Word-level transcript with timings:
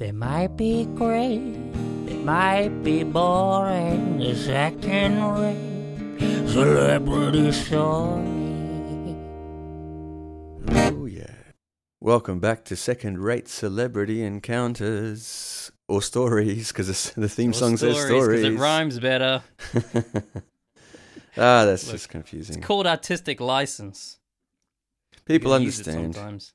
They 0.00 0.12
might 0.12 0.56
be 0.56 0.86
great, 0.94 1.74
they 2.06 2.16
might 2.24 2.70
be 2.82 3.02
boring. 3.02 4.16
The 4.16 4.34
second 4.34 5.22
rate 5.22 6.48
celebrity 6.48 7.52
story. 7.52 8.24
Oh, 10.70 11.04
yeah. 11.04 11.34
Welcome 12.00 12.40
back 12.40 12.64
to 12.64 12.76
second 12.76 13.18
rate 13.18 13.46
celebrity 13.46 14.22
encounters 14.22 15.70
or 15.86 16.00
stories 16.00 16.68
because 16.68 17.12
the 17.12 17.28
theme 17.28 17.52
song 17.52 17.76
says 17.76 18.00
stories. 18.00 18.40
Because 18.40 18.54
it 18.54 18.58
rhymes 18.58 18.98
better. 18.98 19.42
ah, 21.36 21.66
that's 21.66 21.84
Look, 21.84 21.96
just 21.96 22.08
confusing. 22.08 22.56
It's 22.56 22.66
called 22.66 22.86
artistic 22.86 23.38
license. 23.38 24.18
People 25.26 25.50
You 25.50 25.56
can 25.58 25.62
use 25.64 25.80
it 25.80 25.88
understand. 25.88 26.14
sometimes. 26.14 26.54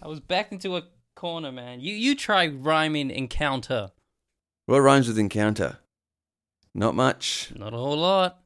I 0.00 0.06
was 0.06 0.20
backed 0.20 0.52
into 0.52 0.76
a 0.76 0.84
corner, 1.18 1.50
man. 1.50 1.80
You 1.80 1.94
you 1.94 2.14
try 2.14 2.46
rhyming 2.46 3.10
encounter. 3.10 3.90
What 4.66 4.78
rhymes 4.80 5.08
with 5.08 5.18
encounter? 5.18 5.78
Not 6.74 6.94
much. 6.94 7.52
Not 7.56 7.74
a 7.74 7.76
whole 7.76 7.96
lot. 7.96 8.40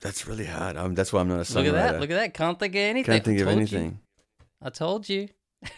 That's 0.00 0.26
really 0.26 0.46
hard. 0.46 0.76
Um, 0.76 0.94
that's 0.94 1.12
why 1.12 1.20
I'm 1.20 1.28
not 1.28 1.40
a 1.40 1.42
songwriter. 1.42 1.54
Look 1.54 1.66
at 1.66 1.72
that. 1.72 2.00
Look 2.00 2.10
at 2.10 2.16
that. 2.16 2.34
Can't 2.34 2.58
think 2.58 2.74
of 2.74 2.80
anything. 2.80 3.12
Can't 3.12 3.24
think 3.24 3.38
I 3.38 3.42
of 3.42 3.48
told 3.48 3.70
you. 3.70 3.78
anything. 3.78 4.00
I 4.62 4.70
told 4.70 5.08
you. 5.08 5.28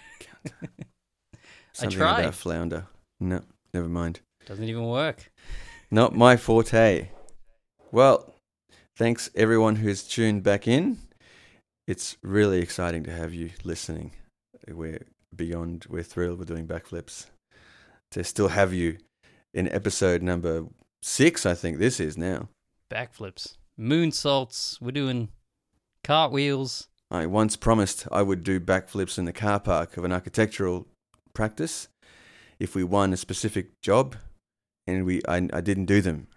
Something 1.72 1.98
tried. 1.98 2.20
about 2.20 2.34
flounder. 2.34 2.86
No, 3.18 3.40
never 3.74 3.88
mind. 3.88 4.20
Doesn't 4.46 4.64
even 4.64 4.86
work. 4.86 5.32
Not 5.90 6.14
my 6.14 6.36
forte. 6.36 7.08
Well, 7.90 8.34
thanks 8.96 9.28
everyone 9.34 9.76
who's 9.76 10.04
tuned 10.04 10.44
back 10.44 10.68
in. 10.68 10.98
It's 11.88 12.16
really 12.22 12.60
exciting 12.60 13.02
to 13.04 13.12
have 13.12 13.34
you 13.34 13.50
listening. 13.64 14.12
We're 14.68 15.06
beyond, 15.34 15.86
we're 15.88 16.02
thrilled 16.02 16.38
we're 16.38 16.44
doing 16.44 16.66
backflips. 16.66 17.26
To 18.12 18.22
still 18.22 18.48
have 18.48 18.72
you 18.72 18.98
in 19.52 19.68
episode 19.72 20.22
number 20.22 20.66
six, 21.02 21.44
I 21.44 21.54
think 21.54 21.78
this 21.78 21.98
is 21.98 22.16
now. 22.16 22.48
Backflips. 22.90 23.56
Moonsaults. 23.78 24.80
We're 24.80 24.92
doing 24.92 25.28
cartwheels. 26.04 26.88
I 27.10 27.26
once 27.26 27.56
promised 27.56 28.06
I 28.10 28.22
would 28.22 28.42
do 28.42 28.58
backflips 28.60 29.18
in 29.18 29.24
the 29.24 29.32
car 29.32 29.60
park 29.60 29.96
of 29.96 30.04
an 30.04 30.12
architectural 30.12 30.86
practice 31.34 31.88
if 32.58 32.74
we 32.74 32.82
won 32.82 33.12
a 33.12 33.16
specific 33.16 33.80
job, 33.82 34.16
and 34.86 35.04
we 35.04 35.20
I, 35.28 35.48
I 35.52 35.60
didn't 35.60 35.86
do 35.86 36.00
them, 36.00 36.28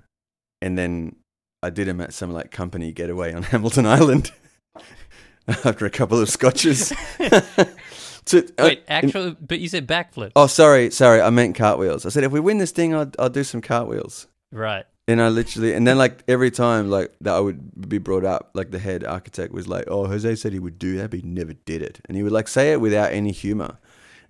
and 0.61 0.77
then 0.77 1.15
I 1.63 1.69
did 1.69 1.87
them 1.87 2.01
at 2.01 2.13
some 2.13 2.31
like 2.31 2.51
company 2.51 2.91
getaway 2.91 3.33
on 3.33 3.43
Hamilton 3.53 3.85
Island 3.85 4.31
after 5.47 5.85
a 5.85 5.89
couple 5.89 6.19
of 6.19 6.29
scotches. 6.29 6.93
To- 8.29 8.45
uh, 8.57 8.63
Wait, 8.65 8.83
actually, 8.87 9.35
but 9.39 9.59
you 9.59 9.67
said 9.69 9.87
backflip. 9.87 10.31
oh, 10.35 10.47
sorry, 10.47 10.89
sorry, 10.91 11.21
I 11.21 11.29
meant 11.29 11.55
cartwheels. 11.55 12.05
I 12.05 12.09
said 12.09 12.23
if 12.23 12.31
we 12.31 12.39
win 12.39 12.57
this 12.57 12.71
thing, 12.71 12.93
I'll 12.95 13.11
I'll 13.19 13.29
do 13.29 13.43
some 13.43 13.61
cartwheels. 13.61 14.27
Right. 14.51 14.85
And 15.07 15.19
I 15.21 15.29
literally, 15.29 15.73
and 15.73 15.87
then 15.87 15.97
like 15.97 16.23
every 16.27 16.51
time 16.51 16.89
like 16.91 17.11
that 17.21 17.33
I 17.33 17.39
would 17.39 17.89
be 17.89 17.97
brought 17.97 18.23
up, 18.25 18.51
like 18.53 18.69
the 18.69 18.77
head 18.79 19.03
architect 19.03 19.51
was 19.53 19.67
like, 19.67 19.85
"Oh, 19.87 20.05
Jose 20.05 20.35
said 20.35 20.53
he 20.53 20.59
would 20.59 20.77
do 20.77 20.97
that, 20.97 21.09
but 21.09 21.19
he 21.21 21.25
never 21.25 21.53
did 21.53 21.81
it." 21.81 21.99
And 22.07 22.15
he 22.15 22.21
would 22.23 22.31
like 22.31 22.47
say 22.47 22.71
it 22.73 22.79
without 22.81 23.11
any 23.11 23.31
humor. 23.31 23.77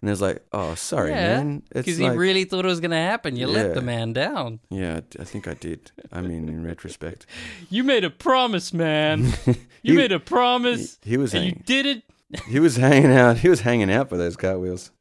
And 0.01 0.09
I 0.09 0.13
was 0.13 0.21
like, 0.21 0.41
"Oh, 0.53 0.75
sorry, 0.75 1.09
yeah, 1.11 1.35
man." 1.43 1.63
Because 1.73 1.99
like, 1.99 2.13
he 2.13 2.17
really 2.17 2.45
thought 2.45 2.63
it 2.63 2.69
was 2.69 2.79
going 2.79 2.91
to 2.91 2.97
happen. 2.97 3.35
You 3.35 3.47
let 3.47 3.73
the 3.75 3.81
man 3.81 4.13
down. 4.13 4.61
yeah, 4.69 5.01
I 5.19 5.25
think 5.25 5.45
I 5.49 5.53
did. 5.55 5.91
I 6.13 6.21
mean, 6.21 6.47
in 6.47 6.63
retrospect, 6.63 7.25
You 7.69 7.83
made 7.83 8.05
a 8.05 8.09
promise, 8.09 8.73
man. 8.73 9.33
You 9.81 9.93
He- 9.93 9.97
made 9.97 10.11
a 10.13 10.19
promise, 10.19 10.97
he, 11.03 11.11
he 11.11 11.17
was 11.17 11.33
and 11.33 11.45
you 11.45 11.51
did 11.65 11.85
it. 11.85 12.03
He 12.47 12.59
was 12.59 12.75
hanging 12.75 13.11
out. 13.11 13.37
He 13.37 13.49
was 13.49 13.61
hanging 13.61 13.91
out 13.91 14.09
for 14.09 14.17
those 14.17 14.35
cartwheels. 14.37 14.91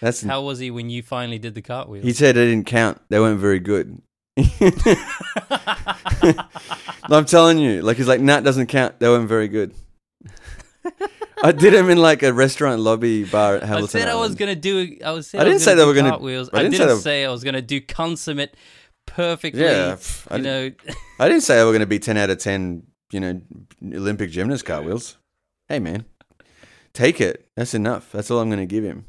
That's 0.00 0.22
How 0.22 0.42
was 0.42 0.58
he 0.58 0.70
when 0.70 0.90
you 0.90 1.02
finally 1.02 1.38
did 1.38 1.54
the 1.54 1.62
cartwheel? 1.62 2.02
he 2.02 2.12
said 2.12 2.34
they 2.34 2.46
didn't 2.46 2.66
count. 2.66 3.00
They 3.08 3.20
weren't 3.20 3.38
very 3.40 3.60
good. 3.60 4.02
I'm 7.04 7.24
telling 7.26 7.58
you, 7.58 7.82
like 7.82 7.96
he's 7.96 8.08
like, 8.08 8.20
nah, 8.20 8.40
doesn't 8.40 8.66
count. 8.68 8.98
They 9.00 9.08
weren't 9.08 9.28
very 9.28 9.48
good. 9.48 9.74
I 11.44 11.52
did 11.52 11.74
them 11.74 11.90
in 11.90 11.98
like 11.98 12.22
a 12.22 12.32
restaurant 12.32 12.80
lobby 12.80 13.24
bar 13.24 13.56
at 13.56 13.64
I 13.64 13.66
Hamilton. 13.66 14.00
said 14.00 14.08
I 14.08 14.14
was 14.14 14.34
gonna 14.34 14.54
do. 14.54 14.96
I 15.04 15.10
was. 15.10 15.34
I 15.34 15.38
I 15.38 15.44
didn't 15.44 15.54
was 15.54 15.64
say 15.64 15.74
they 15.74 15.84
were 15.84 15.94
gonna- 15.94 16.10
cartwheels. 16.10 16.50
I 16.52 16.60
I 16.60 16.62
didn't 16.62 16.76
say 16.76 16.96
say 16.98 17.24
I 17.24 17.30
was 17.30 17.42
gonna 17.44 17.62
do 17.62 17.80
consummate 17.80 18.56
perfectly. 19.06 19.62
Yeah, 19.62 19.96
I 20.30 20.36
you 20.36 20.42
didn't- 20.42 20.84
know, 20.86 20.94
I 21.20 21.28
didn't 21.28 21.42
say 21.42 21.56
they 21.56 21.64
were 21.64 21.70
going 21.72 21.80
to 21.80 21.86
be 21.86 21.98
10 21.98 22.16
out 22.16 22.30
of 22.30 22.38
10, 22.38 22.84
you 23.10 23.20
know, 23.20 23.40
Olympic 23.84 24.30
gymnast 24.30 24.64
cartwheels. 24.64 25.16
Hey, 25.72 25.78
man, 25.78 26.04
take 26.92 27.18
it. 27.18 27.48
That's 27.56 27.72
enough. 27.72 28.12
That's 28.12 28.30
all 28.30 28.40
I'm 28.40 28.50
going 28.50 28.60
to 28.60 28.66
give 28.66 28.84
him. 28.84 29.06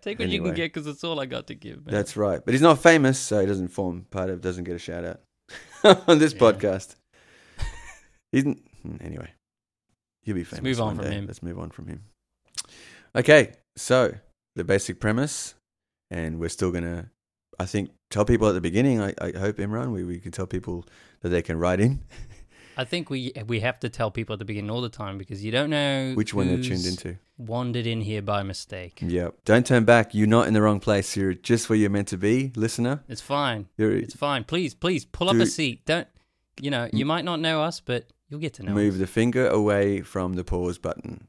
take 0.00 0.20
what 0.20 0.28
you 0.28 0.40
can 0.40 0.54
get 0.54 0.72
because 0.72 0.84
that's 0.84 1.02
all 1.02 1.18
I 1.18 1.26
got 1.26 1.48
to 1.48 1.54
give. 1.56 1.84
Man. 1.84 1.92
That's 1.92 2.16
right. 2.16 2.40
But 2.44 2.54
he's 2.54 2.62
not 2.62 2.78
famous, 2.80 3.18
so 3.18 3.40
he 3.40 3.46
doesn't 3.46 3.66
form 3.68 4.06
part 4.12 4.30
of, 4.30 4.40
doesn't 4.40 4.62
get 4.62 4.76
a 4.76 4.78
shout 4.78 5.04
out 5.04 6.04
on 6.08 6.20
this 6.20 6.32
Yeah. 6.34 6.38
podcast. 6.38 6.94
He's, 8.30 8.44
n- 8.44 8.60
hmm, 8.82 8.96
anyway, 9.00 9.30
he'll 10.22 10.36
be 10.36 10.44
famous. 10.44 10.62
move 10.62 10.80
on 10.80 10.94
from 10.94 11.04
day. 11.06 11.10
him. 11.14 11.26
Let's 11.26 11.42
move 11.42 11.58
on 11.58 11.70
from 11.70 11.88
him. 11.88 12.04
Okay, 13.16 13.54
so 13.74 14.14
the 14.54 14.62
basic 14.62 15.00
premise, 15.00 15.54
and 16.12 16.38
we're 16.38 16.48
still 16.48 16.70
to, 16.84 17.10
I 17.58 17.66
think, 17.66 17.90
tell 18.12 18.24
people 18.24 18.46
at 18.48 18.52
the 18.52 18.60
beginning, 18.60 19.00
I, 19.02 19.14
I 19.20 19.32
hope, 19.36 19.56
Imran, 19.56 19.90
we, 19.90 20.04
we 20.04 20.20
can 20.20 20.30
tell 20.30 20.46
people 20.46 20.86
that 21.22 21.30
they 21.30 21.42
can 21.42 21.58
write 21.58 21.80
in 21.80 22.04
I 22.76 22.84
think 22.84 23.08
we 23.08 23.32
we 23.46 23.60
have 23.60 23.80
to 23.80 23.88
tell 23.88 24.10
people 24.10 24.34
at 24.34 24.38
the 24.38 24.44
beginning 24.44 24.70
all 24.70 24.82
the 24.82 24.88
time 24.88 25.16
because 25.16 25.42
you 25.44 25.50
don't 25.50 25.70
know 25.70 26.12
which 26.14 26.34
one 26.34 26.48
they're 26.48 26.62
tuned 26.62 26.84
into. 26.84 27.16
Wandered 27.38 27.86
in 27.86 28.02
here 28.02 28.22
by 28.22 28.42
mistake. 28.42 28.98
Yep. 29.00 29.34
Don't 29.44 29.66
turn 29.66 29.84
back. 29.84 30.14
You're 30.14 30.26
not 30.26 30.46
in 30.46 30.54
the 30.54 30.62
wrong 30.62 30.80
place. 30.80 31.16
You're 31.16 31.34
just 31.34 31.68
where 31.68 31.78
you're 31.78 31.90
meant 31.90 32.08
to 32.08 32.18
be, 32.18 32.52
listener. 32.56 33.02
It's 33.08 33.20
fine. 33.20 33.68
You're 33.76 33.92
It's 33.92 34.16
fine. 34.16 34.44
Please, 34.44 34.74
please 34.74 35.04
pull 35.04 35.28
up 35.28 35.36
a 35.36 35.46
seat. 35.46 35.84
Don't. 35.86 36.08
You 36.60 36.70
know, 36.70 36.88
you 36.92 37.04
mm. 37.04 37.08
might 37.08 37.24
not 37.24 37.40
know 37.40 37.62
us, 37.62 37.80
but 37.80 38.06
you'll 38.28 38.40
get 38.40 38.54
to 38.54 38.62
know 38.62 38.72
move 38.72 38.94
us. 38.94 39.00
the 39.00 39.06
finger 39.06 39.46
away 39.48 40.00
from 40.00 40.34
the 40.34 40.44
pause 40.44 40.78
button. 40.78 41.28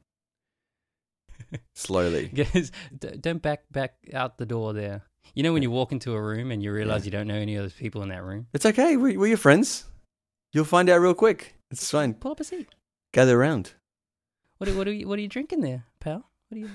Slowly. 1.74 2.28
Guys, 2.34 2.72
don't 3.20 3.42
back 3.42 3.64
back 3.70 3.94
out 4.12 4.38
the 4.38 4.46
door 4.46 4.72
there. 4.72 5.02
You 5.34 5.42
know 5.42 5.52
when 5.52 5.62
you 5.62 5.70
walk 5.70 5.92
into 5.92 6.14
a 6.14 6.20
room 6.20 6.50
and 6.50 6.62
you 6.62 6.72
realize 6.72 7.02
Yeah. 7.02 7.06
you 7.06 7.10
don't 7.10 7.26
know 7.26 7.34
any 7.34 7.56
of 7.56 7.64
those 7.64 7.74
people 7.74 8.02
in 8.02 8.08
that 8.08 8.24
room? 8.24 8.46
It's 8.54 8.66
okay. 8.66 8.96
We're, 8.96 9.18
we're 9.18 9.26
your 9.26 9.36
friends. 9.36 9.84
You'll 10.52 10.64
find 10.64 10.88
out 10.88 11.00
real 11.00 11.14
quick. 11.14 11.54
It's 11.70 11.90
fine. 11.90 12.14
Pull 12.14 12.32
up 12.32 12.40
a 12.40 12.44
seat. 12.44 12.68
Gather 13.12 13.40
around. 13.40 13.72
What 14.58 14.68
are, 14.68 14.74
what 14.74 14.88
are 14.88 14.92
you 14.92 15.06
what 15.06 15.18
are 15.18 15.22
you 15.22 15.28
drinking 15.28 15.60
there, 15.60 15.84
pal? 16.00 16.24
What 16.48 16.56
are 16.56 16.60
you? 16.60 16.70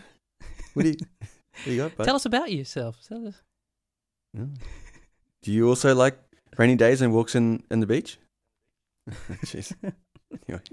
What 0.74 0.84
do 0.84 0.90
you, 0.90 0.96
what 1.20 1.66
do 1.66 1.72
you 1.72 1.78
got, 1.78 1.96
bud? 1.96 2.04
Tell 2.06 2.16
us 2.16 2.26
about 2.26 2.52
yourself. 2.52 3.00
Tell 3.08 3.28
us. 3.28 3.42
Oh. 4.38 4.50
Do 5.42 5.52
you 5.52 5.68
also 5.68 5.94
like 5.94 6.18
rainy 6.58 6.76
days 6.76 7.02
and 7.02 7.14
walks 7.14 7.36
in, 7.36 7.64
in 7.70 7.80
the 7.80 7.86
beach? 7.86 8.18
Jeez. 9.46 9.74
anyway. 10.48 10.64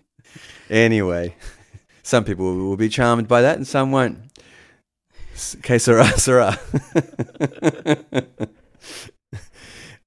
anyway, 0.71 1.37
some 2.03 2.25
people 2.25 2.55
will 2.55 2.77
be 2.77 2.89
charmed 2.89 3.27
by 3.27 3.43
that 3.43 3.57
and 3.57 3.67
some 3.67 3.91
won't. 3.91 4.19
Que 5.63 5.79
sera, 5.79 6.07
sera. 6.19 6.59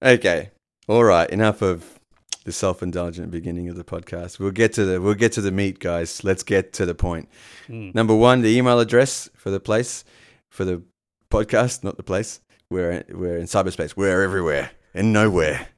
okay. 0.01 0.51
All 0.87 1.03
right. 1.03 1.29
Enough 1.29 1.61
of 1.61 1.92
the 2.45 2.51
self-indulgent 2.51 3.31
beginning 3.31 3.69
of 3.69 3.75
the 3.75 3.83
podcast. 3.83 4.39
We'll 4.39 4.51
get 4.51 4.73
to 4.73 4.85
the 4.85 5.01
we'll 5.01 5.13
get 5.13 5.31
to 5.33 5.41
the 5.41 5.51
meat, 5.51 5.79
guys. 5.79 6.23
Let's 6.23 6.43
get 6.43 6.73
to 6.73 6.85
the 6.85 6.95
point. 6.95 7.29
Hmm. 7.67 7.91
Number 7.93 8.15
one, 8.15 8.41
the 8.41 8.55
email 8.57 8.79
address 8.79 9.29
for 9.35 9.49
the 9.49 9.59
place, 9.59 10.03
for 10.51 10.65
the 10.65 10.83
podcast, 11.31 11.83
not 11.83 11.97
the 11.97 12.03
place. 12.03 12.41
We're 12.69 13.03
we're 13.09 13.37
in 13.37 13.45
cyberspace. 13.45 13.95
We're 13.95 14.23
everywhere 14.23 14.71
and 14.93 15.13
nowhere. 15.13 15.67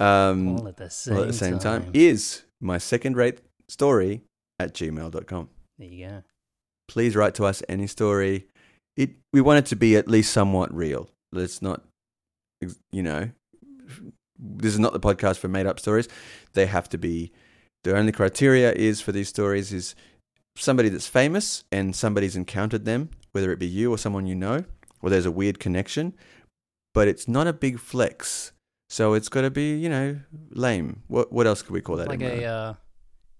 Um, 0.00 0.56
All 0.56 0.66
at 0.66 0.78
the 0.78 0.88
same, 0.88 1.18
at 1.18 1.26
the 1.26 1.32
same 1.34 1.58
time. 1.58 1.90
is 1.92 2.44
my 2.58 2.78
second 2.78 3.16
rate 3.16 3.40
story 3.68 4.22
at 4.58 4.72
gmail.com. 4.72 5.50
There 5.78 5.88
you 5.88 6.08
go. 6.08 6.22
Please 6.88 7.14
write 7.14 7.34
to 7.34 7.44
us 7.44 7.62
any 7.68 7.86
story. 7.86 8.46
It 8.96 9.10
we 9.34 9.42
want 9.42 9.58
it 9.58 9.66
to 9.66 9.76
be 9.76 9.96
at 9.96 10.08
least 10.08 10.32
somewhat 10.32 10.74
real. 10.74 11.10
Let's 11.32 11.60
not, 11.60 11.82
you 12.90 13.02
know, 13.02 13.30
this 14.42 14.72
is 14.72 14.78
not 14.78 14.92
the 14.92 15.00
podcast 15.00 15.38
for 15.38 15.48
made 15.48 15.66
up 15.66 15.78
stories. 15.78 16.08
They 16.54 16.66
have 16.66 16.88
to 16.90 16.98
be. 16.98 17.32
The 17.84 17.96
only 17.96 18.12
criteria 18.12 18.72
is 18.72 19.00
for 19.00 19.12
these 19.12 19.28
stories 19.28 19.72
is 19.72 19.94
somebody 20.56 20.88
that's 20.88 21.06
famous 21.06 21.64
and 21.72 21.94
somebody's 21.96 22.36
encountered 22.36 22.84
them, 22.84 23.10
whether 23.32 23.50
it 23.52 23.58
be 23.58 23.66
you 23.66 23.90
or 23.90 23.96
someone 23.98 24.26
you 24.26 24.34
know, 24.34 24.64
or 25.02 25.08
there's 25.10 25.24
a 25.26 25.30
weird 25.30 25.58
connection, 25.58 26.14
but 26.92 27.08
it's 27.08 27.26
not 27.26 27.46
a 27.46 27.52
big 27.52 27.78
flex. 27.78 28.52
So 28.90 29.14
it's 29.14 29.28
got 29.28 29.42
to 29.42 29.50
be, 29.50 29.76
you 29.78 29.88
know, 29.88 30.18
lame. 30.50 31.02
What 31.06 31.32
what 31.32 31.46
else 31.46 31.62
could 31.62 31.72
we 31.72 31.80
call 31.80 31.96
that? 31.96 32.08
like 32.08 32.20
a 32.22 32.44
uh, 32.44 32.74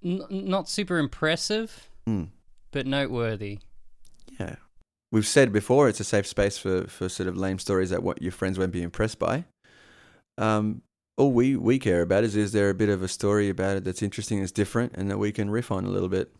n- 0.05 0.25
not 0.31 0.69
super 0.69 0.99
impressive, 0.99 1.88
Mm. 2.08 2.29
but 2.70 2.87
noteworthy. 2.87 3.58
Yeah. 4.38 4.56
We've 5.12 5.26
said 5.26 5.53
before 5.53 5.88
it's 5.88 5.99
a 6.00 6.05
safe 6.05 6.26
space 6.26 6.56
for, 6.56 6.87
for 6.87 7.08
sort 7.08 7.29
of 7.29 7.37
lame 7.37 7.58
stories 7.58 7.91
that 7.91 8.03
what 8.03 8.23
your 8.23 8.32
friends 8.32 8.58
won't 8.58 8.73
be 8.73 8.81
impressed 8.82 9.19
by. 9.19 9.44
Um, 10.38 10.82
all 11.20 11.32
we, 11.32 11.55
we 11.56 11.78
care 11.78 12.02
about 12.02 12.25
is 12.25 12.34
is 12.34 12.52
there 12.52 12.70
a 12.70 12.75
bit 12.75 12.88
of 12.88 13.02
a 13.02 13.08
story 13.08 13.49
about 13.49 13.76
it 13.76 13.84
that's 13.84 14.02
interesting, 14.02 14.40
that's 14.40 14.52
different, 14.52 14.93
and 14.94 15.11
that 15.11 15.19
we 15.19 15.32
can 15.32 15.50
riff 15.50 15.70
on 15.70 15.84
a 15.84 15.90
little 15.90 16.08
bit 16.08 16.32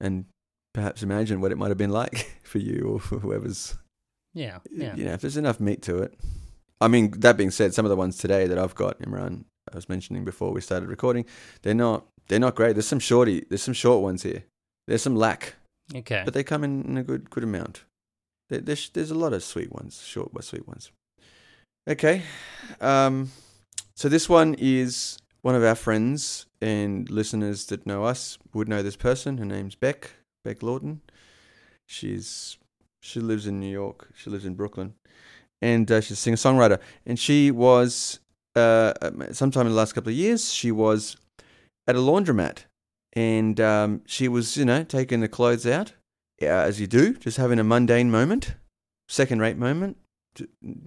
and 0.00 0.26
perhaps 0.74 1.02
imagine 1.02 1.40
what 1.40 1.52
it 1.52 1.58
might 1.58 1.68
have 1.68 1.78
been 1.78 1.90
like 1.90 2.38
for 2.42 2.58
you 2.58 2.82
or 2.92 3.00
for 3.00 3.18
whoever's 3.18 3.76
Yeah, 4.34 4.58
yeah. 4.70 4.94
You 4.94 5.04
know, 5.06 5.12
if 5.12 5.20
there's 5.22 5.36
enough 5.36 5.58
meat 5.60 5.82
to 5.82 5.98
it. 5.98 6.14
I 6.80 6.88
mean, 6.88 7.12
that 7.20 7.36
being 7.36 7.50
said, 7.50 7.74
some 7.74 7.84
of 7.84 7.90
the 7.90 7.96
ones 7.96 8.16
today 8.16 8.46
that 8.46 8.58
I've 8.58 8.74
got, 8.74 8.98
Imran, 9.00 9.44
I 9.70 9.74
was 9.76 9.88
mentioning 9.88 10.24
before 10.24 10.50
we 10.52 10.60
started 10.60 10.88
recording, 10.88 11.24
they're 11.62 11.74
not 11.74 12.06
they're 12.28 12.38
not 12.38 12.54
great. 12.54 12.74
There's 12.74 12.86
some 12.86 13.00
shorty, 13.00 13.44
there's 13.48 13.62
some 13.62 13.74
short 13.74 14.02
ones 14.02 14.22
here. 14.22 14.44
There's 14.86 15.02
some 15.02 15.16
lack, 15.16 15.54
Okay. 15.94 16.22
but 16.24 16.32
they 16.34 16.42
come 16.44 16.64
in, 16.64 16.84
in 16.84 16.96
a 16.96 17.02
good 17.02 17.30
good 17.30 17.44
amount. 17.44 17.84
There, 18.48 18.60
there's 18.60 18.88
there's 18.90 19.10
a 19.10 19.18
lot 19.24 19.32
of 19.32 19.42
sweet 19.42 19.72
ones, 19.72 20.02
short 20.02 20.32
but 20.32 20.44
sweet 20.44 20.66
ones. 20.66 20.90
Okay, 21.88 22.22
um, 22.80 23.30
so 23.94 24.08
this 24.08 24.28
one 24.28 24.54
is 24.58 25.18
one 25.42 25.54
of 25.54 25.64
our 25.64 25.74
friends 25.74 26.46
and 26.60 27.10
listeners 27.10 27.66
that 27.66 27.86
know 27.86 28.04
us 28.04 28.38
would 28.52 28.68
know 28.68 28.82
this 28.82 28.96
person. 28.96 29.38
Her 29.38 29.44
name's 29.44 29.74
Beck 29.74 30.12
Beck 30.44 30.62
Lawton. 30.62 31.00
She's 31.86 32.58
she 33.02 33.20
lives 33.20 33.46
in 33.46 33.60
New 33.60 33.70
York. 33.70 34.10
She 34.14 34.30
lives 34.30 34.44
in 34.44 34.54
Brooklyn, 34.54 34.94
and 35.62 35.90
uh, 35.90 36.00
she's 36.00 36.12
a 36.12 36.16
singer 36.16 36.36
songwriter. 36.36 36.78
And 37.06 37.18
she 37.18 37.50
was 37.50 38.20
uh, 38.54 38.92
sometime 39.32 39.66
in 39.66 39.72
the 39.72 39.78
last 39.78 39.94
couple 39.94 40.10
of 40.10 40.16
years. 40.16 40.52
She 40.52 40.70
was 40.70 41.16
at 41.86 41.96
a 41.96 42.00
laundromat, 42.00 42.64
and 43.14 43.60
um, 43.60 44.02
she 44.06 44.28
was 44.28 44.56
you 44.56 44.64
know 44.64 44.84
taking 44.84 45.20
the 45.20 45.28
clothes 45.28 45.66
out 45.66 45.94
uh, 46.42 46.46
as 46.46 46.80
you 46.80 46.86
do, 46.86 47.14
just 47.14 47.36
having 47.36 47.58
a 47.58 47.64
mundane 47.64 48.10
moment, 48.10 48.54
second 49.08 49.40
rate 49.40 49.56
moment. 49.56 49.96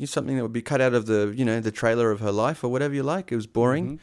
Something 0.05 0.37
that 0.37 0.43
would 0.43 0.53
be 0.53 0.61
cut 0.61 0.81
out 0.81 0.93
of 0.93 1.05
the, 1.05 1.33
you 1.35 1.45
know, 1.45 1.59
the 1.59 1.71
trailer 1.71 2.11
of 2.11 2.19
her 2.21 2.31
life 2.31 2.63
or 2.63 2.69
whatever 2.69 2.93
you 2.93 3.03
like. 3.03 3.31
It 3.31 3.35
was 3.35 3.47
boring. 3.47 3.97
Mhm. 3.97 3.99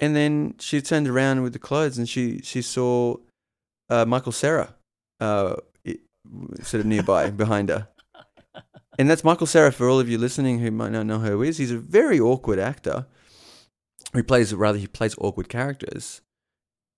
And 0.00 0.16
then 0.16 0.54
she 0.58 0.82
turned 0.82 1.08
around 1.08 1.42
with 1.42 1.52
the 1.52 1.58
clothes 1.58 1.98
and 1.98 2.08
she 2.08 2.40
she 2.42 2.62
saw 2.62 3.16
uh, 3.88 4.04
Michael 4.04 4.32
Cera 4.32 4.74
uh, 5.20 5.56
sort 6.62 6.80
of 6.80 6.86
nearby 6.86 7.30
behind 7.44 7.68
her. 7.68 7.88
And 8.98 9.08
that's 9.10 9.24
Michael 9.24 9.46
Cera 9.46 9.72
for 9.72 9.88
all 9.88 10.00
of 10.00 10.08
you 10.08 10.18
listening 10.18 10.58
who 10.60 10.70
might 10.70 10.92
not 10.92 11.06
know 11.06 11.18
who 11.18 11.42
he 11.42 11.48
is. 11.48 11.58
He's 11.58 11.72
a 11.72 11.78
very 11.78 12.18
awkward 12.20 12.58
actor. 12.58 13.06
He 14.14 14.22
plays 14.22 14.54
rather 14.54 14.78
he 14.78 14.86
plays 14.86 15.14
awkward 15.18 15.48
characters. 15.48 16.20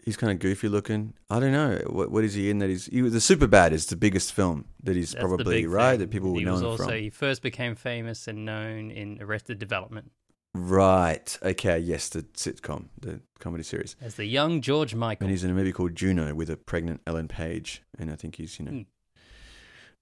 He's 0.06 0.16
kind 0.16 0.32
of 0.32 0.38
goofy 0.38 0.68
looking. 0.68 1.12
I 1.28 1.40
don't 1.40 1.52
know 1.52 1.80
what 1.88 2.10
what 2.10 2.24
is 2.24 2.32
he 2.34 2.48
in 2.48 2.58
that 2.60 2.70
he's 2.70 2.86
he 2.86 3.02
was 3.02 3.12
the 3.12 3.20
super 3.20 3.46
bad 3.48 3.72
is 3.72 3.86
the 3.86 3.96
biggest 3.96 4.32
film 4.32 4.64
that 4.84 4.94
he's 4.96 5.10
That's 5.12 5.22
probably 5.24 5.66
right 5.66 5.90
thing. 5.92 5.98
that 6.00 6.10
people 6.10 6.30
would 6.32 6.38
He 6.38 6.44
know 6.44 6.52
was 6.52 6.60
him 6.62 6.66
also 6.68 6.84
from. 6.86 6.94
he 6.94 7.10
first 7.10 7.42
became 7.42 7.74
famous 7.74 8.28
and 8.28 8.44
known 8.44 8.90
in 8.90 9.18
Arrested 9.20 9.58
Development 9.58 10.10
Right. 10.54 11.38
Okay. 11.42 11.78
Yes, 11.78 12.08
the 12.08 12.22
sitcom, 12.22 12.86
the 12.98 13.20
comedy 13.40 13.62
series. 13.62 13.94
as 14.00 14.14
the 14.14 14.24
young 14.24 14.62
George 14.62 14.94
Michael. 14.94 15.26
And 15.26 15.30
he's 15.30 15.44
in 15.44 15.50
a 15.50 15.54
movie 15.54 15.70
called 15.72 15.94
Juno 15.94 16.34
with 16.34 16.48
a 16.48 16.56
pregnant 16.56 17.02
Ellen 17.06 17.28
Page, 17.28 17.82
and 17.98 18.10
I 18.10 18.16
think 18.16 18.36
he's 18.36 18.58
you 18.58 18.64
know. 18.64 18.70
Hmm. 18.70 18.82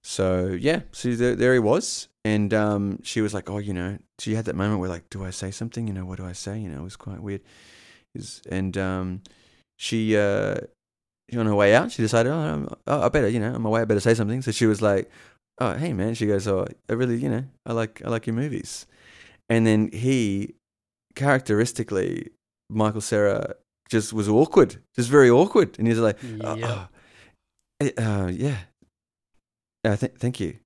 So 0.01 0.49
yeah, 0.59 0.81
so 0.91 1.13
there, 1.15 1.35
there 1.35 1.53
he 1.53 1.59
was, 1.59 2.07
and 2.23 2.53
um, 2.53 2.99
she 3.03 3.21
was 3.21 3.33
like, 3.33 3.49
"Oh, 3.49 3.57
you 3.57 3.73
know," 3.73 3.97
she 4.19 4.35
had 4.35 4.45
that 4.45 4.55
moment 4.55 4.79
where 4.79 4.89
like, 4.89 5.09
"Do 5.09 5.25
I 5.25 5.31
say 5.31 5.49
something? 5.51 5.87
You 5.87 5.93
know, 5.93 6.05
what 6.05 6.17
do 6.19 6.25
I 6.25 6.31
say?" 6.33 6.59
You 6.59 6.69
know, 6.69 6.79
it 6.81 6.83
was 6.83 6.95
quite 6.95 7.21
weird. 7.21 7.41
Is 8.13 8.41
and 8.49 8.77
um, 8.77 9.21
she 9.77 10.15
uh, 10.17 10.55
on 11.35 11.45
her 11.45 11.55
way 11.55 11.75
out, 11.75 11.91
she 11.91 12.01
decided, 12.01 12.31
"Oh, 12.31 12.67
oh, 12.87 13.01
I 13.01 13.09
better, 13.09 13.27
you 13.29 13.39
know, 13.39 13.53
on 13.55 13.61
my 13.61 13.69
way, 13.69 13.81
I 13.81 13.85
better 13.85 13.99
say 13.99 14.13
something." 14.13 14.41
So 14.41 14.51
she 14.51 14.65
was 14.65 14.81
like, 14.81 15.09
"Oh, 15.59 15.73
hey 15.73 15.93
man," 15.93 16.13
she 16.15 16.27
goes, 16.27 16.47
"Oh, 16.47 16.67
I 16.89 16.93
really, 16.93 17.17
you 17.17 17.29
know, 17.29 17.43
I 17.65 17.73
like 17.73 18.01
I 18.05 18.09
like 18.09 18.27
your 18.27 18.35
movies," 18.35 18.85
and 19.49 19.65
then 19.65 19.89
he, 19.91 20.55
characteristically, 21.15 22.29
Michael 22.69 23.01
Cera 23.01 23.55
just 23.89 24.13
was 24.13 24.27
awkward, 24.29 24.77
just 24.95 25.09
very 25.09 25.29
awkward, 25.29 25.77
and 25.79 25.87
he's 25.87 25.99
like, 25.99 26.17
uh, 26.43 26.55
Yep. 26.55 26.69
uh, 26.69 26.87
eh, 27.81 27.91
uh, 27.97 28.27
yeah, 28.27 28.57
uh, 29.83 29.95
th- 29.95 30.13
thank 30.17 30.39
you, 30.39 30.57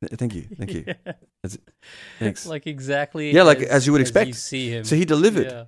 Th- 0.00 0.12
thank 0.18 0.34
you, 0.34 0.42
thank 0.56 0.72
you, 0.72 0.84
thanks. 2.18 2.46
like 2.46 2.66
exactly. 2.66 3.30
Yeah, 3.32 3.42
like, 3.42 3.60
as 3.62 3.86
you 3.86 3.92
would 3.92 4.00
expect. 4.00 4.28
you 4.28 4.34
see 4.34 4.70
him. 4.70 4.84
So 4.84 4.96
he 4.96 5.04
delivered. 5.04 5.46
Yeah. 5.46 5.64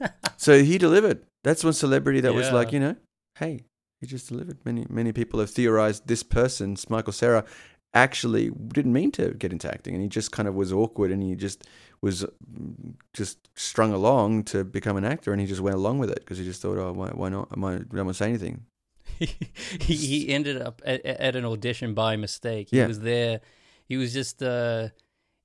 So 0.36 0.62
he 0.62 0.78
delivered. 0.78 1.24
That's 1.44 1.62
one 1.64 1.74
celebrity 1.74 2.20
that 2.20 2.32
was 2.34 2.50
like, 2.50 2.72
you 2.72 2.80
know, 2.80 2.96
hey, 3.38 3.60
he 4.00 4.06
just 4.06 4.28
delivered. 4.28 4.58
Many 4.64 4.86
many 4.88 5.12
people 5.12 5.38
have 5.40 5.50
theorized 5.50 6.06
this 6.06 6.22
person, 6.22 6.76
Michael 6.88 7.12
Cera, 7.12 7.44
actually 7.92 8.50
didn't 8.72 8.92
mean 8.92 9.10
to 9.12 9.34
get 9.34 9.52
into 9.52 9.68
acting, 9.68 9.94
and 9.94 10.02
he 10.02 10.08
just 10.08 10.32
kind 10.32 10.48
of 10.48 10.54
was 10.54 10.72
awkward, 10.72 11.10
and 11.10 11.22
he 11.22 11.34
just 11.34 11.64
was 12.00 12.24
mm, 12.24 12.94
just 13.12 13.50
strung 13.54 13.92
along 13.92 14.44
to 14.44 14.64
become 14.64 14.96
an 14.96 15.04
actor, 15.04 15.32
and 15.32 15.40
he 15.40 15.46
just 15.46 15.60
went 15.60 15.76
along 15.76 15.98
with 15.98 16.10
it 16.10 16.20
because 16.20 16.38
he 16.38 16.44
just 16.44 16.62
thought, 16.62 16.78
oh, 16.78 16.92
why, 16.92 17.08
why 17.08 17.28
not? 17.28 17.48
Am 17.54 17.62
I, 17.64 17.76
don't 17.78 17.92
want 18.06 18.08
to 18.08 18.14
say 18.14 18.28
anything. 18.28 18.64
he, 19.18 19.94
he 19.96 20.28
ended 20.30 20.62
up 20.62 20.80
at, 20.84 21.04
at 21.04 21.36
an 21.36 21.44
audition 21.44 21.92
by 21.94 22.16
mistake. 22.16 22.68
He 22.70 22.78
Yeah. 22.78 22.86
was 22.86 23.00
there. 23.00 23.40
He 23.86 23.96
was 23.98 24.12
just 24.14 24.42
uh, 24.42 24.88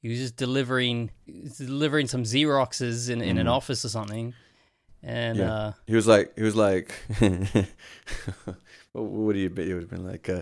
he 0.02 0.08
was 0.10 0.20
just 0.20 0.36
delivering 0.38 1.10
delivering 1.58 2.08
some 2.08 2.24
Xeroxes 2.24 3.10
in, 3.10 3.22
in 3.22 3.38
an 3.38 3.48
Mhm. 3.48 3.52
office 3.52 3.84
or 3.84 3.90
something, 3.90 4.34
and 5.06 5.38
Yeah. 5.38 5.54
uh, 5.54 5.72
He 5.88 5.96
was 5.96 6.08
like, 6.08 6.34
he 6.36 6.44
was 6.44 6.56
like, 6.56 6.92
what 8.92 9.04
would 9.06 9.36
he 9.36 9.48
been? 9.48 9.68
He 9.68 9.74
would 9.74 9.84
have 9.84 9.90
been 9.92 10.06
like, 10.06 10.28
uh, 10.30 10.42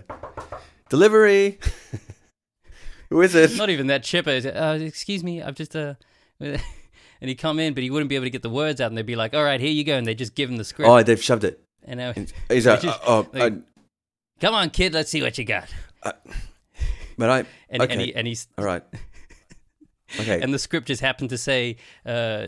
delivery. 0.88 1.58
Who 3.10 3.20
is 3.20 3.34
it? 3.34 3.56
not 3.56 3.70
even 3.70 3.88
that 3.88 4.02
chipper. 4.02 4.30
Uh, 4.30 4.78
excuse 4.80 5.22
me, 5.22 5.42
I've 5.42 5.54
just 5.54 5.76
uh, 5.76 5.94
and 6.40 6.58
he'd 7.20 7.36
come 7.36 7.58
in, 7.58 7.74
but 7.74 7.82
he 7.82 7.90
wouldn't 7.90 8.08
be 8.08 8.16
able 8.16 8.24
to 8.26 8.30
get 8.30 8.42
the 8.42 8.50
words 8.50 8.80
out, 8.80 8.88
and 8.88 8.96
they'd 8.98 9.06
be 9.06 9.14
like, 9.16 9.34
"All 9.34 9.44
right, 9.44 9.60
here 9.60 9.70
you 9.70 9.84
go," 9.84 9.96
and 9.96 10.06
they 10.06 10.14
just 10.14 10.34
give 10.34 10.50
him 10.50 10.56
the 10.56 10.64
script. 10.64 10.88
Oh, 10.88 11.02
they've 11.02 11.22
shoved 11.22 11.44
it. 11.44 11.60
and 11.84 12.00
uh, 12.00 12.12
He's 12.48 12.66
like, 12.66 12.80
just- 12.80 13.00
oh, 13.06 13.28
like- 13.32 13.52
I- 13.52 13.56
come 14.40 14.54
on, 14.54 14.70
kid, 14.70 14.94
let's 14.94 15.10
see 15.10 15.22
what 15.22 15.36
you 15.38 15.44
got. 15.44 15.68
but 16.02 17.30
I, 17.30 17.44
And 17.68 17.82
and 17.82 18.00
he 18.00 18.14
and 18.14 18.26
he's 18.26 18.48
all 18.58 18.64
right. 18.64 18.82
Okay. 20.18 20.40
and 20.40 20.52
the 20.54 20.58
script 20.58 20.86
just 20.88 21.00
happened 21.00 21.30
to 21.30 21.38
say 21.38 21.76
uh, 22.06 22.46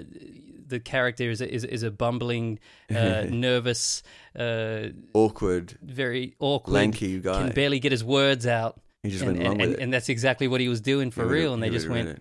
the 0.67 0.81
character 0.81 1.31
is 1.31 1.41
a, 1.41 1.53
is, 1.53 1.65
is 1.65 1.83
a 1.83 1.91
bumbling, 1.91 2.59
uh, 2.95 3.25
nervous, 3.29 4.03
uh, 4.39 4.89
Awkward, 5.15 5.77
very 5.83 6.35
awkward, 6.39 6.75
lanky 6.75 7.19
guy. 7.21 7.45
can 7.45 7.53
barely 7.53 7.79
get 7.79 7.93
his 7.93 8.05
words 8.05 8.47
out, 8.47 8.81
he 9.03 9.11
just 9.11 9.23
and, 9.25 9.33
went 9.33 9.41
along 9.41 9.53
and, 9.53 9.61
with 9.61 9.71
and, 9.71 9.79
it. 9.79 9.83
and 9.85 9.93
that's 9.93 10.09
exactly 10.09 10.49
what 10.49 10.61
he 10.61 10.69
was 10.69 10.81
doing 10.81 11.11
for 11.11 11.23
would've- 11.23 11.33
real. 11.33 11.55
And 11.55 11.63
they 11.63 11.71
just 11.71 11.89
went, 11.89 12.09
read 12.09 12.21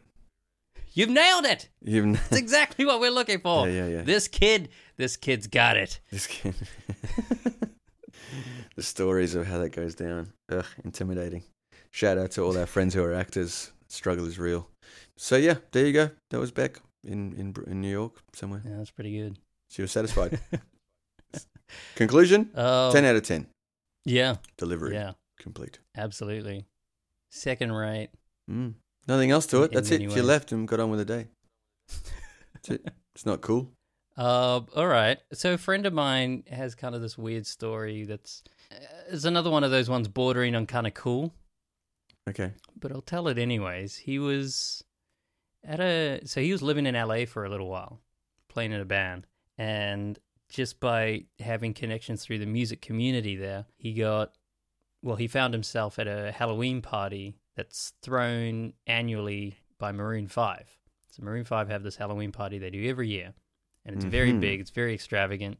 "You've 0.94 1.10
nailed 1.10 1.46
it! 1.46 1.70
it. 1.84 1.92
Even 1.92 2.14
That's 2.14 2.38
exactly 2.38 2.86
what 2.86 3.00
we're 3.00 3.12
looking 3.12 3.40
for. 3.40 3.68
Yeah, 3.68 3.86
yeah, 3.86 3.98
yeah. 3.98 4.02
This 4.04 4.28
kid, 4.28 4.70
this 4.98 5.18
kid's 5.18 5.48
got 5.48 5.78
it." 5.78 6.00
this 6.12 6.28
kid. 6.28 6.56
the 8.76 8.84
stories 8.84 9.36
of 9.36 9.48
how 9.48 9.60
that 9.60 9.70
goes 9.70 9.96
down. 9.96 10.34
Ugh, 10.52 10.66
intimidating. 10.84 11.44
Shout 11.92 12.18
out 12.18 12.32
to 12.32 12.44
all 12.44 12.58
our 12.58 12.66
friends 12.66 12.94
who 12.94 13.04
are 13.04 13.14
actors. 13.14 13.72
Struggle 13.88 14.28
is 14.28 14.38
real. 14.38 14.68
So 15.18 15.38
yeah, 15.38 15.56
there 15.72 15.86
you 15.86 15.94
go. 15.94 16.10
That 16.32 16.40
was 16.40 16.52
Beck 16.52 16.80
in 17.06 17.34
in 17.34 17.54
in 17.68 17.82
New 17.82 17.92
York 17.92 18.14
somewhere. 18.34 18.62
Yeah, 18.66 18.78
that's 18.78 18.92
pretty 18.92 19.18
good. 19.18 19.38
She 19.70 19.82
was 19.82 19.92
satisfied. 19.92 20.40
Conclusion: 21.96 22.52
Oh, 22.56 22.92
ten 22.92 23.06
out 23.06 23.16
of 23.16 23.24
ten. 23.24 23.48
yeah, 24.06 24.36
Delivery 24.58 24.94
yeah, 24.94 25.14
complete. 25.40 25.80
absolutely. 25.98 26.66
Second 27.32 27.72
rate. 27.74 28.10
Mm. 28.50 28.76
Nothing 29.08 29.32
else 29.32 29.46
to 29.48 29.64
it. 29.64 29.72
In 29.72 29.76
That's 29.76 29.90
it. 29.92 30.00
many 30.02 30.10
She 30.12 30.16
ways. 30.20 30.26
left 30.26 30.52
and 30.52 30.68
got 30.68 30.80
on 30.80 30.90
with 30.90 31.00
the 31.00 31.06
day. 31.06 31.28
That's 32.54 32.70
it. 32.70 32.88
It's 33.16 33.26
not 33.26 33.40
cool. 33.40 33.72
Uh, 34.18 34.60
all 34.76 34.88
right. 34.88 35.18
So 35.32 35.54
a 35.54 35.58
friend 35.58 35.86
of 35.86 35.94
mine 35.94 36.44
has 36.52 36.76
kind 36.76 36.94
of 36.96 37.02
this 37.02 37.18
weird 37.18 37.48
story 37.48 38.04
that's 38.04 38.44
uh, 38.72 38.76
it's 39.10 39.24
another 39.24 39.50
one 39.50 39.64
of 39.64 39.72
those 39.72 39.90
ones 39.90 40.10
bordering 40.10 40.54
on 40.54 40.66
kind 40.66 40.86
of 40.86 40.94
cool, 40.94 41.34
Okay. 42.30 42.52
but 42.78 42.92
I'll 42.92 43.02
tell 43.02 43.30
it 43.30 43.38
anyways. 43.38 43.96
He 43.96 44.20
was 44.20 44.84
at 45.65 45.79
a 45.79 46.22
so 46.25 46.41
he 46.41 46.51
was 46.51 46.62
living 46.62 46.86
in 46.86 46.95
LA 46.95 47.25
for 47.25 47.45
a 47.45 47.50
little 47.50 47.67
while, 47.69 48.01
playing 48.48 48.72
in 48.72 48.81
a 48.81 48.86
band, 48.86 49.27
and 49.57 50.17
just 50.50 50.79
by 50.79 51.25
having 51.39 51.74
connections 51.74 52.24
through 52.24 52.39
the 52.39 52.45
music 52.45 52.81
community 52.81 53.36
there, 53.36 53.65
he 53.77 53.93
got 53.93 54.34
well, 55.01 55.15
he 55.17 55.27
found 55.27 55.53
himself 55.53 56.00
at 56.00 56.07
a 56.07 56.31
Halloween 56.31 56.81
party 56.81 57.36
that's 57.55 57.93
thrown 58.01 58.74
annually 58.88 59.57
by 59.77 59.91
Maroon 59.91 60.27
5. 60.27 60.77
So 61.12 61.24
Maroon 61.24 61.45
5 61.45 61.69
have 61.69 61.84
this 61.84 61.95
Halloween 61.98 62.31
party 62.31 62.57
they 62.57 62.72
do 62.72 62.89
every 62.89 63.07
year. 63.10 63.34
And 63.86 63.95
it's 63.95 64.05
very 64.05 64.34
Mhm. 64.34 64.39
big, 64.39 64.60
it's 64.60 64.72
very 64.72 64.95
extravagant. 64.95 65.60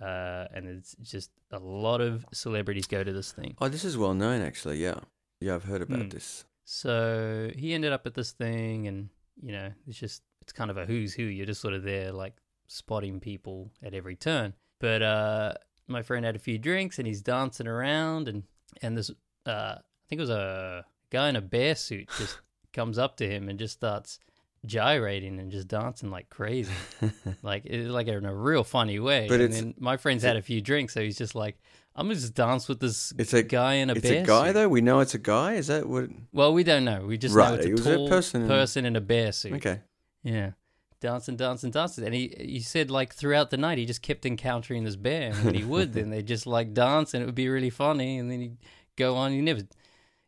Uh, 0.00 0.46
and 0.52 0.66
it's 0.68 0.94
just 1.00 1.30
a 1.50 1.58
lot 1.58 2.02
of 2.02 2.26
celebrities 2.32 2.86
go 2.86 3.02
to 3.02 3.12
this 3.12 3.32
thing. 3.32 3.56
Oh, 3.58 3.68
this 3.68 3.84
is 3.84 3.96
well 3.96 4.12
known, 4.12 4.42
actually. 4.42 4.82
Yeah. 4.82 5.00
Yeah, 5.40 5.54
I've 5.54 5.64
heard 5.64 5.80
about 5.80 6.02
Hmm. 6.02 6.08
this. 6.08 6.44
So 6.64 7.52
he 7.56 7.72
ended 7.72 7.92
up 7.92 8.06
at 8.06 8.14
this 8.14 8.32
thing, 8.32 8.86
and 8.86 9.08
you 9.42 9.52
know, 9.52 9.70
it's 9.86 9.98
just 9.98 10.22
it's 10.42 10.52
kind 10.52 10.70
of 10.70 10.76
a 10.76 10.84
who's 10.86 11.14
who. 11.14 11.22
You're 11.24 11.46
just 11.46 11.60
sort 11.60 11.74
of 11.74 11.82
there, 11.82 12.12
like 12.12 12.36
spotting 12.66 13.20
people 13.20 13.70
at 13.82 13.94
every 13.94 14.16
turn. 14.16 14.54
But 14.80 15.02
uh, 15.02 15.54
my 15.88 16.02
friend 16.02 16.24
had 16.24 16.36
a 16.36 16.38
few 16.40 16.58
drinks, 16.58 16.98
and 16.98 17.06
he's 17.06 17.22
dancing 17.22 17.66
around, 17.66 18.28
and 18.28 18.42
and 18.82 18.96
this 18.96 19.10
uh, 19.46 19.50
I 19.78 19.80
think 20.08 20.18
it 20.18 20.22
was 20.22 20.30
a 20.30 20.84
guy 21.10 21.28
in 21.28 21.36
a 21.36 21.40
bear 21.40 21.74
suit 21.74 22.08
just 22.18 22.38
comes 22.72 22.98
up 22.98 23.16
to 23.18 23.28
him 23.28 23.48
and 23.48 23.58
just 23.58 23.74
starts 23.74 24.18
gyrating 24.66 25.38
and 25.38 25.50
just 25.50 25.68
dancing 25.68 26.10
like 26.10 26.28
crazy, 26.30 26.72
like 27.42 27.66
it, 27.66 27.88
like 27.88 28.06
in 28.08 28.24
a 28.24 28.34
real 28.34 28.64
funny 28.64 28.98
way. 28.98 29.26
But 29.28 29.40
and 29.40 29.44
it's- 29.44 29.60
then 29.60 29.74
my 29.78 29.96
friend's 29.96 30.22
had 30.24 30.36
a 30.36 30.42
few 30.42 30.60
drinks, 30.60 30.94
so 30.94 31.00
he's 31.02 31.18
just 31.18 31.34
like, 31.34 31.58
I'm 31.96 32.06
gonna 32.06 32.14
just 32.16 32.34
dance 32.34 32.68
with 32.68 32.80
this 32.80 33.12
It's 33.18 33.32
a- 33.32 33.42
guy 33.42 33.74
in 33.74 33.88
a 33.90 33.94
It's 33.94 34.02
bear 34.02 34.20
It's 34.20 34.24
a 34.24 34.26
guy 34.26 34.46
suit. 34.48 34.52
though. 34.54 34.68
We 34.68 34.80
know 34.80 35.00
it's 35.00 35.14
a 35.14 35.18
guy. 35.18 35.54
Is 35.54 35.68
that 35.68 35.88
what? 35.88 36.08
Well, 36.32 36.52
we 36.52 36.64
don't 36.64 36.84
know. 36.84 37.06
We 37.06 37.16
just 37.18 37.34
Right, 37.34 37.50
know 37.50 37.54
it's 37.56 37.66
a 37.66 37.70
was 37.70 37.86
a 37.86 37.94
tall 37.96 38.08
person 38.08 38.48
person, 38.48 38.84
in- 38.84 38.96
a 38.96 39.00
bear 39.00 39.30
suit. 39.32 39.52
Okay. 39.54 39.80
Yeah. 40.22 40.52
Dancing, 41.00 41.36
dancing, 41.36 41.70
dancing. 41.70 42.04
And 42.04 42.14
he 42.14 42.34
he 42.38 42.60
said 42.60 42.90
like 42.90 43.14
throughout 43.14 43.50
the 43.50 43.56
night 43.58 43.78
he 43.78 43.84
just 43.86 44.02
kept 44.02 44.24
encountering 44.26 44.84
this 44.84 44.96
bear. 44.96 45.30
And 45.32 45.44
when 45.44 45.54
he 45.54 45.64
would, 45.72 45.92
then 45.92 46.10
they 46.10 46.22
just 46.22 46.46
like 46.46 46.72
dance 46.74 47.14
and 47.14 47.22
it 47.22 47.26
would 47.26 47.34
be 47.34 47.48
really 47.48 47.70
funny. 47.70 48.18
And 48.18 48.30
then 48.30 48.40
he'd 48.40 48.56
go 48.96 49.14
on. 49.16 49.30
He 49.32 49.40
never 49.40 49.62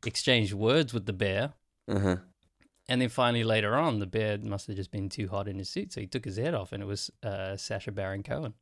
exchanged 0.04 0.52
words 0.52 0.92
with 0.94 1.06
the 1.06 1.12
bear. 1.12 1.54
Uh 1.88 1.98
huh. 1.98 2.16
And 2.88 3.00
then 3.00 3.08
finally 3.08 3.42
later 3.42 3.74
on, 3.74 3.98
the 3.98 4.06
bear 4.06 4.38
must 4.38 4.68
have 4.68 4.76
just 4.76 4.92
been 4.92 5.08
too 5.08 5.26
hot 5.28 5.48
in 5.48 5.58
his 5.58 5.68
suit. 5.68 5.92
So 5.92 6.00
he 6.00 6.06
took 6.06 6.24
his 6.24 6.36
head 6.36 6.54
off 6.54 6.70
and 6.72 6.80
it 6.82 6.86
was 6.86 7.10
uh, 7.24 7.56
Sacha 7.56 7.90
Baron 7.90 8.22
Cohen. 8.22 8.54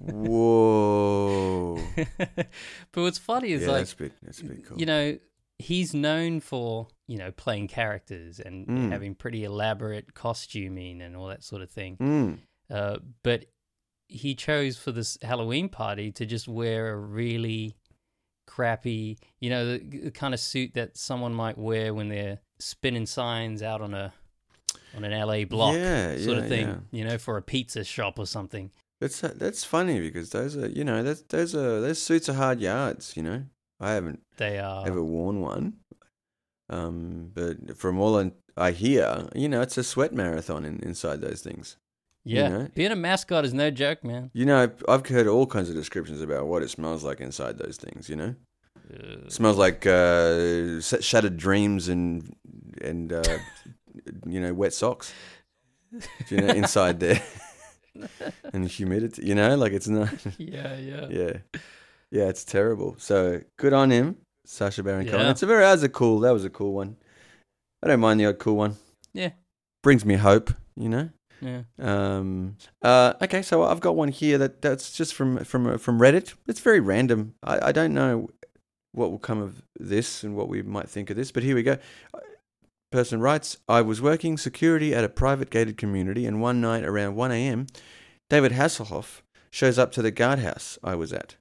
Whoa. 0.00 1.78
but 2.18 2.46
what's 2.94 3.18
funny 3.18 3.52
is 3.52 3.62
yeah, 3.62 3.68
like, 3.68 3.78
that's 3.78 3.92
a 3.92 3.96
bit. 3.96 4.12
That's 4.22 4.42
cool. 4.42 4.78
you 4.78 4.86
know, 4.86 5.18
he's 5.58 5.94
known 5.94 6.40
for, 6.40 6.88
you 7.06 7.18
know, 7.18 7.30
playing 7.32 7.68
characters 7.68 8.40
and 8.40 8.66
Mm. 8.66 8.90
having 8.90 9.14
pretty 9.14 9.44
elaborate 9.44 10.14
costuming 10.14 11.00
and 11.02 11.16
all 11.16 11.28
that 11.28 11.42
sort 11.44 11.62
of 11.62 11.70
thing. 11.70 11.96
Mm. 11.98 12.38
Uh, 12.70 12.98
but 13.22 13.46
he 14.08 14.34
chose 14.34 14.76
for 14.76 14.92
this 14.92 15.16
Halloween 15.22 15.68
party 15.68 16.10
to 16.12 16.26
just 16.26 16.46
wear 16.48 16.92
a 16.92 16.96
really 16.96 17.76
crappy, 18.46 19.18
you 19.40 19.50
know, 19.50 19.72
the, 19.78 19.78
the 20.04 20.10
kind 20.10 20.34
of 20.34 20.40
suit 20.40 20.74
that 20.74 20.96
someone 20.96 21.34
might 21.34 21.56
wear 21.58 21.94
when 21.94 22.08
they're 22.08 22.38
spinning 22.58 23.06
signs 23.06 23.62
out 23.62 23.80
on 23.80 23.94
a 23.94 24.12
on 24.96 25.02
an 25.04 25.10
LA 25.26 25.44
block 25.44 25.74
Yeah, 25.74 26.16
sort 26.18 26.36
yeah, 26.36 26.42
of 26.42 26.48
thing, 26.48 26.66
yeah. 26.68 26.76
you 26.92 27.04
know, 27.04 27.18
for 27.18 27.36
a 27.36 27.42
pizza 27.42 27.82
shop 27.82 28.18
or 28.18 28.26
something. 28.26 28.70
That's 29.00 29.20
that's 29.20 29.64
funny 29.64 30.00
because 30.00 30.30
those 30.30 30.56
are 30.56 30.68
you 30.68 30.84
know 30.84 31.02
that's 31.02 31.22
those 31.22 31.54
are 31.54 31.80
those 31.80 32.00
suits 32.00 32.28
are 32.28 32.34
hard 32.34 32.60
yards. 32.60 33.16
You 33.16 33.22
know, 33.24 33.44
I 33.80 33.92
haven't 33.92 34.20
They 34.36 34.58
are 34.58 34.86
ever 34.86 35.02
worn 35.02 35.40
one, 35.40 35.74
um, 36.70 37.30
but 37.34 37.76
from 37.76 37.98
all 38.00 38.16
I- 38.56 38.70
hear, 38.70 39.28
you 39.34 39.48
know, 39.48 39.60
it's 39.62 39.76
a 39.78 39.82
sweat 39.84 40.12
marathon 40.12 40.64
in, 40.64 40.78
inside 40.82 41.20
those 41.20 41.42
things. 41.42 41.76
yeah. 42.24 42.48
know. 42.48 42.68
Being 42.74 42.92
a 42.92 42.96
mascot 42.96 43.44
is 43.44 43.52
no 43.52 43.70
joke, 43.70 44.04
man. 44.04 44.30
You 44.32 44.46
know, 44.46 44.70
I've 44.88 45.06
heard 45.06 45.26
all 45.26 45.46
kinds 45.46 45.68
of 45.68 45.74
descriptions 45.74 46.20
about 46.22 46.46
what 46.46 46.62
it 46.62 46.70
smells 46.70 47.02
like 47.04 47.20
inside 47.20 47.58
those 47.58 47.76
things. 47.76 48.08
You 48.08 48.16
know, 48.16 48.34
Uh, 48.94 49.28
smells 49.28 49.56
like 49.58 49.86
uh, 49.86 50.80
shattered 50.80 51.36
dreams 51.36 51.88
and 51.88 52.34
and 52.80 53.12
uh, 53.12 53.38
you 54.26 54.40
know 54.40 54.54
wet 54.54 54.72
socks. 54.72 55.12
You 56.30 56.38
know, 56.42 56.48
inside 56.48 57.00
there, 57.00 57.20
and 58.52 58.68
humidity. 58.68 59.26
You 59.26 59.34
know, 59.34 59.56
like 59.56 59.72
it's 59.72 59.88
not. 59.88 60.08
yeah, 60.38 60.76
yeah. 60.76 61.06
yeah, 61.08 61.32
yeah, 62.10 62.24
it's 62.24 62.44
terrible. 62.44 62.96
So 62.98 63.40
good 63.56 63.72
on 63.72 63.90
him, 63.90 64.16
Sacha 64.44 64.82
Baron 64.82 65.06
Cohen. 65.06 65.20
Yeah. 65.20 65.30
It's 65.30 65.42
a 65.42 65.46
very 65.46 65.62
that 65.62 65.72
was 65.72 65.82
a 65.82 65.88
cool. 65.88 66.20
That 66.20 66.32
was 66.32 66.44
a 66.44 66.50
cool 66.50 66.72
one. 66.72 66.96
I 67.82 67.88
don't 67.88 68.00
mind 68.00 68.20
the 68.20 68.26
odd 68.26 68.38
cool 68.38 68.56
one. 68.56 68.76
Yeah. 69.12 69.30
brings 69.82 70.04
me 70.04 70.14
hope. 70.14 70.52
You 70.76 70.88
know. 70.88 71.10
Yeah. 71.40 71.62
Um. 71.78 72.56
Uh. 72.82 73.14
Okay. 73.22 73.42
So 73.42 73.64
I've 73.64 73.80
got 73.80 73.96
one 73.96 74.08
here 74.08 74.38
that 74.38 74.62
that's 74.62 74.92
just 74.92 75.14
from 75.14 75.44
from 75.44 75.78
from 75.78 75.98
Reddit. 75.98 76.34
It's 76.48 76.60
very 76.60 76.80
random. 76.80 77.34
I 77.42 77.68
I 77.68 77.72
don't 77.72 77.94
know 77.94 78.28
what 78.92 79.10
will 79.10 79.18
come 79.18 79.42
of 79.42 79.62
this 79.78 80.22
and 80.22 80.36
what 80.36 80.48
we 80.48 80.62
might 80.62 80.88
think 80.88 81.10
of 81.10 81.16
this, 81.16 81.32
but 81.32 81.42
here 81.42 81.56
we 81.56 81.62
go. 81.62 81.76
Person 82.94 83.18
writes, 83.18 83.56
I 83.68 83.82
was 83.82 84.00
working 84.00 84.38
security 84.38 84.94
at 84.94 85.02
a 85.02 85.08
private 85.08 85.50
gated 85.50 85.76
community, 85.76 86.26
and 86.26 86.40
one 86.40 86.60
night 86.60 86.84
around 86.84 87.16
1 87.16 87.32
a.m., 87.32 87.66
David 88.30 88.52
Hasselhoff 88.52 89.20
shows 89.50 89.80
up 89.80 89.90
to 89.94 90.02
the 90.02 90.12
guardhouse 90.12 90.78
I 90.84 90.94
was 90.94 91.12
at. 91.12 91.34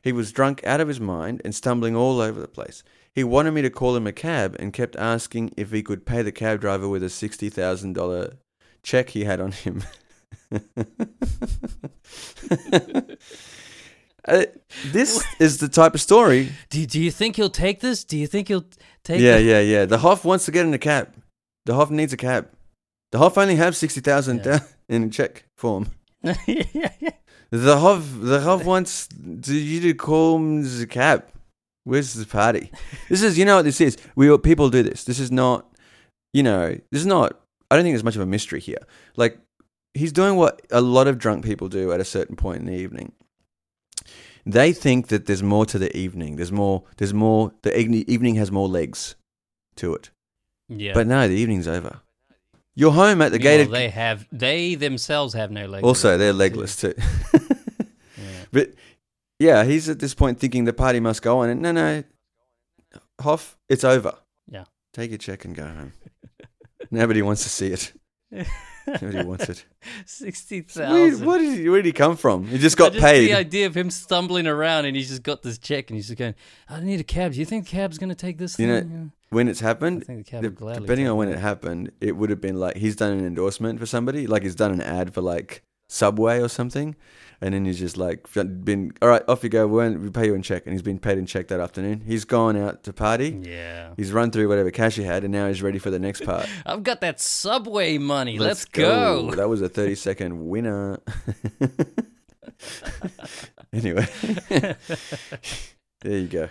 He 0.00 0.12
was 0.12 0.32
drunk 0.32 0.64
out 0.64 0.80
of 0.80 0.88
his 0.88 1.00
mind 1.00 1.42
and 1.44 1.54
stumbling 1.54 1.94
all 1.94 2.22
over 2.22 2.40
the 2.40 2.48
place. 2.48 2.82
He 3.14 3.22
wanted 3.22 3.50
me 3.50 3.60
to 3.60 3.68
call 3.68 3.94
him 3.94 4.06
a 4.06 4.12
cab 4.12 4.56
and 4.58 4.72
kept 4.72 4.96
asking 4.96 5.52
if 5.58 5.72
he 5.72 5.82
could 5.82 6.06
pay 6.06 6.22
the 6.22 6.32
cab 6.32 6.62
driver 6.62 6.88
with 6.88 7.02
a 7.02 7.08
$60,000 7.08 8.38
check 8.82 9.10
he 9.10 9.24
had 9.24 9.42
on 9.42 9.52
him. 9.52 9.82
Uh, 14.26 14.44
this 14.86 15.24
is 15.38 15.58
the 15.58 15.68
type 15.68 15.94
of 15.94 16.00
story. 16.00 16.50
Do, 16.70 16.84
do 16.86 17.00
you 17.00 17.10
think 17.10 17.36
he'll 17.36 17.50
take 17.50 17.80
this? 17.80 18.04
Do 18.04 18.16
you 18.16 18.26
think 18.26 18.48
he'll 18.48 18.64
take 19.02 19.20
Yeah, 19.20 19.36
yeah, 19.36 19.60
yeah. 19.60 19.84
The 19.84 19.98
Hoff 19.98 20.24
wants 20.24 20.46
to 20.46 20.50
get 20.50 20.64
in 20.64 20.72
a 20.72 20.78
cab. 20.78 21.14
The 21.66 21.74
Hoff 21.74 21.90
needs 21.90 22.12
a 22.12 22.16
cab. 22.16 22.48
The 23.12 23.18
Hoff 23.18 23.36
only 23.38 23.56
have 23.56 23.76
sixty 23.76 24.00
thousand 24.00 24.44
Yeah. 24.44 24.60
in 24.88 25.10
check 25.10 25.44
form. 25.56 25.88
yeah, 26.22 26.34
yeah. 27.00 27.10
The 27.50 27.78
Hoff, 27.78 28.02
the 28.14 28.40
Hoff 28.40 28.64
wants 28.64 29.08
to, 29.42 29.54
you 29.54 29.80
to 29.82 29.94
call 29.94 30.36
him 30.36 30.62
the 30.62 30.86
cab. 30.86 31.24
Where's 31.84 32.14
the 32.14 32.26
party? 32.26 32.72
This 33.08 33.22
is, 33.22 33.38
you 33.38 33.44
know 33.44 33.56
what 33.56 33.64
this 33.64 33.80
is. 33.80 33.98
We 34.16 34.36
people 34.38 34.70
do 34.70 34.82
this. 34.82 35.04
This 35.04 35.20
is 35.20 35.30
not, 35.30 35.70
you 36.32 36.42
know, 36.42 36.70
this 36.90 37.00
is 37.00 37.06
not. 37.06 37.38
I 37.70 37.76
don't 37.76 37.84
think 37.84 37.94
there's 37.94 38.04
much 38.04 38.16
of 38.16 38.22
a 38.22 38.26
mystery 38.26 38.60
here. 38.60 38.78
Like 39.16 39.38
he's 39.92 40.12
doing 40.12 40.36
what 40.36 40.62
a 40.70 40.80
lot 40.80 41.06
of 41.06 41.18
drunk 41.18 41.44
people 41.44 41.68
do 41.68 41.92
at 41.92 42.00
a 42.00 42.04
certain 42.04 42.36
point 42.36 42.60
in 42.60 42.66
the 42.66 42.74
evening. 42.74 43.12
They 44.46 44.72
think 44.72 45.08
that 45.08 45.26
there's 45.26 45.42
more 45.42 45.64
to 45.66 45.78
the 45.78 45.94
evening. 45.96 46.36
There's 46.36 46.52
more. 46.52 46.84
There's 46.96 47.14
more. 47.14 47.52
The 47.62 47.76
evening 47.78 48.34
has 48.36 48.52
more 48.52 48.68
legs 48.68 49.16
to 49.76 49.94
it. 49.94 50.10
Yeah. 50.68 50.92
But 50.94 51.06
no, 51.06 51.26
the 51.28 51.34
evening's 51.34 51.68
over. 51.68 52.00
You're 52.74 52.92
home 52.92 53.22
at 53.22 53.30
the 53.32 53.38
Meanwhile, 53.38 53.58
gated. 53.58 53.72
they 53.72 53.88
have 53.88 54.26
they 54.32 54.74
themselves 54.74 55.34
have 55.34 55.50
no 55.50 55.66
legs. 55.66 55.84
also, 55.84 56.18
they're 56.18 56.32
too. 56.32 56.38
legless 56.38 56.76
too. 56.76 56.94
Yeah. 58.16 58.44
but 58.52 58.70
yeah, 59.38 59.64
he's 59.64 59.88
at 59.88 59.98
this 59.98 60.14
point 60.14 60.38
thinking 60.38 60.64
the 60.64 60.72
party 60.72 61.00
must 61.00 61.22
go 61.22 61.40
on. 61.40 61.48
And 61.50 61.60
no, 61.62 61.72
no, 61.72 62.04
Hoff, 63.20 63.56
it's 63.68 63.84
over. 63.84 64.14
Yeah. 64.48 64.64
Take 64.92 65.10
your 65.10 65.18
check 65.18 65.44
and 65.44 65.54
go 65.54 65.64
home. 65.66 65.92
Nobody 66.90 67.22
wants 67.22 67.42
to 67.42 67.48
see 67.48 67.68
it. 67.72 67.92
Nobody 68.86 69.22
wants 69.24 69.48
it. 69.48 69.64
Sixty 70.06 70.64
Where, 70.74 71.16
what 71.18 71.38
did 71.38 71.58
he, 71.58 71.68
where 71.68 71.80
did 71.80 71.86
he 71.86 71.92
come 71.92 72.16
from? 72.16 72.46
He 72.46 72.58
just 72.58 72.76
got 72.76 72.92
just 72.92 73.04
paid. 73.04 73.28
The 73.28 73.34
idea 73.34 73.66
of 73.66 73.76
him 73.76 73.90
stumbling 73.90 74.46
around 74.46 74.84
and 74.84 74.96
he's 74.96 75.08
just 75.08 75.22
got 75.22 75.42
this 75.42 75.58
check 75.58 75.90
and 75.90 75.96
he's 75.96 76.08
just 76.08 76.18
going, 76.18 76.34
"I 76.68 76.80
need 76.80 77.00
a 77.00 77.04
cab. 77.04 77.32
Do 77.32 77.38
you 77.38 77.46
think 77.46 77.64
the 77.64 77.70
cab's 77.70 77.98
going 77.98 78.10
to 78.10 78.14
take 78.14 78.38
this?" 78.38 78.58
You 78.58 78.66
know, 78.66 79.10
when 79.30 79.48
it's 79.48 79.62
I 79.62 79.66
happened, 79.66 80.06
think 80.06 80.28
the 80.28 80.50
depending 80.50 81.08
on 81.08 81.16
when 81.16 81.28
it 81.28 81.38
happened, 81.38 81.92
it 82.00 82.16
would 82.16 82.30
have 82.30 82.40
been 82.40 82.58
like 82.58 82.76
he's 82.76 82.96
done 82.96 83.12
an 83.12 83.26
endorsement 83.26 83.80
for 83.80 83.86
somebody, 83.86 84.26
like 84.26 84.42
he's 84.42 84.54
done 84.54 84.72
an 84.72 84.80
ad 84.80 85.14
for 85.14 85.20
like 85.20 85.62
Subway 85.88 86.40
or 86.40 86.48
something, 86.48 86.96
and 87.40 87.54
then 87.54 87.64
he's 87.66 87.78
just 87.78 87.96
like 87.96 88.26
been 88.32 88.92
all 89.02 89.08
right, 89.08 89.22
off 89.28 89.42
you 89.44 89.50
go. 89.50 89.66
We 89.66 89.76
won't- 89.76 90.00
we 90.00 90.10
pay 90.10 90.26
you 90.26 90.34
in 90.34 90.42
check, 90.42 90.64
and 90.66 90.72
he's 90.72 90.82
been 90.82 90.98
paid 90.98 91.18
in 91.18 91.26
check 91.26 91.48
that 91.48 91.60
afternoon. 91.60 92.02
He's 92.06 92.24
gone 92.24 92.56
out 92.56 92.82
to 92.84 92.92
party. 92.92 93.38
Yeah. 93.42 93.90
He's 93.96 94.12
run 94.12 94.30
through 94.30 94.48
whatever 94.48 94.70
cash 94.70 94.96
he 94.96 95.02
had, 95.02 95.24
and 95.24 95.32
now 95.32 95.48
he's 95.48 95.62
ready 95.62 95.78
for 95.78 95.90
the 95.90 95.98
next 95.98 96.24
part. 96.24 96.48
I've 96.66 96.82
got 96.82 97.00
that 97.02 97.20
Subway 97.20 97.98
money. 97.98 98.38
Let's, 98.38 98.64
go. 98.64 99.30
That 99.32 99.48
was 99.48 99.60
a 99.62 99.68
thirty 99.68 99.94
second 99.94 100.46
winner. 100.48 101.00
anyway, 103.72 104.06
there 104.48 106.18
you 106.18 106.26
go. 106.28 106.48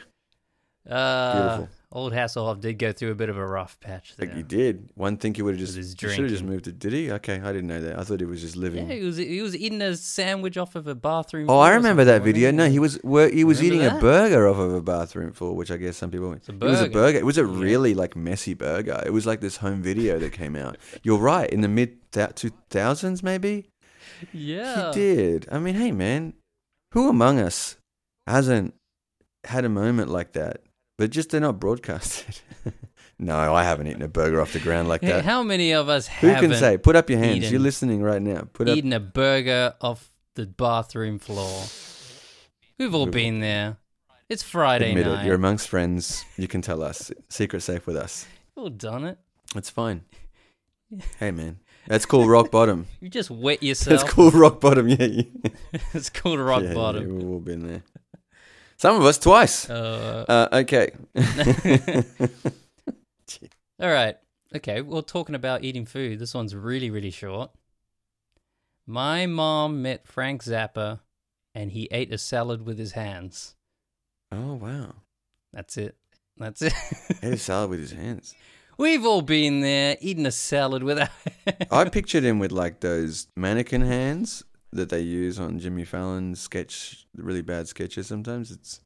Uh, 0.90 1.58
Beautiful. 1.58 1.70
Old 1.96 2.12
Hasselhoff 2.12 2.60
did 2.60 2.80
go 2.80 2.92
through 2.92 3.12
a 3.12 3.16
bit 3.16 3.30
of 3.30 3.38
a 3.38 3.46
rough 3.46 3.80
patch 3.80 4.16
there. 4.16 4.28
Like 4.28 4.36
you 4.36 4.42
did. 4.42 4.90
One 4.96 5.18
thing 5.18 5.36
he 5.36 5.44
would 5.44 5.54
have 5.54 5.60
just 5.60 5.76
he 5.78 5.84
should 6.10 6.22
have 6.22 6.30
just 6.30 6.44
moved 6.44 6.68
it. 6.68 6.80
Did 6.80 6.92
he? 6.92 7.12
Okay, 7.12 7.36
I 7.40 7.52
didn't 7.54 7.68
know 7.68 7.80
that. 7.82 8.00
I 8.00 8.04
thought 8.04 8.20
he 8.20 8.26
was 8.26 8.42
just 8.42 8.56
living. 8.56 8.90
Yeah, 8.90 8.96
he 8.96 9.04
was 9.04 9.18
he 9.18 9.42
was 9.44 9.56
eating 9.56 9.80
a 9.82 9.96
sandwich 9.96 10.58
off 10.58 10.76
of 10.76 10.88
a 10.88 10.96
bathroom. 10.96 11.48
Oh, 11.52 11.60
I 11.60 11.76
remember 11.76 12.04
that 12.06 12.24
video. 12.24 12.50
No, 12.50 12.68
he 12.68 12.80
was 12.80 13.00
wor- 13.04 13.30
he 13.30 13.44
was 13.44 13.62
Remember 13.62 13.84
eating 13.86 13.98
a 13.98 14.02
burger 14.02 14.48
off 14.48 14.58
of 14.58 14.74
a 14.74 14.82
bathroom 14.82 15.34
floor, 15.34 15.56
which 15.56 15.70
I 15.70 15.78
guess 15.78 15.96
some 15.96 16.10
people. 16.10 16.34
a 16.34 16.52
burger. 16.52 16.66
It 16.66 16.70
was 16.72 16.82
a 16.82 16.90
burger. 16.90 17.18
It 17.20 17.26
was 17.26 17.38
a 17.38 17.46
really 17.46 17.94
like 17.94 18.16
messy 18.16 18.56
burger. 18.56 19.04
It 19.06 19.12
was 19.12 19.28
like 19.28 19.40
this 19.40 19.58
home 19.58 19.84
video 19.84 20.18
that 20.18 20.34
came 20.34 20.56
out. 20.56 20.78
You're 21.04 21.20
right. 21.20 21.48
In 21.48 21.62
the 21.62 21.68
mid 21.68 21.98
two 22.36 22.52
thousands, 22.72 23.22
maybe 23.22 23.66
Yeah. 24.32 24.88
he 24.92 25.00
did. 25.00 25.48
I 25.52 25.60
mean, 25.60 25.76
hey 25.76 25.92
man, 25.92 26.34
who 26.94 27.08
among 27.08 27.40
us 27.40 27.78
hasn't 28.26 28.74
had 29.44 29.64
a 29.64 29.70
moment 29.70 30.10
like 30.10 30.32
that? 30.34 30.62
But 30.98 31.10
just 31.10 31.32
they're 31.32 31.42
not 31.42 31.60
broadcasted. 31.60 32.40
no, 33.20 33.54
I 33.54 33.64
haven't 33.64 33.88
eaten 33.88 34.02
a 34.04 34.08
burger 34.08 34.40
off 34.42 34.54
the 34.54 34.60
ground 34.60 34.88
like 34.88 35.02
that. 35.02 35.26
how 35.26 35.42
many 35.44 35.72
of 35.74 35.90
us 35.90 36.08
Who 36.08 36.28
haven't 36.28 36.52
can 36.52 36.60
say? 36.60 36.78
Put 36.78 36.96
up 36.96 37.10
your 37.10 37.20
hands. 37.20 37.38
eaten- 37.38 37.52
You're 37.52 37.62
listening 37.62 38.02
right 38.04 38.22
now. 38.22 38.48
Put 38.54 38.70
up. 38.70 38.78
eaten 38.78 38.94
a 38.94 39.00
burger 39.00 39.74
off 39.82 40.10
the 40.36 40.46
bathroom 40.46 41.20
floor? 41.20 41.64
We've 42.78 42.94
all 42.94 43.08
been 43.08 43.40
there. 43.40 43.78
It's 44.30 44.44
Friday 44.44 44.90
Admit 44.92 45.06
night. 45.06 45.24
it. 45.24 45.26
You're 45.28 45.36
amongst 45.36 45.68
friends. 45.68 46.26
You 46.38 46.48
can 46.48 46.62
tell 46.62 46.82
us. 46.84 47.12
Secret 47.30 47.62
safe 47.62 47.86
with 47.86 47.96
us. 47.98 48.26
We've 48.56 48.64
all 48.64 48.70
done 48.70 49.04
it. 49.06 49.18
It's 49.56 49.70
fine. 49.70 50.02
Hey 51.20 51.32
man, 51.32 51.58
that's 51.88 52.06
called 52.06 52.30
rock 52.30 52.52
bottom. 52.52 52.86
You 53.02 53.10
just 53.10 53.32
wet 53.32 53.64
yourself. 53.64 54.00
That's 54.02 54.12
called 54.14 54.34
rock 54.36 54.60
bottom. 54.62 54.88
Yeah, 54.88 55.06
yeah. 55.06 55.24
it's 55.94 56.10
called 56.10 56.40
rock 56.40 56.62
Yeah, 56.62 56.70
yeah, 56.70 56.74
bottom. 56.76 57.16
we've 57.18 57.28
all 57.28 57.40
been 57.40 57.68
there. 57.68 57.84
Some 58.84 58.98
of 58.98 59.06
us 59.06 59.18
twice. 59.18 59.70
Uh, 59.70 60.25
Uh, 60.28 60.50
okay. 60.58 60.92
all 63.80 63.90
right. 63.90 64.18
Okay. 64.54 64.82
Well, 64.82 65.02
talking 65.02 65.36
about 65.36 65.63
eating 65.63 65.86
food, 65.86 66.20
this 66.20 66.34
one's 66.34 66.54
really, 66.54 66.90
really 66.90 67.10
short. 67.10 67.52
My 68.86 69.25
mom 69.25 69.82
met 69.84 70.06
Frank 70.06 70.44
Zappa, 70.44 71.00
and 71.56 71.72
he 71.72 71.88
ate 71.92 72.12
a 72.12 72.18
salad 72.18 72.66
with 72.66 72.78
his 72.78 72.92
hands. 72.92 73.56
Oh 74.34 74.56
wow, 74.56 74.96
That's 75.54 75.78
it. 75.78 75.96
That's 76.36 76.62
it. 76.62 76.74
ate 77.24 77.36
a 77.36 77.38
salad 77.38 77.70
with 77.70 77.80
his 77.80 77.94
hands. 77.94 78.36
We've 78.78 79.06
all 79.06 79.22
been 79.22 79.62
there 79.62 79.96
eating 80.02 80.25
a 80.25 80.32
salad 80.32 80.84
with 80.84 81.00
our. 81.00 81.10
I 81.72 81.86
pictured 81.88 82.25
him 82.25 82.38
with 82.38 82.52
like 82.52 82.82
those 82.82 83.28
mannequin 83.38 83.84
hands 83.84 84.44
that 84.74 84.89
they 84.89 85.01
use 85.01 85.39
on 85.39 85.60
Jimmy 85.60 85.86
Fallon's 85.86 86.39
sketch, 86.39 87.06
really 87.15 87.42
bad 87.42 87.68
sketches. 87.68 88.08
Sometimes 88.08 88.51
it's 88.51 88.82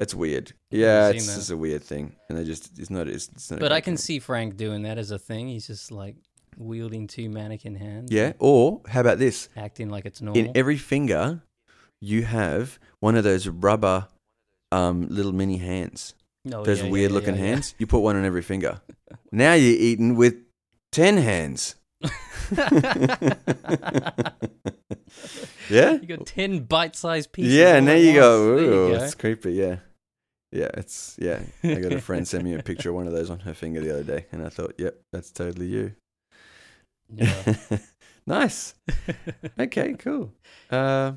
it's 0.00 0.14
weird. 0.14 0.52
Yeah, 0.70 1.10
it's 1.10 1.26
that. 1.26 1.36
just 1.36 1.50
a 1.50 1.56
weird 1.56 1.84
thing, 1.84 2.16
and 2.28 2.38
they 2.38 2.44
just 2.44 2.78
it's 2.78 2.90
not 2.90 3.06
it's, 3.06 3.28
it's 3.28 3.50
not. 3.50 3.60
But 3.60 3.70
I 3.70 3.80
can 3.80 3.92
thing. 3.92 3.98
see 3.98 4.18
Frank 4.18 4.56
doing 4.56 4.82
that 4.82 4.98
as 4.98 5.10
a 5.10 5.18
thing. 5.18 5.48
He's 5.48 5.66
just 5.66 5.92
like 5.92 6.16
wielding 6.56 7.06
two 7.06 7.28
mannequin 7.28 7.76
hands. 7.76 8.10
Yeah, 8.10 8.32
or 8.38 8.80
how 8.88 9.00
about 9.00 9.18
this? 9.18 9.50
Acting 9.56 9.90
like 9.90 10.06
it's 10.06 10.22
normal. 10.22 10.42
In 10.42 10.56
every 10.56 10.78
finger, 10.78 11.42
you 12.00 12.24
have 12.24 12.78
one 13.00 13.14
of 13.14 13.24
those 13.24 13.46
rubber, 13.46 14.08
um, 14.72 15.06
little 15.08 15.32
mini 15.32 15.58
hands. 15.58 16.14
Oh, 16.50 16.64
those 16.64 16.82
yeah, 16.82 16.88
weird 16.88 17.10
yeah, 17.10 17.14
looking 17.14 17.36
yeah. 17.36 17.46
hands. 17.46 17.74
You 17.78 17.86
put 17.86 18.00
one 18.00 18.16
on 18.16 18.24
every 18.24 18.42
finger. 18.42 18.80
now 19.32 19.52
you're 19.52 19.78
eating 19.78 20.16
with 20.16 20.36
ten 20.90 21.18
hands. 21.18 21.74
yeah. 25.70 25.92
You 25.92 26.06
got 26.06 26.26
ten 26.26 26.60
bite-sized 26.60 27.32
pieces. 27.32 27.54
Yeah, 27.54 27.76
and 27.76 27.86
there 27.86 27.96
you 27.96 28.14
go. 28.14 28.50
once. 28.50 28.60
There 28.60 28.70
you 28.70 28.74
Ooh, 28.74 28.88
go. 28.96 29.04
it's 29.04 29.14
creepy. 29.14 29.52
Yeah, 29.52 29.76
yeah, 30.52 30.70
it's 30.74 31.16
yeah. 31.18 31.40
I 31.62 31.74
got 31.76 31.92
a 31.92 32.00
friend 32.08 32.26
send 32.26 32.44
me 32.44 32.54
a 32.54 32.62
picture 32.62 32.90
of 32.90 32.96
one 32.96 33.06
of 33.06 33.12
those 33.12 33.30
on 33.30 33.40
her 33.40 33.54
finger 33.54 33.80
the 33.80 33.92
other 33.92 34.04
day, 34.04 34.26
and 34.32 34.44
I 34.44 34.48
thought, 34.48 34.74
yep, 34.78 35.00
that's 35.12 35.30
totally 35.30 35.66
you. 35.66 35.92
Yeah. 37.14 37.56
nice. 38.26 38.74
Okay, 39.58 39.94
cool. 39.94 40.32
Uh, 40.70 41.12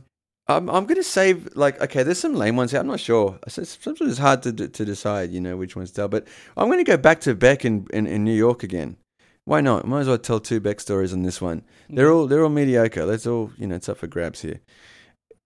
I'm 0.48 0.70
I'm 0.70 0.86
gonna 0.86 1.04
save 1.04 1.56
like 1.56 1.80
okay. 1.82 2.04
There's 2.04 2.20
some 2.20 2.36
lame 2.36 2.58
ones 2.58 2.72
here. 2.72 2.80
I'm 2.82 2.88
not 2.88 3.00
sure. 3.00 3.40
Sometimes 3.48 4.02
it's 4.02 4.18
hard 4.18 4.44
to 4.44 4.52
to 4.52 4.86
decide, 4.86 5.32
you 5.32 5.40
know, 5.40 5.56
which 5.56 5.76
ones 5.76 5.92
to 5.92 5.96
tell. 5.96 6.08
But 6.10 6.28
I'm 6.58 6.70
gonna 6.70 6.84
go 6.84 6.98
back 6.98 7.22
to 7.22 7.34
Beck 7.34 7.64
in, 7.64 7.88
in, 7.94 8.08
in 8.08 8.24
New 8.24 8.34
York 8.34 8.64
again. 8.64 8.98
Why 9.46 9.62
not? 9.62 9.86
Might 9.86 10.02
as 10.02 10.08
well 10.08 10.18
tell 10.18 10.40
two 10.40 10.62
backstories 10.62 11.14
on 11.14 11.24
this 11.24 11.42
one. 11.42 11.64
They're 11.90 12.12
all 12.12 12.28
they're 12.28 12.44
all 12.44 12.50
mediocre. 12.50 13.06
Let's 13.06 13.28
all 13.28 13.52
you 13.58 13.68
know. 13.68 13.76
It's 13.76 13.90
up 13.90 13.98
for 13.98 14.08
grabs 14.08 14.42
here. 14.42 14.62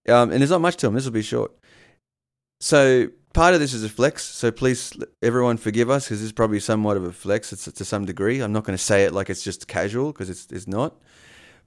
Um, 0.07 0.31
and 0.31 0.39
there's 0.39 0.51
not 0.51 0.61
much 0.61 0.77
to 0.77 0.87
them. 0.87 0.95
This 0.95 1.05
will 1.05 1.11
be 1.11 1.21
short. 1.21 1.51
So 2.61 3.09
part 3.33 3.53
of 3.53 3.59
this 3.59 3.73
is 3.73 3.83
a 3.83 3.89
flex. 3.89 4.23
So 4.23 4.51
please, 4.51 4.93
everyone, 5.21 5.57
forgive 5.57 5.89
us 5.89 6.05
because 6.05 6.19
this 6.19 6.27
is 6.27 6.31
probably 6.31 6.59
somewhat 6.59 6.97
of 6.97 7.03
a 7.03 7.11
flex. 7.11 7.51
It's 7.51 7.65
to 7.65 7.85
some 7.85 8.05
degree. 8.05 8.39
I'm 8.39 8.53
not 8.53 8.63
going 8.63 8.77
to 8.77 8.83
say 8.83 9.03
it 9.03 9.13
like 9.13 9.29
it's 9.29 9.43
just 9.43 9.67
casual 9.67 10.11
because 10.11 10.29
it's 10.29 10.47
it's 10.51 10.67
not. 10.67 10.95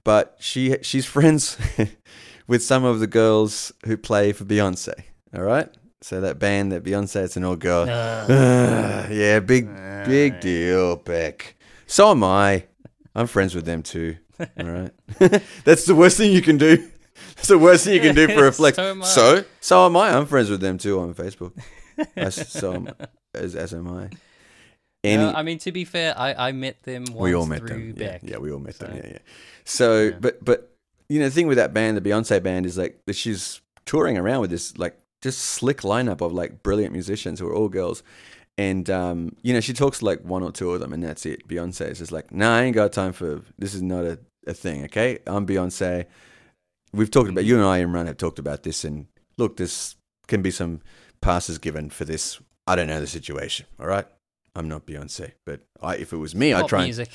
But 0.03 0.37
she 0.39 0.77
she's 0.81 1.05
friends 1.05 1.57
with 2.47 2.63
some 2.63 2.83
of 2.83 2.99
the 2.99 3.07
girls 3.07 3.71
who 3.85 3.97
play 3.97 4.31
for 4.31 4.45
Beyonce. 4.45 4.93
All 5.35 5.43
right. 5.43 5.69
So 6.01 6.19
that 6.21 6.39
band 6.39 6.71
that 6.71 6.83
Beyonce, 6.83 7.25
it's 7.25 7.37
an 7.37 7.43
all 7.43 7.55
girl. 7.55 7.83
Uh, 7.83 9.07
yeah, 9.11 9.39
big 9.39 9.67
big 10.05 10.39
deal, 10.39 10.95
Beck. 10.95 11.55
So 11.91 12.09
am 12.09 12.23
I. 12.23 12.63
I'm 13.13 13.27
friends 13.27 13.53
with 13.53 13.65
them 13.65 13.83
too. 13.83 14.15
All 14.39 14.47
right. 14.65 14.91
That's 15.65 15.85
the 15.85 15.93
worst 15.93 16.15
thing 16.15 16.31
you 16.31 16.41
can 16.41 16.57
do. 16.57 16.89
That's 17.35 17.49
the 17.49 17.57
worst 17.57 17.83
thing 17.83 17.95
you 17.95 17.99
can 17.99 18.15
do 18.15 18.29
for 18.29 18.47
a 18.47 18.51
flex. 18.53 18.77
So 18.77 18.83
am 18.91 19.01
I. 19.01 19.05
so, 19.05 19.43
so 19.59 19.85
am 19.85 19.97
I. 19.97 20.15
I'm 20.15 20.25
friends 20.25 20.49
with 20.49 20.61
them 20.61 20.77
too 20.77 21.01
on 21.01 21.13
Facebook. 21.13 21.51
As, 22.15 22.47
so 22.49 22.75
am, 22.75 22.89
as, 23.35 23.57
as 23.57 23.73
am 23.73 23.89
I. 23.89 24.09
Any, 25.03 25.21
no, 25.21 25.33
I 25.33 25.43
mean, 25.43 25.57
to 25.59 25.73
be 25.73 25.83
fair, 25.83 26.17
I, 26.17 26.47
I 26.47 26.51
met 26.53 26.81
them 26.83 27.03
once 27.09 27.19
we 27.19 27.35
all 27.35 27.45
met 27.45 27.59
through 27.59 27.91
them. 27.91 28.19
Yeah, 28.23 28.31
yeah, 28.31 28.37
we 28.37 28.53
all 28.53 28.59
met 28.59 28.79
them. 28.79 28.95
Yeah, 28.95 29.07
yeah. 29.11 29.17
So, 29.65 30.03
Yeah. 30.03 30.17
but 30.21 30.45
but 30.45 30.73
you 31.09 31.19
know, 31.19 31.25
the 31.25 31.31
thing 31.31 31.47
with 31.47 31.57
that 31.57 31.73
band, 31.73 31.97
the 31.97 32.09
Beyonce 32.09 32.41
band, 32.41 32.65
is 32.65 32.77
like 32.77 33.01
that 33.05 33.17
she's 33.17 33.59
touring 33.85 34.17
around 34.17 34.39
with 34.39 34.49
this 34.49 34.77
like 34.77 34.97
just 35.21 35.39
slick 35.39 35.81
lineup 35.81 36.21
of 36.21 36.31
like 36.31 36.63
brilliant 36.63 36.93
musicians 36.93 37.41
who 37.41 37.47
are 37.47 37.53
all 37.53 37.67
girls. 37.67 38.01
And 38.61 38.89
um, 38.91 39.35
you 39.41 39.53
know, 39.53 39.59
she 39.59 39.73
talks 39.73 39.99
to 39.99 40.05
like 40.05 40.21
one 40.21 40.43
or 40.43 40.51
two 40.51 40.71
of 40.71 40.79
them, 40.79 40.93
and 40.93 41.03
that's 41.03 41.25
it. 41.25 41.47
Beyonce 41.47 41.89
is 41.89 41.97
just 41.97 42.11
like, 42.11 42.31
nah, 42.31 42.57
I 42.57 42.63
ain't 42.63 42.75
got 42.75 42.91
time 42.93 43.11
for 43.11 43.41
this. 43.57 43.73
Is 43.73 43.81
not 43.81 44.03
a, 44.05 44.19
a 44.45 44.53
thing. 44.53 44.83
Okay, 44.85 45.17
I'm 45.25 45.47
Beyonce. 45.47 46.05
We've 46.93 47.09
talked 47.09 47.29
about 47.31 47.43
you 47.45 47.55
and 47.55 47.65
I, 47.65 47.79
and 47.79 47.91
Imran, 47.91 48.05
have 48.05 48.17
talked 48.17 48.37
about 48.37 48.61
this. 48.61 48.83
And 48.83 49.07
look, 49.37 49.57
this 49.57 49.95
can 50.27 50.43
be 50.43 50.51
some 50.51 50.81
passes 51.21 51.57
given 51.57 51.89
for 51.89 52.05
this. 52.05 52.39
I 52.67 52.75
don't 52.75 52.87
know 52.87 53.01
the 53.01 53.07
situation. 53.07 53.65
All 53.79 53.87
right, 53.87 54.05
I'm 54.55 54.67
not 54.67 54.85
Beyonce, 54.85 55.31
but 55.43 55.61
I, 55.81 55.95
if 55.95 56.13
it 56.13 56.17
was 56.17 56.35
me, 56.35 56.53
I'd 56.53 56.61
Pop 56.61 56.69
try 56.69 56.79
and 56.81 56.87
music. 56.87 57.09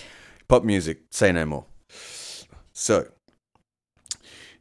pop 0.48 0.64
music. 0.64 1.02
Say 1.12 1.30
no 1.30 1.46
more. 1.46 1.66
So 2.72 3.06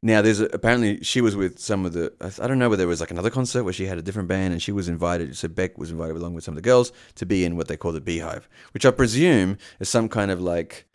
now 0.05 0.21
there's 0.21 0.39
a, 0.39 0.45
apparently 0.45 1.03
she 1.03 1.19
was 1.19 1.35
with 1.35 1.57
some 1.57 1.83
of 1.83 1.93
the 1.93 2.13
I 2.39 2.47
don't 2.47 2.59
know 2.59 2.69
whether 2.69 2.81
there 2.81 2.87
was 2.87 2.99
like 2.99 3.09
another 3.09 3.31
concert 3.31 3.63
where 3.63 3.73
she 3.73 3.87
had 3.87 3.97
a 3.97 4.03
different 4.03 4.29
band 4.29 4.53
and 4.53 4.61
she 4.61 4.71
was 4.71 4.87
invited. 4.87 5.35
So 5.35 5.47
Beck 5.47 5.79
was 5.79 5.89
invited 5.89 6.15
along 6.15 6.35
with 6.35 6.43
some 6.43 6.51
of 6.51 6.57
the 6.57 6.61
girls 6.69 6.91
to 7.15 7.25
be 7.25 7.43
in 7.43 7.57
what 7.57 7.67
they 7.67 7.75
call 7.75 7.91
the 7.91 8.01
Beehive, 8.01 8.47
which 8.73 8.85
I 8.85 8.91
presume 8.91 9.57
is 9.79 9.89
some 9.89 10.07
kind 10.07 10.29
of 10.29 10.39
like 10.39 10.85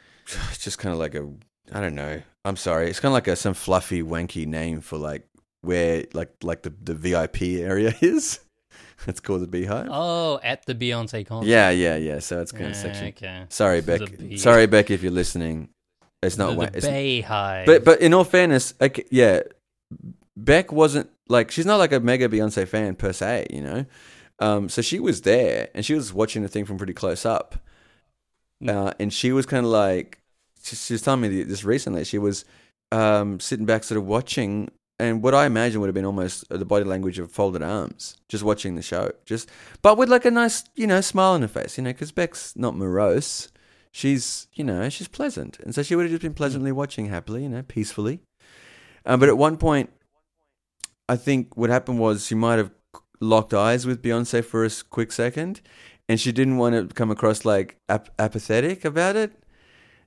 it's 0.52 0.58
just 0.64 0.78
kind 0.78 0.92
of 0.92 1.00
like 1.00 1.16
a 1.16 1.28
I 1.72 1.80
don't 1.80 1.96
know. 1.96 2.22
I'm 2.44 2.56
sorry. 2.56 2.88
It's 2.88 3.00
kind 3.00 3.10
of 3.10 3.14
like 3.14 3.26
a 3.26 3.34
some 3.34 3.54
fluffy 3.54 4.02
wanky 4.02 4.46
name 4.46 4.80
for 4.80 4.96
like 4.96 5.26
where 5.62 6.04
like 6.12 6.30
like 6.44 6.62
the 6.62 6.72
the 6.80 6.94
VIP 6.94 7.42
area 7.42 7.92
is. 8.00 8.38
It's 9.08 9.18
called 9.18 9.40
the 9.40 9.48
Beehive. 9.48 9.88
Oh, 9.90 10.38
at 10.42 10.66
the 10.66 10.74
Beyonce 10.74 11.26
concert. 11.26 11.48
Yeah, 11.48 11.70
yeah, 11.70 11.96
yeah. 11.96 12.18
So 12.18 12.40
it's 12.40 12.52
kind 12.52 12.66
of 12.66 12.72
Yeah, 12.72 12.82
section. 12.82 13.08
Okay. 13.08 13.46
Sorry, 13.48 13.80
Beck. 13.80 14.02
Sorry, 14.36 14.66
Beck, 14.66 14.90
if 14.90 15.02
you're 15.02 15.10
listening. 15.10 15.70
It's 16.22 16.36
not. 16.36 16.50
the, 16.50 16.56
wa- 16.56 16.66
the 16.66 16.76
it's, 16.78 16.86
BeyHive. 16.86 17.66
but 17.66 17.84
but 17.84 18.00
in 18.00 18.12
all 18.12 18.24
fairness, 18.24 18.74
okay, 18.80 19.04
yeah, 19.10 19.40
Beck 20.36 20.72
wasn't 20.72 21.08
like 21.28 21.50
she's 21.50 21.66
not 21.66 21.76
like 21.76 21.92
a 21.92 22.00
mega 22.00 22.28
Beyonce 22.28 22.66
fan 22.68 22.94
per 22.94 23.12
se, 23.12 23.46
you 23.50 23.62
know. 23.62 23.86
Um, 24.38 24.68
so 24.68 24.82
she 24.82 24.98
was 24.98 25.22
there 25.22 25.68
and 25.74 25.84
she 25.84 25.94
was 25.94 26.12
watching 26.12 26.42
the 26.42 26.48
thing 26.48 26.64
from 26.64 26.78
pretty 26.78 26.94
close 26.94 27.24
up, 27.24 27.56
uh, 28.66 28.92
and 28.98 29.12
she 29.12 29.32
was 29.32 29.46
kind 29.46 29.64
of 29.64 29.72
like 29.72 30.18
she, 30.62 30.76
she 30.76 30.94
was 30.94 31.02
telling 31.02 31.22
me 31.22 31.42
this 31.42 31.64
recently. 31.64 32.04
She 32.04 32.18
was 32.18 32.44
um, 32.92 33.40
sitting 33.40 33.66
back, 33.66 33.84
sort 33.84 33.96
of 33.98 34.06
watching, 34.06 34.70
and 34.98 35.22
what 35.22 35.34
I 35.34 35.46
imagine 35.46 35.80
would 35.80 35.88
have 35.88 35.94
been 35.94 36.04
almost 36.04 36.48
the 36.50 36.64
body 36.66 36.84
language 36.84 37.18
of 37.18 37.32
folded 37.32 37.62
arms, 37.62 38.18
just 38.28 38.44
watching 38.44 38.74
the 38.74 38.82
show, 38.82 39.12
just 39.24 39.48
but 39.80 39.96
with 39.96 40.10
like 40.10 40.26
a 40.26 40.30
nice, 40.30 40.64
you 40.74 40.86
know, 40.86 41.00
smile 41.00 41.32
on 41.32 41.42
her 41.42 41.48
face, 41.48 41.78
you 41.78 41.84
know, 41.84 41.92
because 41.92 42.12
Beck's 42.12 42.54
not 42.56 42.76
morose 42.76 43.50
she's 43.92 44.48
you 44.54 44.64
know 44.64 44.88
she's 44.88 45.08
pleasant. 45.08 45.58
And 45.60 45.74
so 45.74 45.82
she 45.82 45.94
would 45.94 46.04
have 46.04 46.10
just 46.10 46.22
been 46.22 46.34
pleasantly 46.34 46.72
watching 46.72 47.06
happily 47.06 47.42
you 47.42 47.48
know 47.48 47.62
peacefully. 47.62 48.20
Um, 49.06 49.18
but 49.20 49.28
at 49.28 49.38
one 49.38 49.56
point 49.56 49.90
i 51.08 51.16
think 51.16 51.56
what 51.56 51.70
happened 51.70 51.98
was 51.98 52.26
she 52.26 52.34
might 52.34 52.58
have 52.58 52.70
locked 53.20 53.52
eyes 53.52 53.86
with 53.86 54.02
beyonce 54.02 54.44
for 54.44 54.64
a 54.64 54.70
quick 54.90 55.10
second 55.10 55.60
and 56.08 56.20
she 56.20 56.32
didn't 56.32 56.56
want 56.56 56.74
to 56.74 56.94
come 56.94 57.10
across 57.10 57.44
like 57.44 57.76
ap- 57.88 58.10
apathetic 58.18 58.84
about 58.84 59.16
it. 59.16 59.32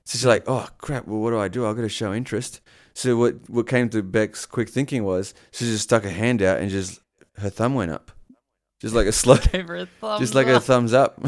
So 0.04 0.18
she's 0.18 0.26
like 0.26 0.44
oh 0.46 0.68
crap 0.78 1.06
well 1.06 1.20
what 1.20 1.30
do 1.30 1.38
i 1.38 1.48
do? 1.48 1.66
I've 1.66 1.76
got 1.76 1.82
to 1.82 1.88
show 1.88 2.12
interest. 2.12 2.60
So 2.94 3.16
what 3.16 3.48
what 3.48 3.66
came 3.66 3.88
to 3.90 4.02
beck's 4.02 4.46
quick 4.46 4.68
thinking 4.68 5.04
was 5.04 5.34
she 5.50 5.64
just 5.64 5.84
stuck 5.84 6.04
her 6.04 6.10
hand 6.10 6.42
out 6.42 6.60
and 6.60 6.70
just 6.70 7.00
her 7.38 7.50
thumb 7.50 7.74
went 7.74 7.90
up. 7.90 8.10
Just 8.80 8.94
like 8.94 9.06
a 9.06 9.12
slow 9.22 9.36
Give 9.36 9.66
her 9.68 9.76
a 9.76 9.86
thumbs 9.86 10.20
just 10.20 10.34
like 10.34 10.46
a 10.46 10.60
thumbs 10.60 10.92
up. 10.92 11.20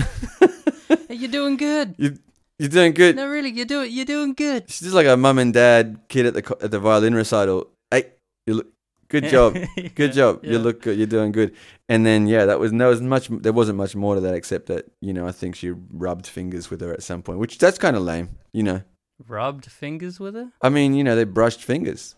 You're 1.09 1.31
doing 1.31 1.57
good. 1.57 1.95
you, 1.99 2.19
you're 2.59 2.69
doing 2.69 2.93
good 2.93 3.17
No, 3.17 3.27
really, 3.29 3.51
you're 3.51 3.67
doing 3.67 3.91
you're 3.91 4.05
doing 4.05 4.35
good. 4.35 4.65
She's 4.69 4.81
just 4.81 4.95
like 4.95 5.07
a 5.07 5.17
mum 5.17 5.39
and 5.39 5.53
dad 5.53 6.01
kid 6.09 6.27
at 6.27 6.35
the 6.35 6.57
at 6.63 6.71
the 6.71 6.79
violin 6.79 7.15
recital. 7.15 7.69
Hey, 7.91 8.13
you 8.47 8.55
look 8.55 8.67
good 9.09 9.25
job, 9.29 9.57
good 9.95 10.13
job. 10.13 10.45
You 10.45 10.59
look 10.59 10.83
good. 10.83 10.99
You're 10.99 11.07
doing 11.07 11.33
good. 11.33 11.55
And 11.89 12.05
then 12.05 12.27
yeah, 12.27 12.45
that 12.47 12.59
was 12.59 12.73
there 12.73 12.89
was 12.89 13.01
much 13.01 13.29
there 13.29 13.53
wasn't 13.53 13.79
much 13.79 13.95
more 13.95 14.15
to 14.15 14.21
that 14.23 14.35
except 14.35 14.67
that 14.67 14.91
you 15.01 15.13
know 15.13 15.27
I 15.27 15.33
think 15.33 15.55
she 15.55 15.71
rubbed 15.71 16.27
fingers 16.27 16.71
with 16.71 16.81
her 16.81 16.93
at 16.93 17.03
some 17.03 17.23
point, 17.23 17.39
which 17.39 17.59
that's 17.59 17.79
kind 17.79 17.97
of 17.97 18.03
lame. 18.03 18.31
You 18.53 18.63
know, 18.63 18.83
Rubbed 19.29 19.67
fingers 19.67 20.19
with 20.19 20.35
her. 20.35 20.51
I 20.63 20.69
mean 20.69 20.95
you 20.95 21.05
know 21.05 21.15
they 21.17 21.25
brushed 21.25 21.63
fingers. 21.63 22.17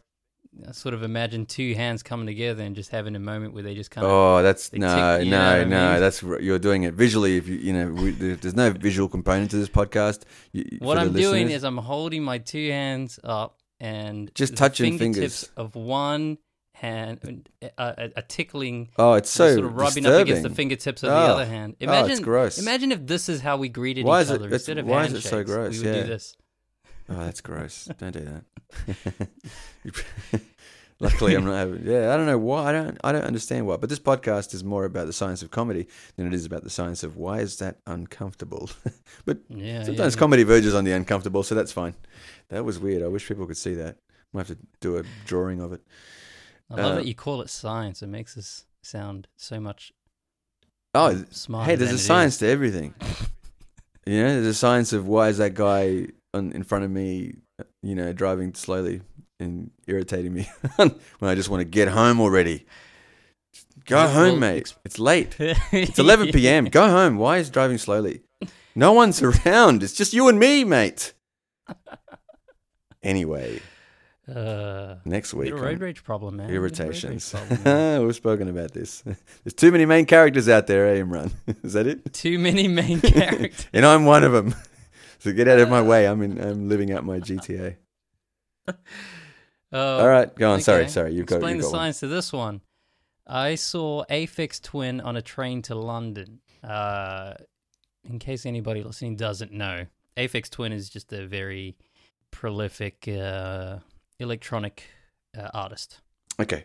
I 0.67 0.73
sort 0.73 0.95
of 0.95 1.03
imagine 1.03 1.47
two 1.47 1.75
hands 1.75 2.03
coming 2.03 2.27
together 2.27 2.63
and 2.65 2.75
just 2.75 2.91
having 2.91 3.15
a 3.15 3.21
moment 3.21 3.55
where 3.55 3.63
they 3.63 3.75
just 3.75 3.91
kind 3.91 4.05
of. 4.07 4.11
Oh, 4.13 4.43
that's 4.43 4.73
no, 4.73 5.19
tick- 5.19 5.29
know 5.29 5.39
no, 5.39 5.51
I 5.51 5.65
no. 5.65 5.93
mean? 5.93 6.01
That's 6.01 6.23
you're 6.23 6.59
doing 6.59 6.83
it 6.85 6.95
visually. 6.95 7.37
If 7.37 7.47
you 7.49 7.57
you 7.57 7.73
know 7.73 7.93
we, 7.93 8.11
there's 8.11 8.57
no 8.57 8.71
visual 8.71 9.09
component 9.09 9.51
to 9.53 9.57
this 9.57 9.69
podcast. 9.69 10.23
You, 10.53 10.65
what 10.81 10.99
I'm 10.99 11.13
doing 11.13 11.51
is 11.51 11.63
I'm 11.65 11.77
holding 11.79 12.23
my 12.25 12.39
two 12.39 12.71
hands 12.71 13.21
up 13.23 13.59
and 13.81 14.31
Just 14.35 14.57
touching 14.57 14.99
fingertips 14.99 15.45
fingers. 15.45 15.53
of 15.57 15.77
one 15.77 16.39
hand, 16.75 17.49
uh, 17.63 17.69
a, 17.99 18.11
a 18.17 18.23
tickling, 18.23 18.89
oh, 18.99 19.15
it's 19.15 19.31
so 19.31 19.53
sort 19.55 19.65
of 19.67 19.75
rubbing 19.75 20.03
disturbing. 20.05 20.15
up 20.21 20.23
against 20.23 20.43
the 20.45 20.51
fingertips 20.55 21.03
of 21.03 21.11
Oh. 21.11 21.13
the 21.13 21.33
other 21.35 21.47
hand. 21.47 21.75
Oh, 21.81 21.85
Imagine, 21.85 22.11
it's 22.13 22.21
gross. 22.21 22.59
imagine 22.59 22.93
if 22.93 23.05
this 23.07 23.29
is 23.29 23.41
how 23.41 23.57
we 23.57 23.69
greeted 23.69 24.05
Why 24.05 24.21
each 24.21 24.25
is 24.27 24.31
it- 24.31 24.35
other 24.41 24.49
instead 24.55 24.79
of 24.79 24.87
why 24.87 25.05
is 25.07 25.13
it 25.13 25.23
so 25.23 25.43
gross? 25.43 25.73
We 25.79 25.87
would 25.87 25.95
Yeah. 25.97 26.03
do 26.03 26.09
this. 26.09 26.37
Oh, 27.09 27.17
that's 27.25 27.41
gross. 27.41 27.89
Don't 27.99 28.13
do 28.13 28.43
that. 29.01 29.29
Luckily, 31.01 31.35
I'm 31.37 31.45
not 31.45 31.55
having. 31.55 31.87
Yeah, 31.87 32.13
I 32.13 32.17
don't 32.17 32.27
know 32.27 32.39
why. 32.39 32.71
I 32.71 32.73
don't. 32.73 32.99
I 33.05 33.13
don't 33.13 33.23
understand 33.25 33.67
why. 33.69 33.77
But 33.77 33.89
this 33.89 34.01
podcast 34.01 34.53
is 34.53 34.65
more 34.65 34.85
about 34.85 35.07
the 35.07 35.13
science 35.13 35.43
of 35.43 35.51
comedy 35.53 35.87
than 36.17 36.27
it 36.27 36.35
is 36.35 36.45
about 36.45 36.65
the 36.65 36.71
science 36.71 37.05
of 37.05 37.17
why 37.17 37.39
is 37.39 37.59
that 37.59 37.77
uncomfortable. 37.87 38.69
but 39.25 39.39
Yeah, 39.49 39.85
sometimes 39.85 40.15
yeah, 40.17 40.19
comedy 40.19 40.43
verges 40.43 40.75
on 40.75 40.83
the 40.85 40.91
uncomfortable, 40.93 41.45
so 41.45 41.55
that's 41.55 41.71
fine. 41.71 41.95
That 42.49 42.65
was 42.65 42.81
weird. 42.81 43.05
I 43.05 43.07
wish 43.07 43.29
people 43.29 43.47
could 43.47 43.57
see 43.57 43.75
that. 43.75 43.99
Might 44.33 44.49
have 44.49 44.59
to 44.59 44.67
do 44.81 44.97
a 44.99 45.05
drawing 45.25 45.61
of 45.61 45.73
it. 45.73 45.83
I 46.71 46.75
love 46.75 46.93
uh, 46.93 46.95
that 46.97 47.07
you 47.07 47.15
call 47.15 47.43
it 47.43 47.49
science. 47.49 48.03
It 48.03 48.09
makes 48.09 48.37
us 48.37 48.65
sound 48.83 49.29
so 49.37 49.61
much 49.61 49.93
Oh, 50.95 51.25
smarter 51.31 51.71
hey, 51.71 51.77
there's 51.77 51.93
a 51.93 51.99
science 51.99 52.35
is. 52.35 52.39
to 52.41 52.49
everything. 52.49 52.95
you 54.05 54.23
know, 54.23 54.35
there's 54.35 54.47
a 54.47 54.55
science 54.55 54.93
of 54.93 55.07
why 55.07 55.29
is 55.29 55.39
that 55.39 55.55
guy 55.55 56.09
on, 56.35 56.53
in 56.53 56.63
front 56.63 56.85
of 56.85 56.91
me, 56.91 57.35
you 57.83 57.95
know, 57.95 58.13
driving 58.13 58.55
slowly 58.55 59.01
and 59.41 59.71
irritating 59.87 60.33
me 60.35 60.49
when 60.77 60.91
I 61.23 61.35
just 61.35 61.49
want 61.49 61.61
to 61.61 61.65
get 61.65 61.89
home 61.89 62.21
already. 62.21 62.67
Go 63.87 64.07
home, 64.07 64.41
mate. 64.41 64.75
It's 64.85 64.99
late. 64.99 65.37
It's 65.73 65.99
11 65.99 66.33
p.m. 66.33 66.67
Go 66.67 66.89
home. 66.89 67.17
Why 67.17 67.39
is 67.39 67.49
driving 67.51 67.79
slowly? 67.79 68.23
No 68.75 68.93
one's 68.93 69.23
around. 69.47 69.83
It's 69.83 69.95
just 69.95 70.13
you 70.13 70.29
and 70.29 70.39
me, 70.39 70.65
mate. 70.65 71.15
Anyway, 73.03 73.61
Uh, 74.29 74.97
next 75.07 75.33
week. 75.33 75.55
road 75.55 75.81
rage 75.81 76.05
problem, 76.05 76.37
man. 76.37 76.49
Bit 76.49 76.57
of 76.57 76.63
road 76.63 76.73
rage 76.79 76.81
irritations. 76.81 77.31
problem, 77.31 77.63
man. 77.65 78.05
We've 78.05 78.15
spoken 78.15 78.49
about 78.49 78.73
this. 78.73 79.03
There's 79.43 79.55
too 79.57 79.73
many 79.73 79.87
main 79.87 80.05
characters 80.05 80.49
out 80.49 80.67
there, 80.67 80.87
eh, 80.89 81.01
Imran? 81.01 81.33
Is 81.63 81.73
that 81.73 81.87
it? 81.87 82.13
Too 82.13 82.39
many 82.39 82.69
main 82.69 83.01
characters. 83.01 83.67
and 83.73 83.87
I'm 83.87 84.05
one 84.05 84.25
of 84.25 84.33
them. 84.33 84.55
So 85.21 85.33
get 85.33 85.49
out 85.49 85.59
of 85.59 85.69
my 85.69 85.83
way. 85.83 86.07
I'm 86.07 86.23
in, 86.23 86.41
I'm 86.41 86.69
living 86.73 86.93
out 86.93 87.05
my 87.05 87.19
GTA. 87.21 87.77
Uh, 89.71 89.99
All 89.99 90.09
right, 90.09 90.35
go 90.35 90.51
on. 90.53 90.63
Sorry, 90.63 90.85
okay. 90.85 90.89
sorry. 90.89 91.13
You've 91.13 91.27
got, 91.27 91.37
Explain 91.37 91.59
the 91.59 91.63
got 91.65 91.73
one. 91.73 91.79
science 91.79 92.01
to 92.01 92.07
this 92.07 92.33
one. 92.33 92.63
I 93.27 93.55
saw 93.55 94.03
Aphex 94.07 94.63
Twin 94.63 95.03
on 95.03 95.15
a 95.15 95.21
train 95.21 95.61
to 95.63 95.75
London. 95.75 96.41
Uh, 96.65 97.35
in 98.09 98.19
case 98.19 98.47
anybody 98.47 98.83
listening 98.83 99.17
doesn't 99.17 99.53
know, 99.53 99.85
Aphex 100.17 100.49
Twin 100.49 100.73
is 100.73 100.89
just 100.89 101.13
a 101.13 101.27
very 101.27 101.77
prolific 102.31 103.07
uh, 103.09 103.81
electronic 104.19 104.85
uh, 105.39 105.51
artist 105.53 106.01
Okay. 106.41 106.65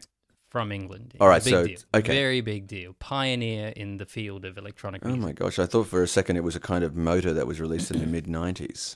From 0.54 0.72
England. 0.72 1.16
All 1.20 1.28
right, 1.28 1.42
so 1.42 1.66
deal. 1.66 1.80
okay. 1.96 2.14
very 2.14 2.40
big 2.42 2.68
deal. 2.68 2.94
Pioneer 3.00 3.74
in 3.76 3.98
the 3.98 4.06
field 4.06 4.46
of 4.46 4.56
electronic 4.56 5.04
Music. 5.04 5.20
Oh 5.20 5.26
my 5.26 5.34
gosh! 5.34 5.58
I 5.58 5.66
thought 5.66 5.88
for 5.88 6.04
a 6.04 6.08
second 6.08 6.38
it 6.38 6.44
was 6.44 6.56
a 6.56 6.60
kind 6.60 6.84
of 6.84 6.96
motor 6.96 7.34
that 7.34 7.48
was 7.48 7.60
released 7.60 7.90
in 7.90 8.00
the 8.00 8.06
mid 8.06 8.28
'90s. 8.28 8.96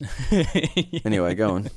Anyway, 1.04 1.34
go 1.34 1.50
on. 1.50 1.70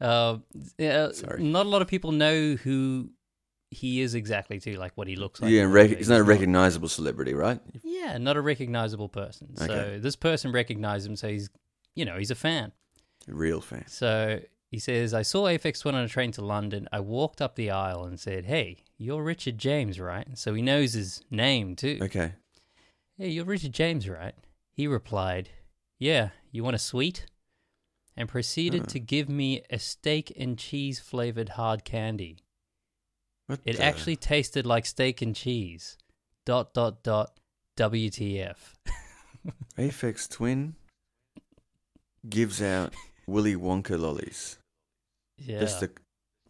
Uh, 0.00 0.38
yeah, 0.78 1.10
Sorry. 1.12 1.42
Not 1.42 1.66
a 1.66 1.68
lot 1.68 1.82
of 1.82 1.88
people 1.88 2.12
know 2.12 2.54
who 2.54 3.10
he 3.70 4.00
is 4.00 4.14
exactly, 4.14 4.60
too, 4.60 4.74
like 4.74 4.92
what 4.94 5.08
he 5.08 5.16
looks 5.16 5.40
like. 5.40 5.50
yeah, 5.50 5.62
rec- 5.62 5.96
he's 5.96 6.08
not 6.08 6.20
a 6.20 6.24
recognizable 6.24 6.88
celebrity, 6.88 7.34
right? 7.34 7.60
Yeah, 7.82 8.18
not 8.18 8.36
a 8.36 8.40
recognizable 8.40 9.08
person. 9.08 9.54
Okay. 9.60 9.66
So 9.66 9.98
this 10.00 10.16
person 10.16 10.52
recognized 10.52 11.08
him, 11.08 11.16
so 11.16 11.28
he's, 11.28 11.50
you 11.94 12.04
know, 12.04 12.16
he's 12.18 12.30
a 12.30 12.36
fan. 12.36 12.72
A 13.28 13.34
real 13.34 13.60
fan. 13.60 13.84
So 13.88 14.40
he 14.70 14.78
says, 14.78 15.14
I 15.14 15.22
saw 15.22 15.44
Aphex 15.46 15.80
Twin 15.80 15.94
on 15.94 16.04
a 16.04 16.08
train 16.08 16.32
to 16.32 16.44
London. 16.44 16.88
I 16.92 17.00
walked 17.00 17.40
up 17.40 17.54
the 17.54 17.70
aisle 17.70 18.04
and 18.04 18.18
said, 18.18 18.46
Hey, 18.46 18.78
you're 18.98 19.22
Richard 19.22 19.58
James, 19.58 19.98
right? 20.00 20.26
So 20.34 20.54
he 20.54 20.62
knows 20.62 20.92
his 20.94 21.22
name, 21.30 21.76
too. 21.76 21.98
Okay. 22.02 22.32
Hey, 23.16 23.28
you're 23.28 23.44
Richard 23.44 23.72
James, 23.72 24.08
right? 24.08 24.34
He 24.72 24.86
replied, 24.86 25.50
Yeah, 25.98 26.30
you 26.50 26.64
want 26.64 26.76
a 26.76 26.80
sweet? 26.80 27.26
And 28.16 28.28
proceeded 28.28 28.82
Huh. 28.82 28.86
to 28.88 29.00
give 29.00 29.28
me 29.28 29.62
a 29.70 29.78
steak 29.78 30.32
and 30.38 30.58
cheese 30.58 30.98
flavored 31.00 31.50
hard 31.50 31.84
candy. 31.84 32.38
What 33.46 33.60
It 33.64 33.76
the- 33.76 33.84
actually 33.84 34.16
tasted 34.16 34.66
like 34.66 34.86
steak 34.86 35.22
and 35.22 35.34
cheese. 35.36 35.96
Dot, 36.44 36.74
dot, 36.74 37.02
dot, 37.02 37.38
WTF. 37.76 38.74
Aphex 39.78 40.28
Twin 40.28 40.74
gives 42.28 42.60
out 42.62 42.92
Willy 43.26 43.56
Wonka 43.56 43.98
lollies. 43.98 44.58
Yeah. 45.38 45.60
That's 45.60 45.80
the 45.80 45.90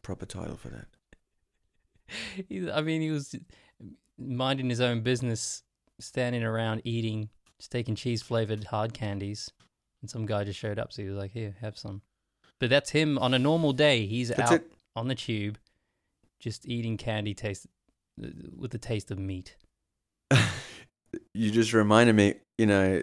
proper 0.02 0.26
title 0.26 0.56
for 0.56 0.68
that. 0.68 0.86
I 2.74 2.82
mean, 2.82 3.00
he 3.00 3.10
was 3.10 3.34
minding 4.18 4.70
his 4.70 4.80
own 4.80 5.00
business, 5.00 5.62
standing 6.00 6.44
around 6.44 6.82
eating 6.84 7.30
steak 7.58 7.88
and 7.88 7.96
cheese 7.96 8.22
flavored 8.22 8.64
hard 8.64 8.94
candies, 8.94 9.50
and 10.02 10.10
some 10.10 10.26
guy 10.26 10.44
just 10.44 10.58
showed 10.58 10.78
up. 10.78 10.92
So 10.92 11.02
he 11.02 11.08
was 11.08 11.16
like, 11.16 11.32
"Here, 11.32 11.56
have 11.60 11.78
some." 11.78 12.02
But 12.58 12.70
that's 12.70 12.90
him 12.90 13.18
on 13.18 13.34
a 13.34 13.38
normal 13.38 13.72
day. 13.72 14.06
He's 14.06 14.28
That's 14.28 14.50
out 14.50 14.60
it. 14.60 14.72
on 14.94 15.08
the 15.08 15.14
tube, 15.14 15.58
just 16.38 16.66
eating 16.66 16.96
candy 16.96 17.34
taste 17.34 17.66
with 18.16 18.70
the 18.70 18.78
taste 18.78 19.10
of 19.10 19.18
meat. 19.18 19.56
you 21.34 21.50
just 21.50 21.72
reminded 21.72 22.14
me, 22.14 22.34
you 22.56 22.66
know, 22.66 23.02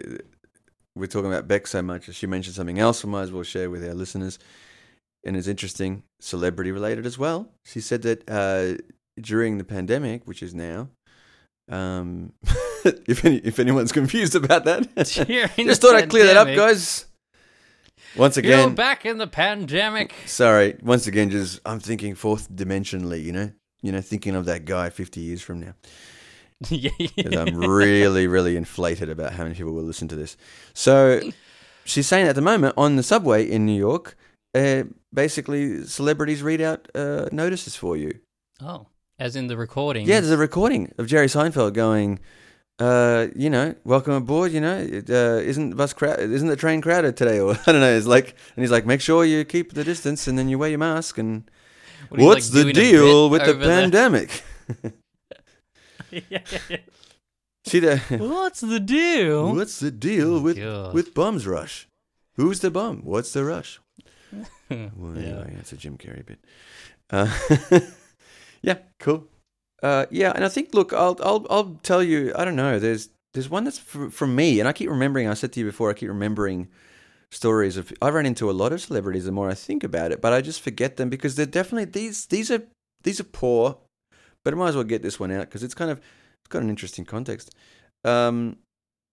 we're 0.96 1.06
talking 1.06 1.30
about 1.32 1.48
Beck 1.48 1.66
so 1.66 1.82
much. 1.82 2.12
She 2.14 2.26
mentioned 2.26 2.54
something 2.54 2.78
else 2.78 3.04
we 3.04 3.10
might 3.10 3.22
as 3.22 3.32
well 3.32 3.42
share 3.42 3.70
with 3.70 3.86
our 3.86 3.94
listeners. 3.94 4.38
And 5.26 5.36
it's 5.36 5.48
interesting, 5.48 6.02
celebrity 6.20 6.70
related 6.70 7.06
as 7.06 7.18
well. 7.18 7.48
She 7.64 7.80
said 7.80 8.02
that 8.02 8.28
uh, 8.28 8.82
during 9.20 9.58
the 9.58 9.64
pandemic, 9.64 10.26
which 10.26 10.42
is 10.42 10.54
now, 10.54 10.90
um, 11.70 12.32
if 12.84 13.24
any, 13.24 13.38
if 13.38 13.58
anyone's 13.58 13.92
confused 13.92 14.34
about 14.34 14.64
that, 14.66 14.94
just 14.96 15.80
thought 15.80 15.94
I'd 15.94 16.10
clear 16.10 16.26
that 16.26 16.36
up, 16.36 16.54
guys. 16.54 17.06
Once 18.16 18.36
again, 18.36 18.50
You're 18.50 18.60
again, 18.60 18.74
back 18.74 19.06
in 19.06 19.18
the 19.18 19.26
pandemic. 19.26 20.14
sorry. 20.26 20.76
Once 20.82 21.06
again, 21.06 21.30
just 21.30 21.60
I'm 21.64 21.80
thinking 21.80 22.14
fourth 22.14 22.50
dimensionally. 22.50 23.24
You 23.24 23.32
know, 23.32 23.52
you 23.82 23.92
know, 23.92 24.00
thinking 24.00 24.36
of 24.36 24.44
that 24.44 24.66
guy 24.66 24.90
50 24.90 25.20
years 25.20 25.42
from 25.42 25.60
now. 25.60 25.74
yeah, 26.68 26.90
I'm 27.40 27.56
really, 27.56 28.26
really 28.26 28.56
inflated 28.56 29.08
about 29.10 29.32
how 29.34 29.42
many 29.44 29.54
people 29.54 29.72
will 29.72 29.82
listen 29.82 30.08
to 30.08 30.16
this. 30.16 30.36
So 30.72 31.20
she's 31.84 32.06
saying 32.06 32.28
at 32.28 32.34
the 32.34 32.40
moment 32.42 32.74
on 32.76 32.96
the 32.96 33.02
subway 33.02 33.48
in 33.48 33.66
New 33.66 33.78
York, 33.78 34.16
uh, 34.54 34.84
basically 35.12 35.84
celebrities 35.84 36.42
read 36.42 36.60
out 36.60 36.88
uh, 36.94 37.26
notices 37.32 37.76
for 37.76 37.96
you. 37.96 38.20
Oh, 38.60 38.86
as 39.18 39.36
in 39.36 39.48
the 39.48 39.56
recording. 39.56 40.06
Yeah, 40.06 40.20
there's 40.20 40.30
a 40.30 40.36
recording 40.36 40.92
of 40.98 41.06
Jerry 41.06 41.26
Seinfeld 41.26 41.74
going, 41.74 42.20
uh, 42.78 43.26
you 43.34 43.50
know, 43.50 43.74
welcome 43.84 44.14
aboard. 44.14 44.52
You 44.52 44.60
know, 44.60 44.76
uh, 44.76 45.40
isn't 45.40 45.70
the 45.70 45.76
bus 45.76 45.92
crowd? 45.92 46.20
Isn't 46.20 46.48
the 46.48 46.56
train 46.56 46.80
crowded 46.80 47.16
today? 47.16 47.38
Or 47.44 47.52
I 47.66 47.72
don't 47.72 47.80
know. 47.80 47.96
It's 47.96 48.06
like, 48.06 48.36
and 48.56 48.62
he's 48.62 48.70
like, 48.70 48.86
make 48.86 49.00
sure 49.00 49.24
you 49.24 49.44
keep 49.44 49.72
the 49.74 49.84
distance 49.84 50.26
and 50.28 50.38
then 50.38 50.48
you 50.48 50.58
wear 50.58 50.70
your 50.70 50.78
mask. 50.78 51.18
And 51.18 51.50
What, 52.08 52.20
he's, 52.20 52.26
like, 52.26 52.34
what's 52.34 52.48
the 52.50 52.72
deal 52.72 53.28
with 53.30 53.44
the 53.44 53.54
pandemic? 53.54 54.42
Yeah, 54.82 54.90
yeah, 56.30 56.38
yeah. 56.68 56.76
See 57.66 57.80
the. 57.80 57.96
What's 58.18 58.60
the 58.60 58.80
deal? 58.80 59.54
What's 59.54 59.80
the 59.80 59.90
deal 59.90 60.36
Oh, 60.36 60.40
with 60.40 60.58
God. 60.58 60.94
with 60.94 61.14
bums 61.14 61.46
rush? 61.46 61.88
Who's 62.36 62.60
the 62.60 62.70
bum? 62.70 63.02
What's 63.04 63.32
the 63.32 63.44
rush? 63.44 63.80
Well, 64.70 65.16
Yeah. 65.16 65.22
anyway, 65.28 65.52
that's 65.56 65.72
a 65.72 65.76
Jim 65.76 65.96
Carrey 65.98 66.24
bit. 66.26 66.38
Uh, 67.10 67.28
yeah, 68.62 68.78
cool. 68.98 69.26
Uh, 69.82 70.06
yeah, 70.10 70.32
and 70.34 70.44
I 70.44 70.48
think, 70.48 70.74
look, 70.74 70.92
I'll 70.92 71.16
I'll 71.22 71.46
I'll 71.50 71.78
tell 71.82 72.02
you. 72.02 72.32
I 72.36 72.44
don't 72.44 72.56
know. 72.56 72.78
There's 72.78 73.10
there's 73.34 73.50
one 73.50 73.64
that's 73.64 73.78
fr- 73.78 74.08
from 74.08 74.34
me, 74.34 74.58
and 74.60 74.68
I 74.68 74.72
keep 74.72 74.88
remembering. 74.88 75.28
I 75.28 75.34
said 75.34 75.52
to 75.52 75.60
you 75.60 75.66
before. 75.66 75.90
I 75.90 75.94
keep 75.94 76.08
remembering 76.08 76.68
stories 77.30 77.76
of. 77.76 77.92
I 78.00 78.08
run 78.10 78.26
into 78.26 78.50
a 78.50 78.52
lot 78.52 78.72
of 78.72 78.80
celebrities 78.80 79.26
the 79.26 79.32
more 79.32 79.50
I 79.50 79.54
think 79.54 79.84
about 79.84 80.12
it, 80.12 80.20
but 80.22 80.32
I 80.32 80.40
just 80.40 80.62
forget 80.62 80.96
them 80.96 81.10
because 81.10 81.36
they're 81.36 81.46
definitely 81.46 81.84
these 81.84 82.26
these 82.26 82.50
are 82.50 82.62
these 83.02 83.20
are 83.20 83.24
poor. 83.24 83.78
But 84.44 84.54
I 84.54 84.56
might 84.56 84.68
as 84.68 84.74
well 84.74 84.84
get 84.84 85.02
this 85.02 85.18
one 85.18 85.32
out 85.32 85.46
because 85.46 85.62
it's 85.62 85.74
kind 85.74 85.90
of 85.90 85.98
it's 85.98 86.48
got 86.48 86.62
an 86.62 86.70
interesting 86.70 87.04
context. 87.04 87.54
Um, 88.04 88.56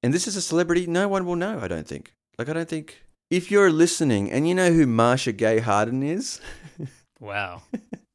and 0.04 0.14
this 0.14 0.28
is 0.28 0.36
a 0.36 0.42
celebrity 0.42 0.88
no 0.88 1.08
one 1.08 1.26
will 1.26 1.36
know. 1.36 1.60
I 1.62 1.68
don't 1.68 1.88
think. 1.88 2.14
Like 2.38 2.50
I 2.50 2.54
don't 2.54 2.68
think 2.70 3.04
if 3.30 3.50
you're 3.52 3.72
listening 3.72 4.32
and 4.32 4.48
you 4.48 4.54
know 4.56 4.72
who 4.72 4.86
Marcia 4.86 5.32
Gay 5.32 5.60
Harden 5.60 6.04
is, 6.04 6.42
Wow. 7.20 7.62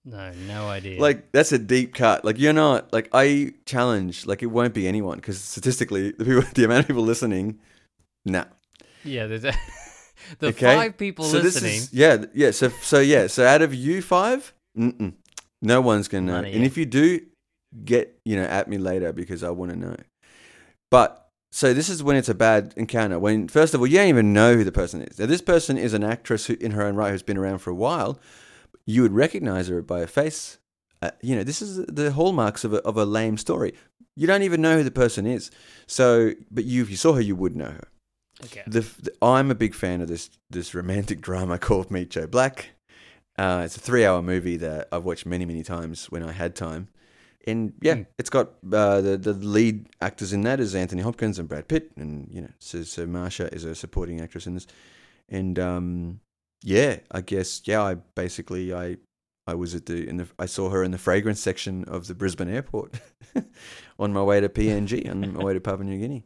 No, 0.05 0.33
no 0.47 0.69
idea. 0.69 1.01
like 1.01 1.33
that's 1.33 1.51
a 1.53 1.59
deep 1.59 1.93
cut. 1.95 2.25
Like 2.25 2.39
you're 2.39 2.53
not 2.53 2.93
like 2.93 3.09
I 3.13 3.55
challenge. 3.65 4.25
Like 4.27 4.43
it 4.43 4.47
won't 4.47 4.73
be 4.75 4.87
anyone 4.87 5.17
because 5.17 5.41
statistically, 5.41 6.11
the 6.19 6.25
people, 6.25 6.43
the 6.55 6.65
amount 6.65 6.81
of 6.81 6.87
people 6.87 7.03
listening, 7.03 7.59
nah. 8.25 8.45
yeah, 9.05 9.27
there's 9.27 9.45
a, 9.45 9.53
the 10.39 10.49
Okay? 10.49 10.77
five 10.77 10.97
people 10.97 11.25
so 11.25 11.39
listening. 11.39 11.73
This 11.73 11.85
is, 11.85 11.93
yeah, 11.93 12.25
yeah. 12.35 12.51
So 12.53 12.69
so 12.83 13.01
yeah. 13.01 13.27
So 13.27 13.45
out 13.45 13.63
of 13.63 13.75
you 13.75 14.01
five, 14.01 14.55
mm-mm, 14.79 15.13
no 15.63 15.81
one's 15.81 16.09
gonna 16.09 16.27
know. 16.27 16.49
And 16.49 16.65
if 16.65 16.77
you 16.77 16.87
do, 16.87 17.21
get 17.85 18.19
you 18.25 18.37
know 18.37 18.45
at 18.45 18.69
me 18.69 18.79
later 18.79 19.13
because 19.13 19.43
I 19.43 19.51
want 19.51 19.73
to 19.73 19.77
know. 19.77 19.97
But 20.91 21.29
so 21.53 21.73
this 21.73 21.89
is 21.89 22.03
when 22.03 22.17
it's 22.17 22.29
a 22.29 22.35
bad 22.35 22.75
encounter. 22.77 23.19
When 23.19 23.49
first 23.49 23.75
of 23.75 23.81
all, 23.81 23.87
you 23.87 23.97
don't 23.99 24.09
even 24.09 24.33
know 24.33 24.57
who 24.57 24.65
the 24.65 24.73
person 24.73 25.03
is. 25.03 25.19
Now 25.19 25.27
this 25.27 25.43
person 25.43 25.79
is 25.79 25.95
an 25.95 26.05
actress 26.05 26.47
who, 26.47 26.55
in 26.61 26.73
her 26.73 26.83
own 26.83 26.97
right, 26.97 27.11
who's 27.11 27.23
been 27.23 27.39
around 27.39 27.59
for 27.59 27.71
a 27.71 27.75
while. 27.75 28.19
You 28.85 29.03
would 29.03 29.13
recognize 29.13 29.69
her 29.69 29.83
by 29.83 30.01
her 30.01 30.07
face. 30.07 30.59
Uh, 31.03 31.11
you 31.21 31.37
know, 31.37 31.43
this 31.43 31.61
is 31.61 31.85
the 31.87 32.13
hallmarks 32.13 32.65
of 32.65 32.73
a, 32.73 32.79
of 32.79 32.97
a 32.97 33.05
lame 33.05 33.37
story. 33.37 33.75
You 34.17 34.27
don't 34.27 34.43
even 34.43 34.63
know 34.63 34.79
who 34.79 34.85
the 34.85 34.91
person 34.91 35.27
is. 35.27 35.51
So, 35.87 36.33
but 36.51 36.65
you, 36.65 36.83
if 36.83 36.91
you 36.91 36.97
saw 36.97 37.15
her, 37.15 37.21
you 37.21 37.37
would 37.37 37.55
know 37.55 37.67
her. 37.67 37.89
okay. 38.45 38.63
The, 38.67 38.81
the, 38.81 39.13
I'm 39.21 39.51
a 39.51 39.55
big 39.55 39.75
fan 39.75 40.01
of 40.01 40.09
this 40.09 40.31
this 40.51 40.75
romantic 40.75 41.21
drama 41.29 41.59
called 41.59 41.91
Meet 41.91 42.11
Joe 42.11 42.27
Black. 42.27 42.71
Uh, 43.39 43.63
it's 43.65 43.77
a 43.77 43.81
three 43.81 44.05
hour 44.05 44.23
movie 44.23 44.57
that 44.57 44.89
I've 44.93 45.05
watched 45.05 45.27
many 45.27 45.45
many 45.45 45.63
times 45.63 46.07
when 46.11 46.23
I 46.23 46.33
had 46.33 46.55
time, 46.55 46.89
and 47.47 47.73
yeah, 47.83 47.95
Hmm. 47.97 48.03
it's 48.19 48.31
got 48.31 48.53
uh, 48.73 49.01
the 49.01 49.17
the 49.17 49.33
lead 49.35 49.89
actors 50.01 50.33
in 50.33 50.43
that 50.43 50.59
is 50.61 50.75
Anthony 50.75 51.03
Hopkins 51.03 51.39
and 51.39 51.49
Brad 51.49 51.69
Pitt, 51.69 51.91
and 51.97 52.29
you 52.31 52.41
know, 52.41 52.51
so 52.59 52.83
so 52.83 53.07
Marcia 53.07 53.53
is 53.55 53.65
a 53.65 53.75
supporting 53.75 54.21
actress 54.21 54.47
in 54.47 54.55
this, 54.55 54.67
and 55.29 55.59
um, 55.59 56.21
yeah, 56.63 57.01
I 57.11 57.21
guess 57.21 57.61
yeah, 57.67 57.83
I 57.83 57.95
basically 58.15 58.73
I 58.73 58.97
I 59.47 59.55
was 59.55 59.75
at 59.75 59.87
the 59.87 60.09
in 60.09 60.17
the 60.17 60.27
I 60.39 60.47
saw 60.47 60.71
her 60.71 60.83
in 60.83 60.91
the 60.91 60.99
fragrance 60.99 61.41
section 61.41 61.85
of 61.85 62.07
the 62.07 62.15
Brisbane 62.15 62.49
airport 62.49 62.95
on 63.99 64.13
my 64.13 64.23
way 64.23 64.41
to 64.41 64.49
PNG 64.49 65.09
on 65.11 65.35
my 65.35 65.45
way 65.45 65.53
to 65.53 65.61
Papua 65.61 65.85
New 65.85 65.99
Guinea. 65.99 66.25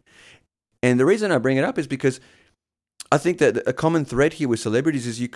And 0.83 0.99
the 0.99 1.05
reason 1.05 1.31
I 1.33 1.39
bring 1.39 1.59
it 1.59 1.65
up 1.65 1.77
is 1.77 1.87
because 1.87 2.21
I 3.13 3.19
think 3.19 3.39
that 3.39 3.67
a 3.67 3.73
common 3.73 4.05
thread 4.05 4.35
here 4.35 4.49
with 4.49 4.61
celebrities 4.61 5.07
is 5.07 5.21
you 5.21 5.29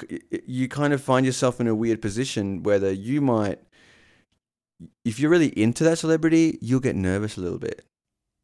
you 0.47 0.69
kind 0.69 0.93
of 0.93 1.03
find 1.03 1.27
yourself 1.27 1.61
in 1.61 1.67
a 1.67 1.75
weird 1.75 2.01
position 2.01 2.63
whether 2.63 2.93
you 2.93 3.21
might 3.21 3.59
if 5.05 5.19
you're 5.19 5.31
really 5.31 5.49
into 5.59 5.85
that 5.85 5.99
celebrity, 5.99 6.59
you'll 6.61 6.81
get 6.81 6.97
nervous 6.97 7.37
a 7.37 7.41
little 7.41 7.59
bit. 7.59 7.85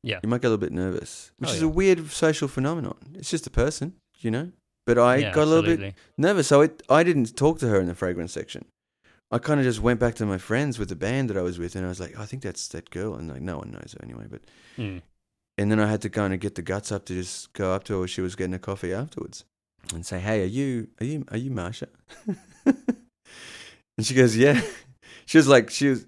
Yeah. 0.03 0.21
You 0.23 0.29
might 0.29 0.41
get 0.41 0.49
a 0.49 0.51
little 0.51 0.67
bit 0.67 0.73
nervous, 0.73 1.33
which 1.39 1.51
Oh, 1.51 1.53
is 1.53 1.61
yeah. 1.61 1.67
a 1.67 1.71
weird 1.71 2.11
social 2.11 2.49
phenomenon. 2.49 2.97
It's 3.15 3.31
just 3.31 3.47
a 3.47 3.51
person, 3.51 3.95
you 4.21 4.31
know. 4.31 4.53
But 4.87 4.99
I 4.99 5.17
Yeah, 5.17 5.33
got 5.35 5.45
a 5.45 5.51
little 5.51 5.77
bit 5.77 5.95
nervous, 6.17 6.47
so 6.49 6.63
it, 6.63 6.83
I 6.89 7.03
didn't 7.03 7.37
talk 7.37 7.59
to 7.61 7.69
her 7.69 7.79
in 7.81 7.87
the 7.87 7.95
fragrance 7.95 8.33
section. 8.33 8.65
I 9.31 9.39
kind 9.39 9.61
of 9.61 9.65
just 9.65 9.81
went 9.81 10.01
back 10.01 10.15
to 10.17 10.27
my 10.27 10.39
friends 10.39 10.79
with 10.79 10.89
the 10.89 10.97
band 10.97 11.29
that 11.31 11.37
I 11.37 11.43
was 11.43 11.59
with, 11.59 11.77
and 11.77 11.85
I 11.85 11.89
was 11.89 12.01
like, 12.01 12.19
I 12.19 12.25
think 12.25 12.43
that's 12.43 12.67
that 12.69 12.91
girl, 12.91 13.15
and 13.15 13.29
like 13.29 13.43
no 13.43 13.59
one 13.59 13.71
knows 13.73 13.95
her 13.99 14.05
anyway. 14.05 14.27
But 14.29 14.43
Mm. 14.79 15.03
And 15.61 15.71
then 15.71 15.79
I 15.79 15.87
had 15.89 16.01
to 16.03 16.09
kind 16.11 16.33
of 16.33 16.41
get 16.41 16.55
the 16.55 16.63
guts 16.63 16.91
up 16.91 17.05
to 17.07 17.15
just 17.15 17.53
go 17.53 17.73
up 17.75 17.85
to 17.85 18.01
her. 18.01 18.09
She 18.09 18.23
was 18.23 18.35
getting 18.35 18.55
a 18.55 18.59
coffee 18.59 18.95
afterwards, 18.95 19.45
and 19.93 20.07
say, 20.07 20.19
"Hey, 20.19 20.43
are 20.43 20.47
you 20.47 20.89
are 21.01 21.05
you 21.07 21.25
are 21.31 21.37
you 21.37 21.51
Marcia?" 21.51 21.89
and 22.67 24.07
she 24.07 24.15
goes, 24.15 24.37
"Yeah." 24.37 24.61
She 25.27 25.39
was 25.39 25.47
like, 25.47 25.71
she 25.71 25.89
was, 25.91 26.07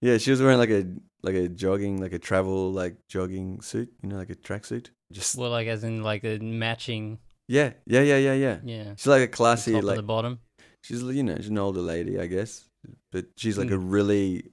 yeah, 0.00 0.16
she 0.16 0.30
was 0.30 0.40
wearing 0.40 0.56
like 0.56 0.70
a 0.70 0.86
like 1.22 1.34
a 1.34 1.46
jogging, 1.48 2.00
like 2.00 2.14
a 2.14 2.18
travel 2.18 2.72
like 2.72 2.96
jogging 3.08 3.60
suit, 3.60 3.92
you 4.02 4.08
know, 4.08 4.16
like 4.16 4.30
a 4.30 4.34
tracksuit. 4.34 4.86
Just 5.12 5.36
Well, 5.36 5.50
like 5.50 5.66
as 5.68 5.84
in 5.84 6.02
like 6.02 6.24
a 6.24 6.38
matching, 6.38 7.18
yeah, 7.48 7.72
yeah, 7.86 8.00
yeah, 8.00 8.16
yeah, 8.16 8.32
yeah. 8.32 8.58
yeah, 8.64 8.94
She's 8.96 9.08
like 9.08 9.20
a 9.22 9.26
the 9.26 9.32
classy, 9.32 9.72
top 9.72 9.84
like 9.84 9.96
the 9.96 10.02
bottom. 10.04 10.38
she's 10.82 11.02
you 11.02 11.22
know 11.22 11.36
she's 11.36 11.48
an 11.48 11.58
older 11.58 11.82
lady, 11.82 12.18
I 12.18 12.26
guess, 12.28 12.64
but 13.10 13.26
she's 13.36 13.58
like 13.58 13.70
a 13.70 13.74
Mm. 13.74 13.92
really 13.92 14.44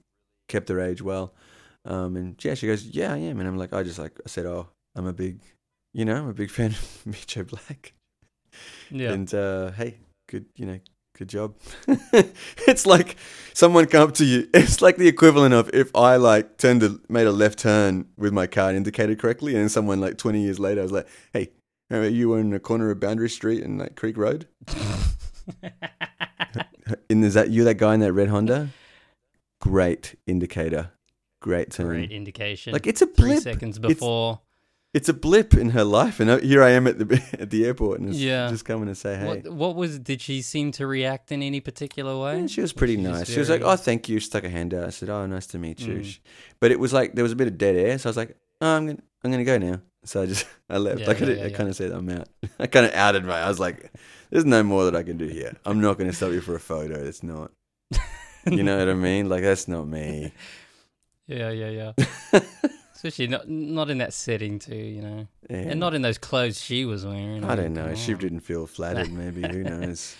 kept 0.48 0.68
her 0.68 0.80
age 0.80 1.00
well. 1.00 1.32
Um, 1.84 2.16
and 2.16 2.44
yeah, 2.44 2.54
she 2.54 2.66
goes, 2.66 2.84
yeah, 2.84 3.12
I 3.12 3.18
am, 3.18 3.40
and 3.40 3.48
I'm 3.48 3.56
like, 3.56 3.72
I 3.72 3.82
just 3.82 3.98
like 3.98 4.18
I 4.24 4.28
said, 4.28 4.46
oh, 4.46 4.68
I'm 4.94 5.06
a 5.06 5.12
big, 5.12 5.40
you 5.94 6.04
know, 6.04 6.16
I'm 6.16 6.28
a 6.28 6.34
big 6.34 6.50
fan 6.56 6.70
of 6.70 7.06
Meet 7.06 7.26
Joe 7.26 7.44
Black, 7.44 7.94
Yeah, 8.90 9.12
and 9.12 9.32
uh, 9.32 9.70
hey, 9.72 9.98
good, 10.28 10.46
you 10.56 10.66
know, 10.66 10.80
good 11.16 11.28
job. 11.28 11.56
it's 12.66 12.86
like 12.86 13.16
someone 13.54 13.86
come 13.86 14.08
up 14.08 14.14
to 14.14 14.24
you. 14.24 14.48
It's 14.54 14.82
like 14.82 14.96
the 14.96 15.08
equivalent 15.08 15.54
of 15.54 15.70
if 15.72 15.94
I 15.94 16.16
like 16.16 16.58
turned 16.58 16.82
a, 16.82 16.98
made 17.08 17.26
a 17.26 17.32
left 17.32 17.58
turn 17.58 18.06
with 18.16 18.32
my 18.32 18.46
car 18.46 18.72
indicated 18.74 19.18
correctly, 19.18 19.54
and 19.54 19.62
then 19.62 19.68
someone 19.68 20.00
like 20.00 20.18
20 20.18 20.40
years 20.42 20.58
later, 20.58 20.80
I 20.80 20.84
was 20.84 20.92
like, 20.92 21.08
hey. 21.32 21.50
Remember 21.88 22.08
you 22.08 22.28
were 22.28 22.38
in 22.38 22.50
the 22.50 22.60
corner 22.60 22.88
of 22.92 23.00
Boundary 23.00 23.28
Street 23.28 23.64
and 23.64 23.80
like 23.80 23.96
Creek 23.96 24.16
Road? 24.16 24.46
And 27.08 27.24
is 27.24 27.34
that 27.34 27.50
you, 27.50 27.64
that 27.64 27.78
guy 27.78 27.94
in 27.94 28.00
that 28.00 28.12
red 28.12 28.28
Honda? 28.28 28.68
Great 29.60 30.14
indicator. 30.26 30.92
Great 31.40 31.70
turn. 31.70 31.86
Great 31.88 32.12
indication. 32.12 32.72
Like 32.72 32.86
it's 32.86 33.02
a 33.02 33.06
three 33.06 33.30
blip. 33.32 33.42
seconds 33.42 33.78
before. 33.78 34.40
It's 34.92 35.08
a 35.08 35.14
blip 35.14 35.54
in 35.54 35.70
her 35.70 35.84
life, 35.84 36.18
and 36.18 36.28
uh, 36.28 36.38
here 36.38 36.64
I 36.64 36.70
am 36.70 36.88
at 36.88 36.98
the 36.98 37.22
at 37.40 37.50
the 37.50 37.64
airport, 37.64 38.00
and 38.00 38.12
Yeah. 38.12 38.48
just 38.50 38.64
coming 38.64 38.88
to 38.88 38.94
say 38.94 39.16
hey. 39.16 39.26
What, 39.26 39.48
what 39.52 39.76
was? 39.76 39.98
Did 40.00 40.20
she 40.20 40.42
seem 40.42 40.72
to 40.72 40.86
react 40.86 41.30
in 41.30 41.42
any 41.42 41.60
particular 41.60 42.18
way? 42.18 42.38
And 42.38 42.50
she 42.50 42.60
was 42.60 42.72
pretty 42.72 42.96
she 42.96 43.02
just 43.02 43.18
nice. 43.20 43.30
She 43.30 43.38
was 43.38 43.48
like, 43.48 43.62
"Oh, 43.62 43.76
thank 43.76 44.08
you." 44.08 44.18
She 44.18 44.26
stuck 44.26 44.42
her 44.42 44.48
hand 44.48 44.74
out. 44.74 44.84
I 44.84 44.90
said, 44.90 45.08
"Oh, 45.08 45.24
nice 45.26 45.46
to 45.48 45.58
meet 45.58 45.80
you." 45.80 46.00
Mm. 46.00 46.18
But 46.58 46.72
it 46.72 46.80
was 46.80 46.92
like 46.92 47.14
there 47.14 47.22
was 47.22 47.32
a 47.32 47.36
bit 47.36 47.46
of 47.46 47.56
dead 47.56 47.76
air, 47.76 47.98
so 47.98 48.08
I 48.08 48.10
was 48.10 48.16
like, 48.16 48.36
"Oh, 48.60 48.66
I'm 48.76 48.86
gonna, 48.86 48.98
I'm 49.22 49.30
gonna 49.30 49.44
go 49.44 49.58
now." 49.58 49.80
So 50.04 50.22
I 50.22 50.26
just, 50.26 50.44
I 50.68 50.78
left. 50.78 51.00
Yeah, 51.02 51.06
like 51.06 51.22
I, 51.22 51.26
yeah, 51.26 51.32
yeah, 51.34 51.44
I 51.44 51.50
kind 51.50 51.68
of 51.68 51.76
said, 51.76 51.92
"I'm 51.92 52.08
out." 52.10 52.28
I 52.58 52.66
kind 52.66 52.84
of 52.86 52.92
outed 52.94 53.24
my. 53.24 53.38
I 53.38 53.48
was 53.48 53.60
like, 53.60 53.92
"There's 54.30 54.44
no 54.44 54.64
more 54.64 54.84
that 54.86 54.96
I 54.96 55.04
can 55.04 55.16
do 55.18 55.26
here. 55.28 55.56
I'm 55.64 55.80
not 55.80 55.98
gonna 55.98 56.12
stop 56.12 56.32
you 56.32 56.40
for 56.40 56.56
a 56.56 56.60
photo. 56.60 56.94
It's 57.00 57.22
not." 57.22 57.52
You 58.50 58.62
know 58.62 58.78
what 58.78 58.88
I 58.88 58.94
mean? 58.94 59.28
Like 59.28 59.42
that's 59.42 59.68
not 59.68 59.86
me. 59.86 60.32
Yeah, 61.30 61.50
yeah, 61.50 61.92
yeah. 62.32 62.40
Especially 62.94 63.28
not 63.28 63.48
not 63.48 63.88
in 63.90 63.98
that 63.98 64.12
setting 64.12 64.58
too, 64.58 64.74
you 64.76 65.00
know, 65.00 65.26
Yeah. 65.48 65.56
and 65.70 65.80
not 65.80 65.94
in 65.94 66.02
those 66.02 66.18
clothes 66.18 66.60
she 66.60 66.84
was 66.84 67.06
wearing. 67.06 67.44
I 67.44 67.54
don't 67.56 67.72
know. 67.72 67.94
She 67.94 68.14
didn't 68.14 68.40
feel 68.40 68.66
flattered. 68.66 69.10
Maybe 69.22 69.40
who 69.42 69.62
knows? 69.62 70.16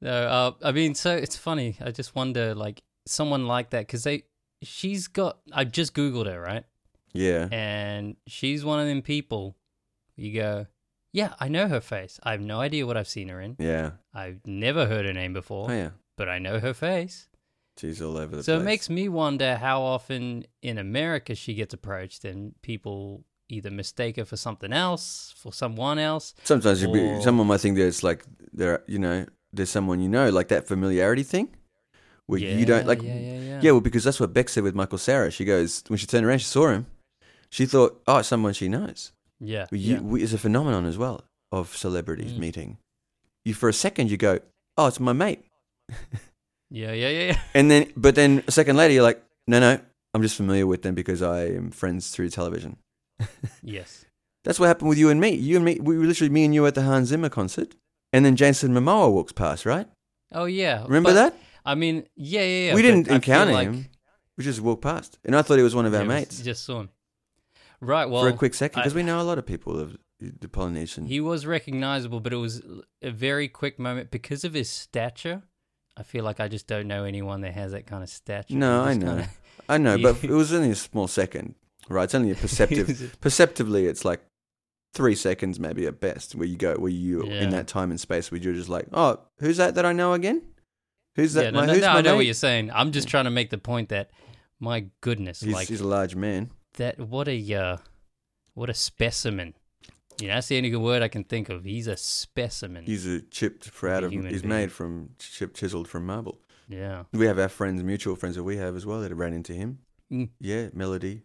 No, 0.00 0.10
uh, 0.26 0.52
I 0.62 0.72
mean, 0.72 0.94
so 0.94 1.14
it's 1.14 1.36
funny. 1.36 1.76
I 1.80 1.90
just 1.90 2.14
wonder, 2.14 2.54
like, 2.54 2.82
someone 3.06 3.46
like 3.46 3.70
that, 3.70 3.86
because 3.86 4.02
they, 4.04 4.24
she's 4.62 5.06
got. 5.08 5.38
I 5.52 5.64
just 5.64 5.94
googled 5.94 6.26
her, 6.26 6.40
right, 6.40 6.64
Yeah. 7.12 7.48
and 7.52 8.16
she's 8.26 8.64
one 8.64 8.80
of 8.80 8.86
them 8.86 9.02
people. 9.02 9.56
You 10.16 10.34
go, 10.34 10.66
yeah, 11.12 11.34
I 11.40 11.48
know 11.48 11.68
her 11.68 11.80
face. 11.80 12.18
I 12.22 12.32
have 12.32 12.40
no 12.40 12.60
idea 12.60 12.86
what 12.86 12.96
I've 12.96 13.08
seen 13.08 13.28
her 13.28 13.40
in. 13.40 13.56
Yeah. 13.58 13.92
I've 14.12 14.40
never 14.46 14.86
heard 14.86 15.06
her 15.06 15.12
name 15.12 15.32
before, 15.32 15.70
Oh 15.70 15.74
yeah. 15.74 15.90
but 16.16 16.28
I 16.28 16.38
know 16.38 16.58
her 16.60 16.74
face. 16.74 17.28
She's 17.78 18.00
all 18.00 18.16
over 18.16 18.36
the 18.36 18.42
So 18.44 18.54
place. 18.54 18.62
it 18.62 18.64
makes 18.64 18.90
me 18.90 19.08
wonder 19.08 19.56
how 19.56 19.82
often 19.82 20.44
in 20.62 20.78
America 20.78 21.34
she 21.34 21.54
gets 21.54 21.74
approached 21.74 22.24
and 22.24 22.54
people 22.62 23.24
either 23.48 23.70
mistake 23.70 24.16
her 24.16 24.24
for 24.24 24.36
something 24.36 24.72
else, 24.72 25.34
for 25.36 25.52
someone 25.52 25.98
else. 25.98 26.34
Sometimes 26.44 26.80
you'd 26.82 26.92
be, 26.92 27.20
someone 27.20 27.46
might 27.46 27.60
think 27.60 27.76
that 27.76 27.86
it's 27.86 28.02
like 28.02 28.24
there, 28.52 28.82
you 28.86 28.98
know, 28.98 29.26
there's 29.52 29.70
someone 29.70 30.00
you 30.00 30.08
know, 30.08 30.30
like 30.30 30.48
that 30.48 30.66
familiarity 30.66 31.22
thing, 31.24 31.54
where 32.26 32.40
you 32.40 32.64
don't 32.64 32.86
like. 32.86 33.02
Yeah, 33.02 33.18
yeah, 33.18 33.38
yeah. 33.38 33.60
Yeah, 33.62 33.70
well, 33.72 33.80
because 33.80 34.02
that's 34.04 34.18
what 34.18 34.32
Beck 34.32 34.48
said 34.48 34.62
with 34.62 34.74
Michael 34.74 34.98
Cera. 34.98 35.30
She 35.30 35.44
goes 35.44 35.82
when 35.88 35.98
she 35.98 36.06
turned 36.06 36.24
around, 36.24 36.38
she 36.38 36.46
saw 36.46 36.68
him. 36.68 36.86
She 37.50 37.66
thought, 37.66 38.00
oh, 38.06 38.18
it's 38.18 38.28
someone 38.28 38.52
she 38.54 38.68
knows. 38.68 39.12
yeah, 39.40 39.66
Well, 39.70 39.80
You, 39.80 39.94
yeah. 39.96 40.00
we, 40.00 40.22
it's 40.22 40.32
a 40.32 40.38
phenomenon 40.38 40.86
as 40.86 40.96
well 40.98 41.22
of 41.52 41.76
celebrities 41.76 42.32
Mm. 42.32 42.38
meeting. 42.38 42.78
You 43.44 43.52
for 43.54 43.68
a 43.68 43.72
second 43.74 44.10
you 44.10 44.16
go, 44.16 44.38
oh, 44.78 44.86
it's 44.86 44.98
my 44.98 45.12
mate, 45.12 45.44
yeah, 46.74 46.92
yeah, 46.92 47.08
yeah, 47.08 47.26
yeah. 47.26 47.38
and 47.54 47.70
then 47.70 47.92
but 47.96 48.16
then 48.16 48.42
a 48.48 48.50
second 48.50 48.76
later 48.76 48.94
you're 48.94 49.02
like, 49.02 49.22
no, 49.46 49.60
no, 49.60 49.78
I'm 50.12 50.22
just 50.22 50.36
familiar 50.36 50.66
with 50.66 50.82
them 50.82 50.94
because 50.94 51.22
I 51.22 51.46
am 51.46 51.70
friends 51.70 52.10
through 52.10 52.30
television. 52.30 52.78
yes. 53.62 54.04
That's 54.42 54.58
what 54.58 54.66
happened 54.66 54.88
with 54.88 54.98
you 54.98 55.08
and 55.08 55.20
me. 55.20 55.30
You 55.30 55.56
and 55.56 55.64
me, 55.64 55.78
we 55.80 55.96
were 55.96 56.04
literally 56.04 56.32
me 56.32 56.44
and 56.44 56.54
you 56.54 56.66
at 56.66 56.74
the 56.74 56.82
Hans 56.82 57.08
Zimmer 57.08 57.28
concert, 57.28 57.76
and 58.12 58.24
then 58.24 58.36
Jason 58.36 58.72
Momoa 58.74 59.10
walks 59.12 59.32
past, 59.32 59.64
right? 59.64 59.86
Oh 60.32 60.46
yeah. 60.46 60.82
Remember 60.84 61.10
but, 61.10 61.14
that? 61.14 61.36
I 61.64 61.74
mean, 61.76 62.06
yeah, 62.16 62.42
yeah, 62.42 62.66
yeah. 62.68 62.74
we 62.74 62.82
didn't 62.82 63.08
encounter 63.08 63.52
like- 63.52 63.68
him. 63.68 63.86
We 64.36 64.42
just 64.42 64.60
walked 64.60 64.82
past, 64.82 65.16
and 65.24 65.36
I 65.36 65.42
thought 65.42 65.58
he 65.58 65.62
was 65.62 65.76
one 65.76 65.86
of 65.86 65.94
our 65.94 66.00
Yeah, 66.00 66.08
was- 66.08 66.14
mates 66.16 66.42
Just 66.42 66.64
saw 66.64 66.80
him. 66.80 66.88
Right. 67.80 68.06
Well, 68.06 68.22
for 68.22 68.30
a 68.30 68.32
quick 68.32 68.54
second 68.54 68.80
because 68.80 68.94
we 68.94 69.04
know 69.04 69.20
a 69.20 69.22
lot 69.22 69.38
of 69.38 69.46
people 69.46 69.78
of 69.78 69.96
the 70.18 70.48
Polynesian. 70.48 71.06
he 71.06 71.20
was 71.20 71.46
recognizable, 71.46 72.18
but 72.18 72.32
it 72.32 72.36
was 72.36 72.62
a 73.00 73.10
very 73.10 73.46
quick 73.46 73.78
moment 73.78 74.10
because 74.10 74.42
of 74.44 74.54
his 74.54 74.68
stature. 74.68 75.42
I 75.96 76.02
feel 76.02 76.24
like 76.24 76.40
I 76.40 76.48
just 76.48 76.66
don't 76.66 76.88
know 76.88 77.04
anyone 77.04 77.42
that 77.42 77.52
has 77.54 77.72
that 77.72 77.86
kind 77.86 78.02
of 78.02 78.08
stature. 78.08 78.54
No, 78.56 78.82
I 78.82 78.94
know. 78.94 79.06
kinda- 79.06 79.30
I 79.68 79.78
know, 79.78 79.96
but 79.98 80.22
it 80.24 80.30
was 80.30 80.52
only 80.52 80.70
a 80.70 80.74
small 80.74 81.06
second, 81.08 81.54
right? 81.88 82.04
It's 82.04 82.14
only 82.14 82.30
a 82.30 82.34
perceptive. 82.46 83.16
Perceptively, 83.20 83.86
it's 83.86 84.04
like 84.04 84.20
three 84.92 85.14
seconds, 85.14 85.58
maybe 85.60 85.86
at 85.86 86.00
best, 86.00 86.34
where 86.34 86.46
you 86.46 86.56
go, 86.56 86.74
where 86.74 86.90
you 86.90 87.24
Yeah. 87.26 87.42
in 87.42 87.50
that 87.50 87.66
time 87.68 87.90
and 87.90 88.00
space 88.00 88.30
where 88.30 88.40
you're 88.40 88.54
just 88.54 88.68
like, 88.68 88.86
oh, 88.92 89.20
who's 89.38 89.56
that 89.58 89.74
that 89.76 89.86
I 89.86 89.92
know 89.92 90.12
again? 90.12 90.42
Who's 91.16 91.32
that? 91.34 91.44
yeah, 91.44 91.50
no, 91.50 91.60
my, 91.60 91.66
no, 91.66 91.72
who's 91.74 91.82
no, 91.82 91.92
my 91.92 91.98
I 91.98 92.02
know 92.02 92.16
what 92.16 92.24
you're 92.24 92.34
saying. 92.34 92.70
I'm 92.72 92.90
just 92.92 93.06
trying 93.08 93.24
to 93.24 93.30
make 93.30 93.50
the 93.50 93.58
point 93.58 93.88
that, 93.90 94.10
my 94.58 94.86
goodness, 95.00 95.40
He's, 95.40 95.54
like 95.54 95.68
he's 95.68 95.80
a 95.80 95.86
large 95.86 96.16
man. 96.16 96.50
that. 96.74 96.98
What 96.98 97.28
a 97.28 97.54
uh, 97.54 97.76
what 98.54 98.68
a 98.68 98.74
specimen. 98.74 99.54
You 100.20 100.28
know, 100.28 100.34
that's 100.34 100.46
the 100.48 100.56
only 100.56 100.70
good 100.70 100.80
word 100.80 101.02
I 101.02 101.08
can 101.08 101.24
think 101.24 101.48
of. 101.48 101.64
He's 101.64 101.86
a 101.86 101.96
specimen. 101.96 102.84
He's 102.84 103.06
a 103.06 103.20
chipped 103.20 103.68
for 103.70 103.88
out 103.88 104.04
of. 104.04 104.12
He's 104.12 104.42
being. 104.42 104.48
made 104.48 104.72
from 104.72 105.10
chip 105.18 105.54
chiseled 105.54 105.88
from 105.88 106.06
marble. 106.06 106.38
yeah. 106.68 107.04
We 107.12 107.26
have 107.26 107.38
our 107.38 107.48
friends, 107.48 107.82
mutual 107.82 108.14
friends 108.16 108.36
that 108.36 108.44
we 108.44 108.56
have 108.58 108.76
as 108.76 108.86
well 108.86 109.00
that 109.00 109.10
have 109.10 109.18
ran 109.18 109.32
into 109.32 109.52
him. 109.52 109.78
Mm. 110.12 110.28
Yeah, 110.40 110.68
Melody, 110.72 111.22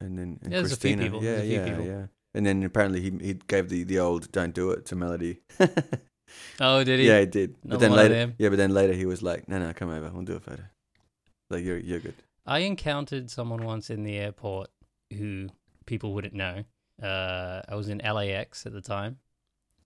and 0.00 0.18
then 0.18 0.38
and 0.42 0.52
Yeah, 0.52 0.58
there's 0.60 0.72
a 0.72 0.76
few 0.76 0.96
Christina. 0.96 1.02
people. 1.02 1.24
Yeah, 1.24 1.36
There's 1.36 1.42
a 1.42 1.46
few 1.46 1.56
yeah, 1.58 1.68
people. 1.68 1.84
yeah. 1.86 2.06
And 2.34 2.44
then 2.44 2.62
apparently 2.64 3.00
he 3.00 3.10
he 3.24 3.34
gave 3.46 3.68
the 3.68 3.84
the 3.84 3.98
old 4.00 4.30
"Don't 4.32 4.54
do 4.54 4.70
it" 4.70 4.84
to 4.86 4.96
Melody. 4.96 5.40
Oh, 6.60 6.82
did 6.82 6.98
he? 7.00 7.06
yeah, 7.06 7.20
he 7.20 7.26
did. 7.26 7.54
Not 7.62 7.74
But 7.74 7.80
then 7.80 7.92
later, 7.92 8.34
yeah, 8.38 8.48
but 8.48 8.56
then 8.56 8.72
later 8.72 8.92
he 8.92 9.06
was 9.06 9.22
like, 9.22 9.48
"No, 9.48 9.58
no, 9.58 9.72
come 9.72 9.90
over. 9.90 10.10
We'll 10.10 10.24
do 10.24 10.34
a 10.34 10.40
photo." 10.40 10.64
Like 11.50 11.64
you're 11.64 11.78
you're 11.78 12.00
good. 12.00 12.14
I 12.46 12.60
encountered 12.60 13.30
someone 13.30 13.62
once 13.64 13.88
in 13.90 14.02
the 14.04 14.16
airport 14.16 14.68
who 15.16 15.48
people 15.86 16.12
wouldn't 16.14 16.34
know. 16.34 16.64
Uh, 17.02 17.62
I 17.68 17.74
was 17.74 17.88
in 17.88 17.98
LAX 17.98 18.66
at 18.66 18.72
the 18.72 18.80
time, 18.80 19.18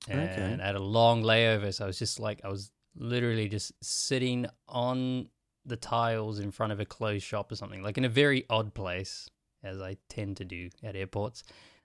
and 0.09 0.21
Okay. 0.31 0.63
I 0.63 0.67
had 0.67 0.75
a 0.77 0.81
long 0.83 1.23
layover. 1.23 1.73
So 1.73 1.85
I 1.85 1.87
was 1.87 1.99
just 1.99 2.21
like, 2.21 2.41
I 2.45 2.49
was 2.49 2.71
literally 2.97 3.49
just 3.49 3.73
sitting 3.83 4.47
on 4.69 5.29
the 5.65 5.77
tiles 5.77 6.39
in 6.39 6.51
front 6.51 6.73
of 6.73 6.81
a 6.81 6.85
closed 6.85 7.25
shop 7.25 7.53
or 7.53 7.57
something, 7.57 7.83
like 7.83 7.99
in 7.99 8.05
a 8.05 8.09
very 8.09 8.45
odd 8.51 8.75
place, 8.75 9.29
as 9.63 9.81
I 9.81 9.97
tend 10.09 10.37
to 10.39 10.45
do 10.45 10.71
at 10.83 10.97
airports. 10.97 11.43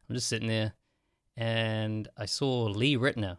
I'm 0.09 0.15
just 0.15 0.27
sitting 0.27 0.47
there, 0.47 0.73
and 1.38 2.07
I 2.17 2.25
saw 2.25 2.65
Lee 2.65 2.97
Ritenour, 2.97 3.38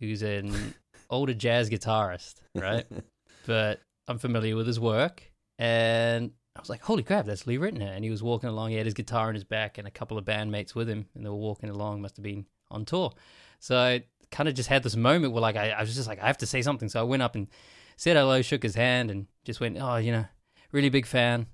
who's 0.00 0.22
an 0.22 0.74
older 1.10 1.34
jazz 1.34 1.68
guitarist, 1.70 2.34
right? 2.54 2.86
but 3.46 3.80
I'm 4.08 4.18
familiar 4.18 4.56
with 4.56 4.66
his 4.66 4.80
work. 4.80 5.30
And 5.58 6.32
I 6.54 6.60
was 6.60 6.68
like, 6.68 6.82
holy 6.82 7.02
crap, 7.02 7.24
that's 7.24 7.46
Lee 7.46 7.56
Ritenour. 7.56 7.94
And 7.94 8.04
he 8.04 8.10
was 8.10 8.22
walking 8.22 8.48
along. 8.48 8.70
He 8.70 8.76
had 8.76 8.86
his 8.86 8.94
guitar 8.94 9.28
on 9.28 9.34
his 9.34 9.44
back 9.44 9.78
and 9.78 9.88
a 9.88 9.90
couple 9.90 10.18
of 10.18 10.24
bandmates 10.24 10.74
with 10.74 10.88
him. 10.88 11.06
And 11.14 11.24
they 11.24 11.30
were 11.30 11.36
walking 11.36 11.70
along, 11.70 12.02
must 12.02 12.16
have 12.16 12.22
been 12.24 12.46
on 12.70 12.84
tour. 12.84 13.12
So 13.58 13.78
I 13.78 14.04
kind 14.30 14.48
of 14.48 14.54
just 14.54 14.68
had 14.68 14.82
this 14.82 14.96
moment 14.96 15.32
where, 15.32 15.40
like, 15.40 15.56
I, 15.56 15.70
I 15.70 15.80
was 15.80 15.94
just 15.94 16.08
like, 16.08 16.20
I 16.20 16.26
have 16.26 16.38
to 16.38 16.46
say 16.46 16.60
something. 16.60 16.88
So 16.88 17.00
I 17.00 17.04
went 17.04 17.22
up 17.22 17.34
and 17.34 17.48
said 17.96 18.16
hello, 18.16 18.42
shook 18.42 18.62
his 18.62 18.74
hand, 18.74 19.10
and 19.10 19.26
just 19.44 19.60
went, 19.60 19.78
"Oh, 19.80 19.96
you 19.96 20.12
know, 20.12 20.24
really 20.72 20.88
big 20.88 21.06
fan, 21.06 21.46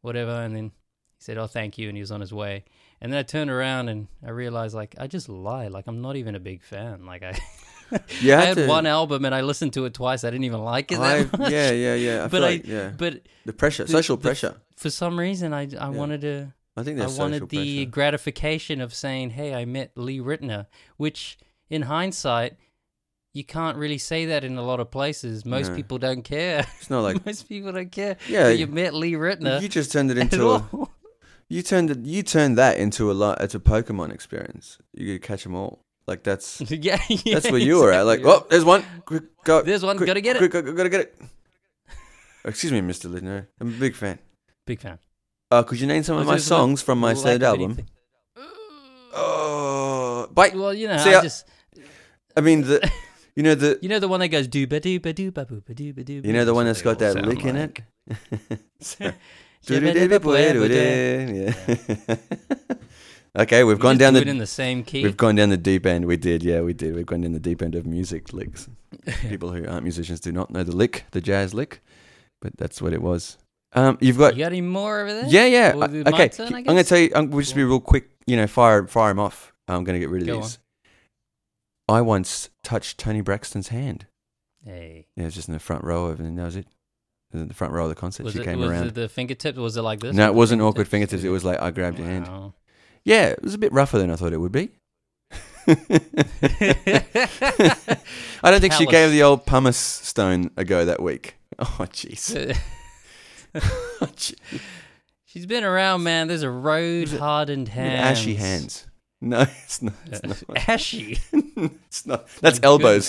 whatever." 0.00 0.30
And 0.30 0.56
then 0.56 0.64
he 0.64 0.72
said, 1.20 1.36
"Oh, 1.38 1.46
thank 1.46 1.78
you," 1.78 1.88
and 1.88 1.96
he 1.96 2.00
was 2.00 2.10
on 2.10 2.20
his 2.20 2.32
way. 2.32 2.64
And 3.00 3.12
then 3.12 3.18
I 3.18 3.22
turned 3.22 3.50
around 3.50 3.88
and 3.88 4.08
I 4.24 4.30
realized, 4.30 4.74
like, 4.74 4.94
I 4.98 5.06
just 5.06 5.28
lied. 5.28 5.72
Like, 5.72 5.86
I'm 5.86 6.02
not 6.02 6.16
even 6.16 6.34
a 6.34 6.40
big 6.40 6.62
fan. 6.62 7.06
Like, 7.06 7.22
I, 7.22 7.38
You 8.20 8.34
I 8.34 8.40
had 8.44 8.56
to- 8.56 8.66
one 8.66 8.86
album 8.86 9.24
and 9.24 9.34
I 9.34 9.40
listened 9.42 9.72
to 9.74 9.84
it 9.86 9.94
twice. 9.94 10.24
I 10.24 10.30
didn't 10.30 10.44
even 10.44 10.62
like 10.62 10.92
it 10.92 10.98
I, 10.98 11.22
much. 11.36 11.50
yeah, 11.50 11.70
yeah, 11.70 11.94
yeah. 11.94 12.24
I 12.24 12.28
But 12.34 12.42
I- 12.42 12.46
like, 12.46 12.66
yeah, 12.66 12.90
But 12.96 13.22
the 13.44 13.52
pressure, 13.52 13.84
the- 13.84 13.92
social 13.92 14.16
the- 14.16 14.22
pressure. 14.22 14.54
for 14.76 14.90
some 14.90 15.18
reason, 15.18 15.52
I, 15.52 15.68
I 15.78 15.88
wanted 15.88 16.20
to. 16.22 16.52
I 16.76 16.82
think 16.82 17.00
I 17.00 17.06
wanted 17.08 17.48
the 17.48 17.56
pressure. 17.84 17.90
gratification 17.90 18.80
of 18.80 18.94
saying, 18.94 19.30
"Hey, 19.30 19.54
I 19.54 19.64
met 19.64 19.90
Lee 19.96 20.20
Ritenour," 20.20 20.66
which, 20.96 21.36
in 21.68 21.82
hindsight, 21.82 22.56
you 23.34 23.44
can't 23.44 23.76
really 23.76 23.98
say 23.98 24.26
that 24.26 24.44
in 24.44 24.56
a 24.56 24.62
lot 24.62 24.80
of 24.80 24.90
places. 24.90 25.44
Most 25.44 25.70
No. 25.70 25.76
people 25.76 25.98
don't 25.98 26.22
care. 26.22 26.66
It's 26.78 26.88
not 26.88 27.02
like 27.02 27.26
Most 27.26 27.48
people 27.48 27.72
don't 27.72 27.90
care. 27.92 28.16
yeah. 28.28 28.44
that 28.44 28.56
you 28.56 28.66
met 28.68 28.94
Lee 28.94 29.12
Ritenour 29.14 29.60
You 29.60 29.68
just 29.68 29.92
turned 29.92 30.10
it 30.10 30.16
into 30.18 30.48
a, 30.50 30.68
you 31.48 31.62
turned 31.62 31.90
it, 31.90 31.98
you 32.06 32.22
turned 32.22 32.56
that 32.56 32.78
into 32.78 33.10
a 33.10 33.14
lot. 33.14 33.40
It's 33.42 33.54
a 33.54 33.60
Pokemon 33.60 34.12
experience. 34.14 34.78
You 34.94 35.18
could 35.18 35.26
catch 35.26 35.42
them 35.44 35.54
all. 35.56 35.84
Like 36.06 36.22
that's 36.22 36.60
yeah, 36.70 37.00
yeah, 37.08 37.34
that's 37.34 37.50
where 37.50 37.60
you 37.60 37.78
were 37.78 37.92
at. 37.92 38.02
Like, 38.02 38.20
oh, 38.24 38.46
there's 38.50 38.64
one. 38.64 38.82
Quick, 39.04 39.24
go. 39.44 39.62
There's 39.62 39.82
one. 39.84 39.96
quick, 39.96 40.06
Gotta 40.08 40.20
get 40.20 40.36
it. 40.36 40.38
quick, 40.50 40.52
go- 40.52 40.72
gotta 40.72 40.88
get 40.88 41.00
it. 41.00 41.16
Excuse 42.44 42.72
me, 42.72 42.80
Mr. 42.80 43.10
Lidner. 43.12 43.46
I'm 43.60 43.68
a 43.68 43.78
big 43.78 43.94
fan. 43.94 44.18
Big 44.66 44.80
fan. 44.80 44.98
Uh, 45.50 45.62
could 45.62 45.78
you 45.80 45.86
name 45.86 46.02
some 46.02 46.16
of 46.16 46.26
my 46.26 46.38
songs 46.38 46.80
from 46.82 46.98
my 47.00 47.12
lack 47.12 47.22
third 47.22 47.42
album? 47.42 47.72
anything. 47.72 47.88
Oh, 49.14 50.28
bite. 50.32 50.54
Well, 50.56 50.72
you 50.72 50.88
know, 50.88 50.96
See, 50.98 51.12
I 51.14 51.18
I- 51.18 51.22
just 51.22 51.46
I 52.36 52.40
mean 52.40 52.62
the, 52.62 52.80
you 53.36 53.42
know 53.42 53.54
the, 53.54 53.78
you 53.82 53.88
know 53.88 53.98
the 53.98 54.08
one 54.08 54.20
that 54.20 54.28
goes 54.28 54.48
dooba 54.48 54.80
dooba 54.80 55.12
dooba 55.12 55.44
booba 55.46 55.74
dooba 55.74 56.04
dooba. 56.04 56.24
you 56.24 56.32
know 56.32 56.44
the 56.44 56.54
one 56.54 56.66
that's 56.66 56.82
got 56.82 56.98
that 57.00 57.16
lick 57.26 57.44
in 57.44 57.56
like. 57.58 57.82
it. 58.50 58.60
So- 58.80 59.12
Yeah. 59.62 59.76
Okay, 63.38 63.62
we've 63.62 63.78
We 63.78 63.82
gone 63.82 63.96
down 63.98 64.14
do 64.14 64.24
the 64.24 64.30
in 64.30 64.38
the 64.38 64.46
same 64.46 64.82
key. 64.82 65.02
We've 65.04 65.16
gone 65.16 65.36
down 65.36 65.50
the 65.50 65.56
deep 65.56 65.86
end. 65.86 66.06
We 66.06 66.16
did, 66.16 66.42
yeah, 66.42 66.62
we 66.62 66.72
did. 66.72 66.94
We've 66.96 67.06
gone 67.06 67.20
down 67.20 67.32
the 67.32 67.38
deep 67.38 67.62
end 67.62 67.74
of 67.76 67.86
music 67.86 68.32
licks. 68.32 68.68
People 69.28 69.52
who 69.52 69.66
aren't 69.68 69.84
musicians 69.84 70.18
do 70.20 70.32
not 70.32 70.50
know 70.50 70.64
the 70.64 70.74
lick, 70.74 71.04
the 71.12 71.20
jazz 71.20 71.54
lick, 71.54 71.80
but 72.42 72.56
that's 72.56 72.82
what 72.82 72.92
it 72.92 73.00
was. 73.02 73.38
Um, 73.72 73.98
you've 74.00 74.18
got, 74.18 74.34
you 74.34 74.40
got 74.44 74.50
any 74.50 74.60
more 74.60 75.00
over 75.00 75.12
there? 75.12 75.26
yeah, 75.28 75.46
yeah. 75.46 75.74
Well, 75.74 75.84
uh, 75.84 76.10
okay, 76.10 76.28
turn, 76.28 76.52
I'm 76.52 76.64
gonna 76.64 76.82
tell 76.82 76.98
you. 76.98 77.12
I'm, 77.14 77.30
we'll 77.30 77.42
just 77.42 77.54
be 77.54 77.62
real 77.62 77.78
quick. 77.78 78.10
You 78.26 78.36
know, 78.36 78.48
fire 78.48 78.86
fire 78.88 79.12
him 79.12 79.20
off. 79.20 79.52
I'm 79.68 79.84
gonna 79.84 80.00
get 80.00 80.10
rid 80.10 80.22
of 80.22 80.26
Go 80.26 80.40
these. 80.40 80.58
I 81.88 82.00
once 82.00 82.50
touched 82.64 82.98
Toni 82.98 83.20
Braxton's 83.20 83.68
hand. 83.68 84.06
Hey, 84.64 85.06
Yeah, 85.16 85.22
it 85.22 85.26
was 85.26 85.34
just 85.36 85.48
in 85.48 85.54
the 85.54 85.60
front 85.60 85.84
row 85.84 86.06
of, 86.06 86.18
and 86.18 86.36
that 86.36 86.44
was 86.44 86.56
it. 86.56 86.66
In 87.32 87.46
the 87.46 87.54
front 87.54 87.72
row 87.72 87.84
of 87.84 87.90
the 87.90 87.94
concert, 87.94 88.24
was 88.24 88.32
she 88.32 88.40
it 88.40 88.44
came 88.44 88.58
was 88.58 88.70
around. 88.70 88.86
it 88.88 88.94
the 88.96 89.08
fingertips? 89.08 89.56
Was 89.56 89.76
it 89.76 89.82
like 89.82 90.00
this? 90.00 90.16
no, 90.16 90.26
it 90.26 90.34
wasn't 90.34 90.62
awkward 90.62 90.88
fingertips. 90.88 91.22
It 91.22 91.28
was 91.28 91.44
like 91.44 91.60
I 91.62 91.70
grabbed 91.70 91.98
your 92.00 92.08
hand. 92.08 92.28
Yeah, 93.04 93.26
it 93.28 93.42
was 93.42 93.54
a 93.54 93.58
bit 93.58 93.72
rougher 93.72 93.98
than 93.98 94.10
I 94.10 94.16
thought 94.16 94.32
it 94.32 94.38
would 94.38 94.52
be. 94.52 94.70
I 95.68 95.74
don't 98.50 98.60
think 98.60 98.72
she 98.72 98.86
Callous. 98.86 98.90
gave 98.90 99.10
the 99.12 99.22
old 99.22 99.46
pumice 99.46 99.76
stone 99.76 100.50
a 100.56 100.64
go 100.64 100.84
that 100.84 101.02
week. 101.02 101.36
Oh, 101.58 101.86
jeez. 101.90 102.56
Oh, 104.00 104.08
gee. 104.16 104.36
She's 105.26 105.44
been 105.44 105.64
around, 105.64 106.04
man. 106.04 106.28
There's 106.28 106.44
a 106.44 106.50
road 106.50 107.08
hardened 107.08 107.68
hand. 107.68 108.00
Ashy 108.00 108.34
hands. 108.36 108.86
No, 109.20 109.40
it's 109.42 109.82
not. 109.82 109.92
It's 110.06 110.20
uh, 110.24 110.28
not. 110.28 110.68
Ashy. 110.68 111.18
it's 111.32 112.06
not. 112.06 112.28
That's 112.40 112.62
My 112.62 112.66
elbows. 112.66 113.06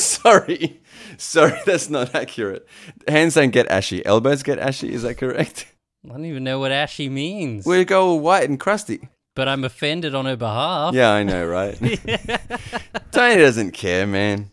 Sorry. 0.00 0.80
Sorry, 1.18 1.60
that's 1.66 1.90
not 1.90 2.14
accurate. 2.14 2.66
Hands 3.06 3.34
don't 3.34 3.50
get 3.50 3.66
ashy. 3.68 4.04
Elbows 4.06 4.42
get 4.42 4.58
ashy. 4.58 4.92
Is 4.92 5.02
that 5.02 5.16
correct? 5.16 5.66
I 6.04 6.08
don't 6.08 6.24
even 6.26 6.44
know 6.44 6.58
what 6.58 6.70
ashy 6.72 7.08
means. 7.08 7.64
We 7.66 7.84
go 7.84 8.08
all 8.10 8.20
white 8.20 8.48
and 8.48 8.60
crusty. 8.60 9.08
but 9.34 9.48
I'm 9.48 9.64
offended 9.64 10.14
on 10.14 10.26
her 10.26 10.36
behalf. 10.36 10.94
Yeah, 10.94 11.10
I 11.12 11.22
know, 11.22 11.46
right? 11.46 11.74
Toni 13.12 13.36
doesn't 13.36 13.72
care, 13.72 14.06
man. 14.06 14.50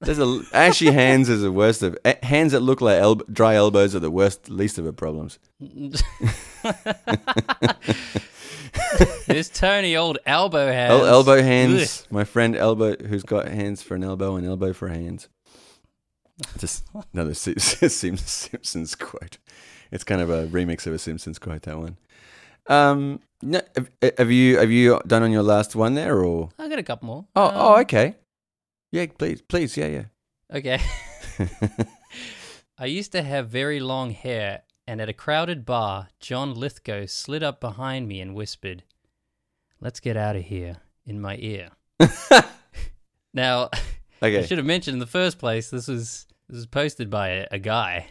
There's 0.00 0.18
a 0.18 0.42
ashy 0.52 0.90
hands 0.92 1.28
is 1.28 1.42
the 1.42 1.50
worst 1.50 1.82
of 1.82 1.98
eh, 2.04 2.14
hands 2.22 2.52
that 2.52 2.60
look 2.60 2.80
like 2.80 2.98
el- 3.00 3.14
dry 3.16 3.54
elbows 3.54 3.94
are 3.94 3.98
the 3.98 4.10
worst, 4.10 4.48
least 4.50 4.78
of 4.78 4.84
her 4.84 4.92
problems. 4.92 5.38
There's 9.26 9.48
Toni, 9.48 9.96
old 9.96 10.18
elbow 10.26 10.70
hands. 10.70 10.92
El- 10.92 11.06
elbow 11.06 11.42
hands. 11.42 12.06
My 12.10 12.24
friend 12.24 12.54
elbow, 12.54 12.96
who's 12.96 13.22
got 13.24 13.48
hands 13.48 13.82
for 13.82 13.94
an 13.96 14.04
elbow 14.04 14.36
and 14.36 14.46
elbow 14.46 14.72
for 14.72 14.88
hands. 14.88 15.28
Just 16.58 16.84
another 17.12 17.34
Simpsons 17.34 18.94
quote. 18.94 19.38
It's 19.90 20.04
kind 20.04 20.20
of 20.20 20.30
a 20.30 20.46
remix 20.46 20.86
of 20.86 20.92
a 20.92 20.98
Simpsons 20.98 21.38
quote. 21.38 21.62
That 21.62 21.78
one. 21.78 21.96
Um, 22.68 23.20
no, 23.42 23.60
have, 24.18 24.30
you 24.30 24.58
have 24.58 24.70
you 24.70 25.00
done 25.06 25.22
on 25.22 25.30
your 25.30 25.42
last 25.42 25.76
one 25.76 25.94
there 25.94 26.24
or? 26.24 26.50
I 26.58 26.68
got 26.68 26.78
a 26.78 26.82
couple 26.82 27.06
more. 27.06 27.24
Oh, 27.36 27.46
Um, 27.46 27.52
oh, 27.54 27.80
okay. 27.80 28.16
Yeah, 28.92 29.06
please, 29.18 29.42
please, 29.42 29.76
yeah, 29.76 29.86
yeah. 29.86 30.04
Okay. 30.52 30.80
I 32.78 32.86
used 32.86 33.12
to 33.12 33.22
have 33.22 33.48
very 33.48 33.80
long 33.80 34.10
hair, 34.10 34.62
and 34.86 35.00
at 35.00 35.08
a 35.08 35.12
crowded 35.12 35.64
bar, 35.64 36.08
John 36.20 36.54
Lithgow 36.54 37.06
slid 37.06 37.42
up 37.42 37.60
behind 37.60 38.08
me 38.08 38.20
and 38.20 38.34
whispered, 38.34 38.84
Let's 39.80 40.00
get 40.00 40.16
out 40.16 40.36
of 40.36 40.42
here, 40.44 40.76
in 41.04 41.20
my 41.20 41.36
ear. 41.36 41.70
Now, 43.34 43.68
I 44.22 44.42
should 44.46 44.56
have 44.56 44.66
mentioned 44.66 44.94
in 44.94 44.98
the 44.98 45.06
first 45.06 45.38
place, 45.38 45.68
this 45.68 45.88
was 45.88 46.26
this 46.48 46.56
was 46.56 46.66
posted 46.66 47.10
by 47.10 47.28
a, 47.28 47.46
a 47.50 47.58
guy. 47.58 48.06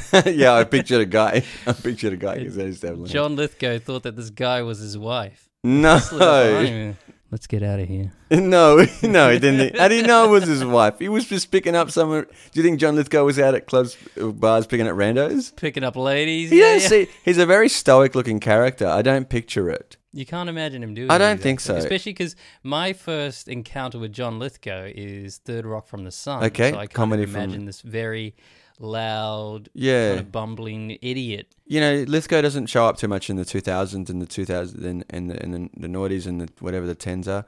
yeah, 0.26 0.54
I 0.54 0.64
pictured 0.64 1.00
a 1.00 1.06
guy. 1.06 1.42
I 1.66 1.72
pictured 1.72 2.12
a 2.12 2.16
guy 2.16 2.38
because 2.38 2.58
I 2.58 2.62
used 2.62 2.80
to 2.82 2.88
have 2.88 2.98
long. 2.98 3.06
John 3.06 3.36
Lithgow 3.36 3.78
thought 3.78 4.02
that 4.04 4.16
this 4.16 4.30
guy 4.30 4.62
was 4.62 4.78
his 4.78 4.96
wife. 4.96 5.48
No, 5.64 5.98
Slid 5.98 6.22
up 6.22 6.48
behind 6.48 6.88
me. 6.88 6.96
Let's 7.30 7.46
get 7.46 7.62
out 7.62 7.80
of 7.80 7.88
here. 7.88 8.12
no, 8.30 8.84
no, 9.02 9.30
he 9.30 9.38
didn't. 9.38 9.78
How 9.78 9.88
did 9.88 10.02
he 10.02 10.06
know 10.06 10.26
it 10.26 10.28
was 10.28 10.46
his 10.46 10.64
wife? 10.64 10.98
He 10.98 11.08
was 11.08 11.26
just 11.26 11.50
picking 11.50 11.74
up 11.74 11.90
someone. 11.90 12.24
Do 12.24 12.60
you 12.60 12.62
think 12.62 12.78
John 12.78 12.94
Lithgow 12.94 13.24
was 13.24 13.38
out 13.38 13.54
at 13.54 13.66
clubs, 13.66 13.96
uh, 14.20 14.26
bars, 14.26 14.66
picking 14.66 14.86
up 14.86 14.94
randos? 14.96 15.56
Picking 15.56 15.82
up 15.82 15.96
ladies. 15.96 16.52
Yeah, 16.52 16.74
yeah. 16.74 16.78
see. 16.78 17.08
He's 17.24 17.38
a 17.38 17.46
very 17.46 17.70
stoic-looking 17.70 18.40
character. 18.40 18.86
I 18.86 19.00
don't 19.00 19.30
picture 19.30 19.70
it. 19.70 19.96
You 20.12 20.26
can't 20.26 20.50
imagine 20.50 20.82
him 20.82 20.92
doing. 20.92 21.10
I 21.10 21.16
don't 21.16 21.40
think 21.40 21.60
so. 21.60 21.74
Especially 21.74 22.12
because 22.12 22.36
my 22.62 22.92
first 22.92 23.48
encounter 23.48 23.98
with 23.98 24.12
John 24.12 24.38
Lithgow 24.38 24.90
is 24.94 25.38
Third 25.38 25.64
Rock 25.64 25.86
from 25.86 26.04
the 26.04 26.10
Sun. 26.10 26.44
Okay, 26.44 26.72
so 26.72 26.76
I 26.76 26.80
kind 26.80 26.90
comedy 26.92 27.22
of 27.22 27.30
from- 27.30 27.44
imagine 27.44 27.64
this 27.64 27.80
very 27.80 28.34
loud, 28.82 29.68
Yeah, 29.74 30.08
kind 30.10 30.20
of 30.20 30.32
bumbling 30.32 30.98
idiot. 31.02 31.54
you 31.66 31.80
know, 31.80 32.04
Lithgow 32.06 32.40
doesn't 32.42 32.66
show 32.66 32.86
up 32.86 32.96
too 32.98 33.08
much 33.08 33.30
in 33.30 33.36
the 33.36 33.44
2000s 33.44 34.08
and 34.10 34.20
the 34.20 34.26
2000s 34.26 34.84
and, 34.84 35.04
and 35.10 35.30
the 35.30 35.42
and 35.42 35.54
the, 35.54 35.70
the 35.76 35.88
noughties 35.88 36.26
and 36.26 36.40
the 36.40 36.48
whatever 36.60 36.86
the 36.86 36.94
tens 36.94 37.26
are. 37.28 37.44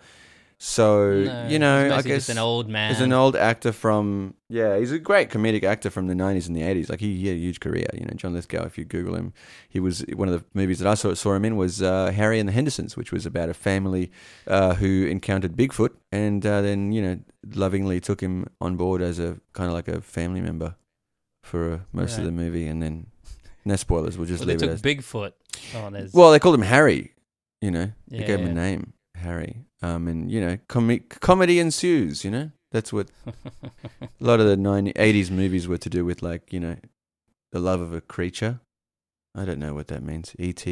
So 0.57 1.25
No, 1.25 1.49
you 1.49 1.59
know, 1.59 1.85
he's 1.85 1.93
I 1.93 2.03
guess 2.03 2.17
just 2.27 2.29
an 2.31 2.39
old 2.39 2.69
man. 2.69 2.89
He's 2.91 3.01
an 3.01 3.13
old 3.13 3.35
actor 3.37 3.73
from 3.73 4.35
yeah. 4.49 4.79
He's 4.79 4.93
a 4.93 4.99
great 5.01 5.29
comedic 5.29 5.65
actor 5.65 5.91
from 5.91 6.07
the 6.07 6.15
nineties 6.15 6.47
and 6.47 6.57
the 6.57 6.63
eighties. 6.63 6.89
Like 6.89 7.01
he, 7.01 7.17
he 7.19 7.27
had 7.27 7.37
a 7.37 7.41
huge 7.41 7.59
career. 7.61 7.87
You 7.93 8.07
know, 8.07 8.15
John 8.15 8.33
Lithgow. 8.33 8.65
If 8.65 8.79
you 8.79 8.85
Google 8.85 9.17
him, 9.17 9.33
he 9.69 9.81
was 9.81 10.05
one 10.15 10.29
of 10.29 10.35
the 10.35 10.45
movies 10.55 10.79
that 10.79 10.89
I 10.89 10.95
saw 10.95 11.13
saw 11.15 11.35
him 11.35 11.45
in 11.45 11.57
was 11.57 11.83
uh, 11.83 12.13
Harry 12.13 12.39
and 12.39 12.49
the 12.49 12.53
Hendersons, 12.53 12.97
which 12.97 13.11
was 13.13 13.27
about 13.27 13.49
a 13.49 13.55
family 13.55 14.13
uh, 14.47 14.75
who 14.75 15.07
encountered 15.07 15.57
Bigfoot 15.57 15.91
and 16.13 16.47
uh, 16.47 16.63
then 16.63 16.93
you 16.93 17.03
know 17.03 17.19
lovingly 17.53 18.01
took 18.01 18.21
him 18.21 18.47
on 18.61 18.77
board 18.77 19.03
as 19.03 19.19
a 19.19 19.39
kind 19.53 19.67
of 19.69 19.75
like 19.75 19.89
a 19.89 20.01
family 20.01 20.41
member 20.41 20.77
for 21.45 21.73
uh, 21.75 21.79
most 21.93 22.19
of 22.19 22.25
the 22.25 22.33
movie. 22.33 22.67
And 22.67 22.83
then 22.83 23.07
no 23.65 23.77
spoilers. 23.77 24.19
We'll 24.19 24.27
just 24.27 24.41
Well, 24.41 24.47
they 24.47 24.53
leave 24.55 24.61
took 24.61 24.71
it 24.71 24.73
as 24.73 24.83
Bigfoot. 24.83 25.33
There's 25.93 26.13
well. 26.13 26.33
They 26.33 26.39
called 26.39 26.57
him 26.57 26.63
Harry. 26.63 27.13
You 27.61 27.71
know, 27.71 27.93
they 28.09 28.19
Yeah, 28.19 28.27
gave 28.27 28.41
him 28.41 28.51
a 28.51 28.55
name, 28.55 28.93
Harry. 29.15 29.65
Um, 29.83 30.09
and 30.09 30.31
you 30.31 30.41
know, 30.41 30.59
com- 30.69 31.01
comedy 31.21 31.59
ensues. 31.61 32.25
You 32.25 32.31
know, 32.31 32.51
that's 32.73 32.93
what 32.93 33.09
a 33.27 33.71
lot 34.21 34.41
of 34.41 34.47
the 34.47 34.57
90, 34.57 34.93
80s 34.95 35.31
movies 35.31 35.69
were 35.69 35.79
to 35.79 35.89
do 35.89 36.05
with 36.05 36.23
like 36.23 36.53
you 36.53 36.61
know 36.61 36.77
the 37.53 37.61
love 37.61 37.81
of 37.81 37.95
a 37.95 38.01
creature 38.01 38.59
i 39.37 39.45
don't 39.45 39.61
know 39.61 39.73
what 39.73 39.87
that 39.87 40.03
means 40.03 40.35
et 40.41 40.67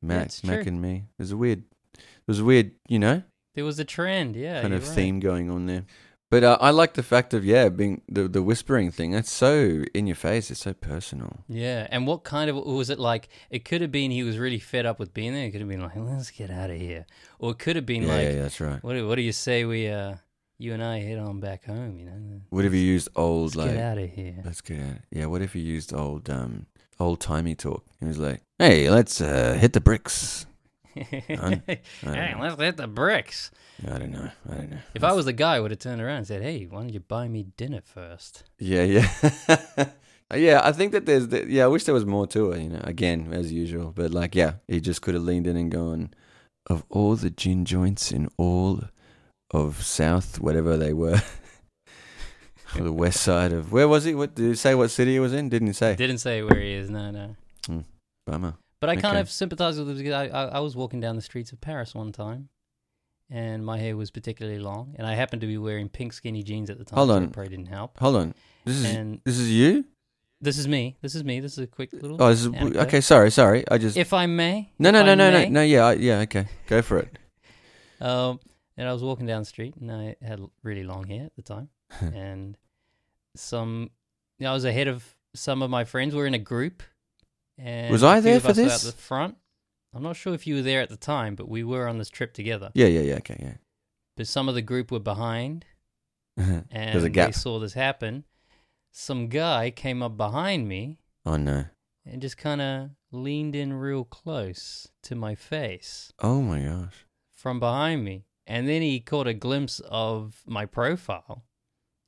mac 0.00 0.26
it's 0.26 0.44
mac 0.44 0.64
and 0.64 0.80
me 0.80 1.06
there's 1.18 1.32
a 1.32 1.36
weird 1.36 1.64
there's 2.26 2.38
a 2.38 2.44
weird 2.44 2.70
you 2.88 3.00
know 3.00 3.22
there 3.54 3.64
was 3.64 3.78
a 3.78 3.84
trend. 3.84 4.34
Yeah, 4.34 4.62
kind 4.62 4.72
of 4.72 4.86
right. 4.88 4.94
theme 4.94 5.20
going 5.20 5.50
on 5.50 5.66
there 5.66 5.84
but 6.32 6.42
uh, 6.42 6.56
i 6.60 6.70
like 6.70 6.94
the 6.94 7.02
fact 7.02 7.34
of 7.34 7.44
yeah 7.44 7.68
being 7.68 8.00
the, 8.08 8.26
the 8.26 8.42
whispering 8.42 8.90
thing 8.90 9.10
that's 9.12 9.30
so 9.30 9.84
in 9.92 10.06
your 10.06 10.16
face 10.16 10.50
it's 10.50 10.60
so 10.60 10.72
personal 10.72 11.44
Yeah, 11.48 11.86
and 11.90 12.06
what 12.06 12.24
kind 12.24 12.48
of 12.50 12.56
was 12.56 12.88
it 12.88 12.98
like? 12.98 13.28
It 13.50 13.64
could 13.64 13.80
have 13.82 13.92
been 13.92 14.10
he 14.10 14.22
was 14.22 14.38
really 14.38 14.58
fed 14.58 14.86
up 14.86 14.98
with 14.98 15.12
being 15.12 15.32
there. 15.34 15.44
It 15.46 15.50
could 15.52 15.60
have 15.60 15.68
been 15.68 15.82
like, 15.82 15.96
let's 15.96 16.30
get 16.30 16.50
out 16.50 16.70
of 16.70 16.76
here, 16.76 17.04
or 17.38 17.50
it 17.52 17.58
could 17.58 17.76
have 17.76 17.84
been 17.86 18.04
yeah, 18.04 18.14
like, 18.14 18.26
yeah 18.28 18.42
that's 18.42 18.60
right 18.60 18.82
what 18.82 18.94
do, 18.94 19.06
what 19.08 19.16
do 19.16 19.22
you 19.22 19.32
say 19.32 19.64
we 19.64 19.88
uh 19.88 20.14
you 20.58 20.72
and 20.72 20.82
I 20.82 21.00
head 21.00 21.18
on 21.18 21.40
back 21.40 21.64
home? 21.66 21.98
You 21.98 22.04
know, 22.06 22.40
what 22.50 22.64
if 22.64 22.72
you 22.72 22.80
used 22.80 23.08
old 23.16 23.54
let's 23.54 23.56
like 23.56 23.70
get 23.72 23.82
out 23.82 23.98
of 23.98 24.10
here. 24.10 24.36
let's 24.44 24.60
get 24.60 24.80
out 24.80 24.98
yeah 25.10 25.26
what 25.26 25.42
if 25.42 25.54
you 25.54 25.62
used 25.62 25.92
old 25.92 26.30
um 26.30 26.66
old 26.98 27.20
timey 27.20 27.54
talk 27.54 27.84
it 28.00 28.06
was 28.06 28.18
like 28.18 28.40
hey 28.58 28.88
let's 28.88 29.20
uh 29.20 29.54
hit 29.60 29.72
the 29.72 29.80
bricks 29.80 30.46
hey, 30.94 32.34
let's 32.38 32.60
hit 32.60 32.76
the 32.76 32.86
bricks. 32.86 33.50
I 33.86 33.98
don't 33.98 34.12
know. 34.12 34.30
I 34.50 34.54
don't 34.54 34.70
know. 34.70 34.78
If 34.94 35.02
I 35.02 35.12
was 35.12 35.24
the 35.24 35.32
guy, 35.32 35.56
I 35.56 35.60
would 35.60 35.70
have 35.70 35.80
turned 35.80 36.00
around 36.00 36.18
and 36.18 36.26
said, 36.26 36.42
"Hey, 36.42 36.66
why 36.68 36.80
don't 36.80 36.92
you 36.92 37.00
buy 37.00 37.28
me 37.28 37.46
dinner 37.56 37.80
first? 37.82 38.44
Yeah, 38.58 38.82
yeah. 38.82 39.86
yeah, 40.34 40.60
I 40.62 40.72
think 40.72 40.92
that 40.92 41.06
there's, 41.06 41.28
the, 41.28 41.46
yeah, 41.48 41.64
I 41.64 41.68
wish 41.68 41.84
there 41.84 41.94
was 41.94 42.06
more 42.06 42.26
to 42.28 42.52
it, 42.52 42.62
you 42.62 42.70
know, 42.70 42.80
again, 42.84 43.32
as 43.32 43.52
usual. 43.52 43.92
But 43.94 44.12
like, 44.12 44.34
yeah, 44.34 44.54
he 44.68 44.80
just 44.80 45.02
could 45.02 45.14
have 45.14 45.22
leaned 45.22 45.46
in 45.46 45.56
and 45.56 45.70
gone, 45.70 46.14
of 46.66 46.84
all 46.90 47.16
the 47.16 47.30
gin 47.30 47.64
joints 47.64 48.12
in 48.12 48.28
all 48.36 48.82
of 49.52 49.82
South, 49.84 50.40
whatever 50.40 50.76
they 50.76 50.92
were, 50.92 51.20
or 52.76 52.82
the 52.82 52.92
west 52.92 53.22
side 53.22 53.52
of, 53.52 53.72
where 53.72 53.88
was 53.88 54.04
he? 54.04 54.14
What 54.14 54.34
did 54.34 54.48
he 54.48 54.54
say 54.54 54.74
what 54.74 54.90
city 54.90 55.12
he 55.12 55.20
was 55.20 55.32
in? 55.32 55.48
Didn't 55.48 55.68
he 55.68 55.74
say? 55.74 55.96
Didn't 55.96 56.18
say 56.18 56.42
where 56.42 56.60
he 56.60 56.72
is. 56.72 56.88
No, 56.90 57.10
no. 57.10 57.36
Hmm, 57.66 57.80
bummer. 58.26 58.54
But 58.82 58.90
I 58.90 58.96
kind 58.96 59.14
Okay. 59.14 59.20
of 59.20 59.30
sympathize 59.30 59.78
with 59.78 59.88
him 59.88 59.96
because 59.96 60.12
I, 60.12 60.26
I, 60.26 60.44
I 60.56 60.58
was 60.58 60.76
walking 60.76 61.00
down 61.00 61.16
the 61.16 61.22
streets 61.22 61.52
of 61.52 61.60
Paris 61.60 61.94
one 61.94 62.12
time, 62.12 62.48
and 63.30 63.64
my 63.64 63.78
hair 63.78 63.96
was 63.96 64.10
particularly 64.10 64.58
long, 64.58 64.94
and 64.98 65.06
I 65.06 65.14
happened 65.14 65.40
to 65.40 65.46
be 65.46 65.56
wearing 65.56 65.88
pink 65.88 66.12
skinny 66.12 66.42
jeans 66.42 66.68
at 66.68 66.76
the 66.78 66.84
time. 66.84 66.96
Hold 66.98 67.08
so 67.10 67.14
on. 67.14 67.22
it 67.24 67.32
probably 67.32 67.56
didn't 67.56 67.68
help. 67.68 67.98
Hold 68.00 68.16
on. 68.16 68.34
This 68.66 68.76
is, 68.76 68.84
And 68.84 69.20
this 69.24 69.38
is 69.38 69.50
you? 69.50 69.84
this 70.40 70.58
is 70.58 70.66
me. 70.66 70.96
This 71.00 71.14
is 71.14 71.22
me. 71.24 71.38
This 71.40 71.52
is 71.52 71.58
a 71.58 71.66
quick 71.68 71.92
little. 71.92 72.16
Oh, 72.20 72.28
this 72.28 72.44
is, 72.44 72.48
okay, 72.76 73.00
sorry, 73.00 73.30
sorry. 73.30 73.64
I 73.70 73.78
just, 73.78 73.96
If 73.96 74.12
I 74.12 74.26
may. 74.26 74.72
no, 74.78 74.90
no, 74.90 75.00
I 75.00 75.04
no, 75.06 75.14
no, 75.14 75.30
no, 75.30 75.48
no, 75.48 75.62
yeah, 75.62 75.84
I, 75.86 75.92
yeah, 75.94 76.18
okay. 76.26 76.46
Go 76.66 76.82
for 76.82 76.98
it. 76.98 77.18
Um, 78.00 78.40
and 78.76 78.88
I 78.88 78.92
was 78.92 79.00
walking 79.04 79.26
down 79.26 79.42
the 79.42 79.46
street, 79.46 79.76
and 79.76 79.92
I 79.92 80.16
had 80.20 80.40
really 80.64 80.82
long 80.82 81.06
hair 81.06 81.24
at 81.26 81.36
the 81.36 81.42
time, 81.42 81.68
and 82.00 82.56
some, 83.36 83.90
you 84.40 84.44
know, 84.44 84.50
I 84.50 84.54
was 84.54 84.64
ahead 84.64 84.88
of 84.88 85.04
some 85.36 85.62
of 85.62 85.70
my 85.70 85.84
friends. 85.84 86.12
We're 86.12 86.26
in 86.26 86.34
a 86.34 86.38
group, 86.40 86.82
and 87.58 87.90
Was 87.92 88.02
I 88.02 88.20
there 88.20 88.40
for 88.40 88.52
this? 88.52 88.86
At 88.86 88.94
the 88.94 89.00
front. 89.00 89.36
I'm 89.94 90.02
not 90.02 90.16
sure 90.16 90.32
if 90.34 90.46
you 90.46 90.54
were 90.56 90.62
there 90.62 90.80
at 90.80 90.88
the 90.88 90.96
time, 90.96 91.34
but 91.34 91.48
we 91.48 91.62
were 91.64 91.86
on 91.86 91.98
this 91.98 92.08
trip 92.08 92.32
together. 92.32 92.70
Yeah, 92.74 92.86
yeah, 92.86 93.00
yeah, 93.00 93.14
okay, 93.16 93.36
yeah. 93.40 93.54
But 94.16 94.26
some 94.26 94.48
of 94.48 94.54
the 94.54 94.62
group 94.62 94.90
were 94.90 94.98
behind, 95.00 95.64
and 96.36 96.64
There's 96.70 97.04
a 97.04 97.08
they 97.10 97.32
saw 97.32 97.58
this 97.58 97.74
happen. 97.74 98.24
Some 98.90 99.28
guy 99.28 99.70
came 99.70 100.02
up 100.02 100.16
behind 100.16 100.66
me 100.68 100.98
Oh, 101.26 101.36
no. 101.36 101.64
and 102.06 102.20
just 102.22 102.36
kind 102.38 102.60
of 102.60 102.90
leaned 103.10 103.54
in 103.54 103.72
real 103.74 104.04
close 104.04 104.88
to 105.02 105.14
my 105.14 105.34
face 105.34 106.12
Oh, 106.20 106.40
my 106.42 106.60
gosh. 106.60 107.06
from 107.30 107.58
behind 107.60 108.04
me. 108.04 108.24
And 108.46 108.68
then 108.68 108.82
he 108.82 108.98
caught 109.00 109.26
a 109.26 109.34
glimpse 109.34 109.80
of 109.88 110.42
my 110.46 110.66
profile. 110.66 111.44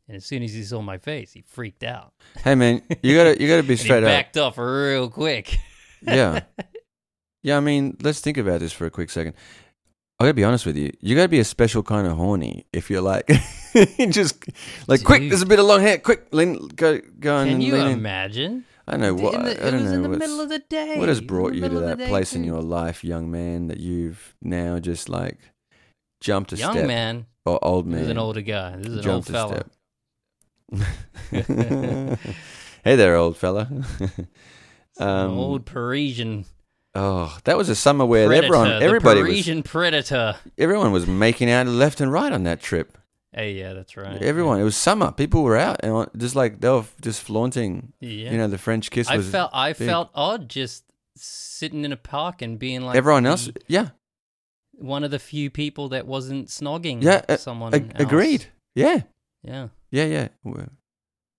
And 0.09 0.17
as 0.17 0.25
soon 0.27 0.43
as 0.43 0.53
he 0.53 0.63
saw 0.63 0.83
my 0.83 0.99
face, 0.99 1.33
he 1.33 1.43
freaked 1.47 1.83
out. 1.83 2.13
Hey, 2.43 2.55
man, 2.55 2.83
you 3.03 3.17
gotta, 3.17 3.41
you 3.41 3.49
gotta 3.49 3.63
be 3.67 3.73
And 3.75 3.79
he 3.81 3.85
straight 3.85 4.03
up. 4.05 4.09
backed 4.09 4.37
off 4.37 4.59
real 4.59 5.09
quick. 5.11 5.57
Yeah. 6.07 6.41
Yeah, 7.43 7.57
I 7.57 7.61
mean, 7.61 7.97
let's 8.03 8.21
think 8.21 8.37
about 8.37 8.61
this 8.61 8.73
for 8.75 8.85
a 8.85 8.91
quick 8.91 9.09
second. 9.09 9.33
I 10.21 10.25
gotta 10.25 10.35
be 10.35 10.45
honest 10.45 10.67
with 10.67 10.77
you. 10.77 10.93
You 11.01 11.17
gotta 11.17 11.29
be 11.31 11.39
a 11.41 11.45
special 11.45 11.83
kind 11.83 12.07
of 12.07 12.17
horny 12.19 12.67
if 12.75 12.91
you're 12.91 13.01
like, 13.01 13.27
just 14.11 14.45
like, 14.87 15.03
quick, 15.03 15.29
there's 15.31 15.41
a 15.41 15.47
bit 15.47 15.59
of 15.59 15.65
long 15.65 15.81
hair. 15.81 15.97
Quick, 15.99 16.27
lean, 16.33 16.69
go, 16.69 17.01
go 17.19 17.37
on 17.37 17.49
Can 17.49 17.61
you 17.63 17.75
in. 17.77 17.87
imagine? 17.89 18.65
I 18.87 18.99
know 18.99 19.15
what. 19.15 19.35
In 19.35 19.43
the- 19.45 19.49
I 19.65 19.69
it 19.69 19.71
don't 19.71 19.81
was 19.83 19.91
know 19.91 19.97
in 19.97 20.03
the 20.03 20.09
what's- 20.11 20.19
middle 20.21 20.41
of 20.43 20.49
the 20.51 20.59
day. 20.59 20.99
what 20.99 21.09
has 21.09 21.21
brought 21.23 21.55
you 21.55 21.63
to 21.63 21.69
that 21.81 21.99
place 22.01 22.35
in 22.35 22.45
your 22.45 22.61
life, 22.61 23.03
young 23.03 23.31
man, 23.31 23.69
that 23.69 23.81
you've 23.81 24.35
now 24.43 24.79
just 24.79 25.09
like 25.09 25.39
jumped 26.21 26.53
a 26.53 26.57
Young 26.57 26.73
step 26.75 26.87
man. 26.87 27.27
or 27.47 27.59
old 27.65 27.87
man. 27.87 27.97
This 28.01 28.05
is 28.05 28.11
an 28.11 28.19
older 28.19 28.43
guy. 28.43 28.77
This 28.77 28.87
is 28.89 28.93
an 28.93 28.95
old 28.97 29.03
jumped 29.05 29.29
a 29.31 29.33
fella. 29.33 29.55
step. 29.57 29.71
Hey 31.33 32.97
there, 32.97 33.17
old 33.17 33.37
fella. 33.37 33.69
Um, 34.97 35.37
old 35.37 35.67
Parisian 35.67 36.45
oh, 36.95 37.37
that 37.43 37.57
was 37.57 37.69
a 37.69 37.75
summer 37.75 38.07
where 38.07 38.29
predator. 38.29 38.47
everyone, 38.55 38.81
everybody 38.81 39.23
was 39.23 39.29
Parisian 39.29 39.65
predator. 39.65 40.37
everyone 40.57 40.93
was 40.93 41.05
making 41.05 41.51
out 41.51 41.67
left 41.67 42.01
and 42.01 42.12
right 42.12 42.33
on 42.33 42.45
that 42.45 42.61
trip. 42.61 42.97
Hey, 43.33 43.55
yeah, 43.55 43.73
that's 43.73 43.97
right. 43.97 44.23
Everyone, 44.23 44.61
it 44.61 44.62
was 44.62 44.77
summer. 44.77 45.11
People 45.11 45.43
were 45.43 45.57
out 45.57 45.81
and 45.83 46.09
just 46.17 46.37
like 46.37 46.61
they 46.61 46.69
were 46.69 46.85
just 47.01 47.23
flaunting. 47.23 47.93
Yeah. 47.99 48.31
You 48.31 48.39
know, 48.39 48.47
the 48.47 48.57
French 48.57 48.93
kiss 48.93 49.09
I 49.09 49.17
was. 49.17 49.29
felt 49.29 49.51
I 49.53 49.73
big. 49.73 49.89
felt 49.89 50.11
odd 50.15 50.49
just 50.49 50.85
sitting 51.17 51.85
in 51.85 51.91
a 51.91 51.97
park 51.97 52.41
and 52.41 52.57
being 52.57 52.83
like 52.83 52.95
everyone 52.95 53.27
else, 53.27 53.47
the- 53.47 53.55
yeah, 53.67 53.89
one 54.75 55.03
of 55.03 55.11
the 55.11 55.19
few 55.19 55.51
people 55.51 55.89
that 55.89 56.07
wasn't 56.07 56.47
snogging 56.47 57.03
Yeah, 57.03 57.23
uh, 57.29 57.37
someone 57.37 57.75
ag- 57.75 58.01
agreed. 58.01 58.47
Yeah, 58.77 59.01
Yeah. 59.43 59.71
Yeah, 59.95 60.29
yeah. 60.45 60.67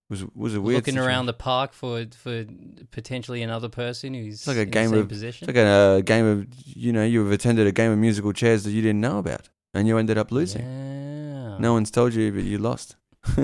Was 0.10 0.24
was 0.36 0.56
a 0.56 0.62
weird. 0.62 0.78
Looking 0.78 0.94
situation. 0.94 1.10
around 1.10 1.26
the 1.26 1.34
park 1.34 1.74
for 1.74 2.06
for 2.16 2.46
potentially 2.92 3.42
another 3.42 3.70
person 3.70 4.14
who's 4.14 4.48
like 4.48 4.58
a 4.58 4.66
game 4.66 4.94
of- 4.94 5.10
position. 5.10 5.50
It's 5.50 5.56
like 5.56 5.66
a, 5.66 6.02
game 6.04 6.26
of 6.26 6.48
you 6.66 6.94
know 6.94 7.04
you've 7.04 7.32
attended 7.32 7.66
a 7.66 7.72
game 7.72 7.92
of 7.92 7.98
musical 7.98 8.32
chairs 8.32 8.64
that 8.64 8.72
you 8.72 8.82
didn't 8.82 9.02
know 9.02 9.18
about 9.18 9.50
and 9.74 9.88
you 9.88 9.98
ended 9.98 10.18
up 10.18 10.32
losing. 10.32 10.62
Yeah. 10.62 11.58
No 11.58 11.74
one's 11.74 11.90
told 11.92 12.14
you, 12.14 12.32
but 12.32 12.44
you 12.44 12.58
lost. 12.60 12.96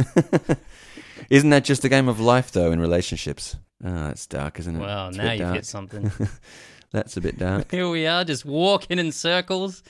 Isn't 1.30 1.50
that 1.50 1.64
just 1.64 1.84
a 1.84 1.90
game 1.90 2.08
of 2.08 2.20
life 2.20 2.52
though 2.52 2.72
in 2.72 2.80
relationships? 2.80 3.56
Oh, 3.84 4.10
it's 4.10 4.28
dark, 4.28 4.60
isn't 4.60 4.76
it? 4.76 4.80
Well, 4.80 5.10
It's 5.10 5.18
now 5.18 5.32
you've 5.32 5.54
hit 5.54 5.66
something. 5.66 6.12
That's 6.92 7.18
a 7.18 7.22
bit 7.22 7.40
dark. 7.40 7.72
Here 7.72 7.90
we 7.90 8.06
are, 8.06 8.24
just 8.24 8.46
walking 8.46 9.00
in 9.00 9.12
circles 9.12 9.82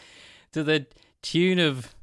to 0.53 0.63
the 0.63 0.85
tune 1.21 1.59
of 1.59 1.93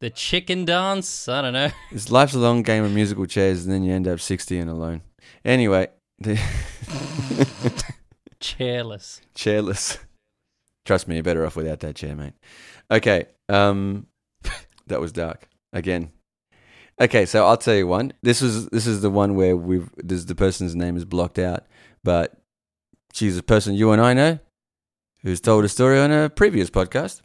the 0.00 0.10
chicken 0.10 0.64
dance. 0.64 1.28
I 1.28 1.42
don't 1.42 1.52
know. 1.52 1.70
It's 1.90 2.10
life's 2.10 2.34
a 2.34 2.38
long 2.38 2.62
game 2.62 2.84
of 2.84 2.92
musical 2.92 3.26
chairs, 3.26 3.64
and 3.64 3.72
then 3.72 3.82
you 3.82 3.94
end 3.94 4.08
up 4.08 4.20
sixty 4.20 4.58
and 4.58 4.70
alone. 4.70 5.02
Anyway, 5.44 5.88
the 6.18 6.34
Chairless. 8.40 9.20
chairless. 9.34 9.98
Trust 10.86 11.06
me, 11.06 11.16
you're 11.16 11.22
better 11.22 11.44
off 11.44 11.56
without 11.56 11.80
that 11.80 11.96
chair, 11.96 12.16
mate. 12.16 12.32
Okay, 12.90 13.26
um, 13.48 14.06
that 14.86 15.00
was 15.00 15.12
dark 15.12 15.48
again. 15.72 16.10
Okay, 17.00 17.26
so 17.26 17.46
I'll 17.46 17.56
tell 17.56 17.74
you 17.74 17.86
one. 17.86 18.12
This 18.22 18.40
was 18.40 18.68
this 18.68 18.86
is 18.86 19.02
the 19.02 19.10
one 19.10 19.34
where 19.34 19.56
we've 19.56 19.90
this 19.96 20.24
the 20.24 20.34
person's 20.34 20.74
name 20.74 20.96
is 20.96 21.04
blocked 21.04 21.38
out, 21.38 21.66
but 22.02 22.40
she's 23.12 23.36
a 23.36 23.42
person 23.42 23.74
you 23.74 23.92
and 23.92 24.00
I 24.00 24.14
know 24.14 24.38
who's 25.22 25.40
told 25.40 25.64
a 25.64 25.68
story 25.68 25.98
on 25.98 26.10
a 26.10 26.30
previous 26.30 26.70
podcast. 26.70 27.20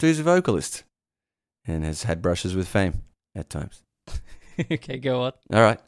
Who's 0.00 0.18
a 0.18 0.22
vocalist 0.22 0.84
and 1.66 1.84
has 1.84 2.04
had 2.04 2.22
brushes 2.22 2.54
with 2.54 2.68
fame 2.68 3.02
at 3.34 3.50
times. 3.50 3.82
okay, 4.70 4.98
go 4.98 5.22
on. 5.22 5.32
All 5.52 5.62
right. 5.62 5.80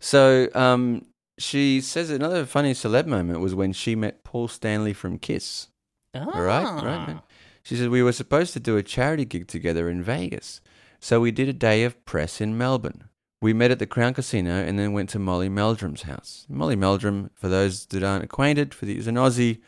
So 0.00 0.48
um, 0.54 1.06
she 1.38 1.80
says 1.80 2.10
another 2.10 2.44
funny 2.46 2.72
celeb 2.72 3.06
moment 3.06 3.40
was 3.40 3.54
when 3.54 3.72
she 3.72 3.94
met 3.94 4.24
Paul 4.24 4.48
Stanley 4.48 4.92
from 4.92 5.18
Kiss. 5.18 5.68
Ah. 6.14 6.24
right, 6.24 6.64
right, 6.64 7.06
man. 7.06 7.22
She 7.62 7.76
said 7.76 7.90
we 7.90 8.02
were 8.02 8.12
supposed 8.12 8.52
to 8.54 8.60
do 8.60 8.76
a 8.76 8.82
charity 8.82 9.24
gig 9.24 9.46
together 9.46 9.90
in 9.90 10.02
Vegas. 10.02 10.60
So 11.00 11.20
we 11.20 11.30
did 11.30 11.48
a 11.48 11.52
day 11.52 11.84
of 11.84 12.04
press 12.04 12.40
in 12.40 12.58
Melbourne. 12.58 13.04
We 13.40 13.52
met 13.52 13.70
at 13.70 13.78
the 13.78 13.86
Crown 13.86 14.14
Casino 14.14 14.50
and 14.50 14.78
then 14.78 14.92
went 14.92 15.10
to 15.10 15.18
Molly 15.18 15.48
Meldrum's 15.48 16.02
house. 16.02 16.44
Molly 16.48 16.74
Meldrum, 16.74 17.30
for 17.34 17.48
those 17.48 17.86
that 17.86 18.02
aren't 18.02 18.24
acquainted, 18.24 18.74
for 18.74 18.86
the, 18.86 18.94
he's 18.94 19.06
an 19.06 19.14
Aussie 19.14 19.60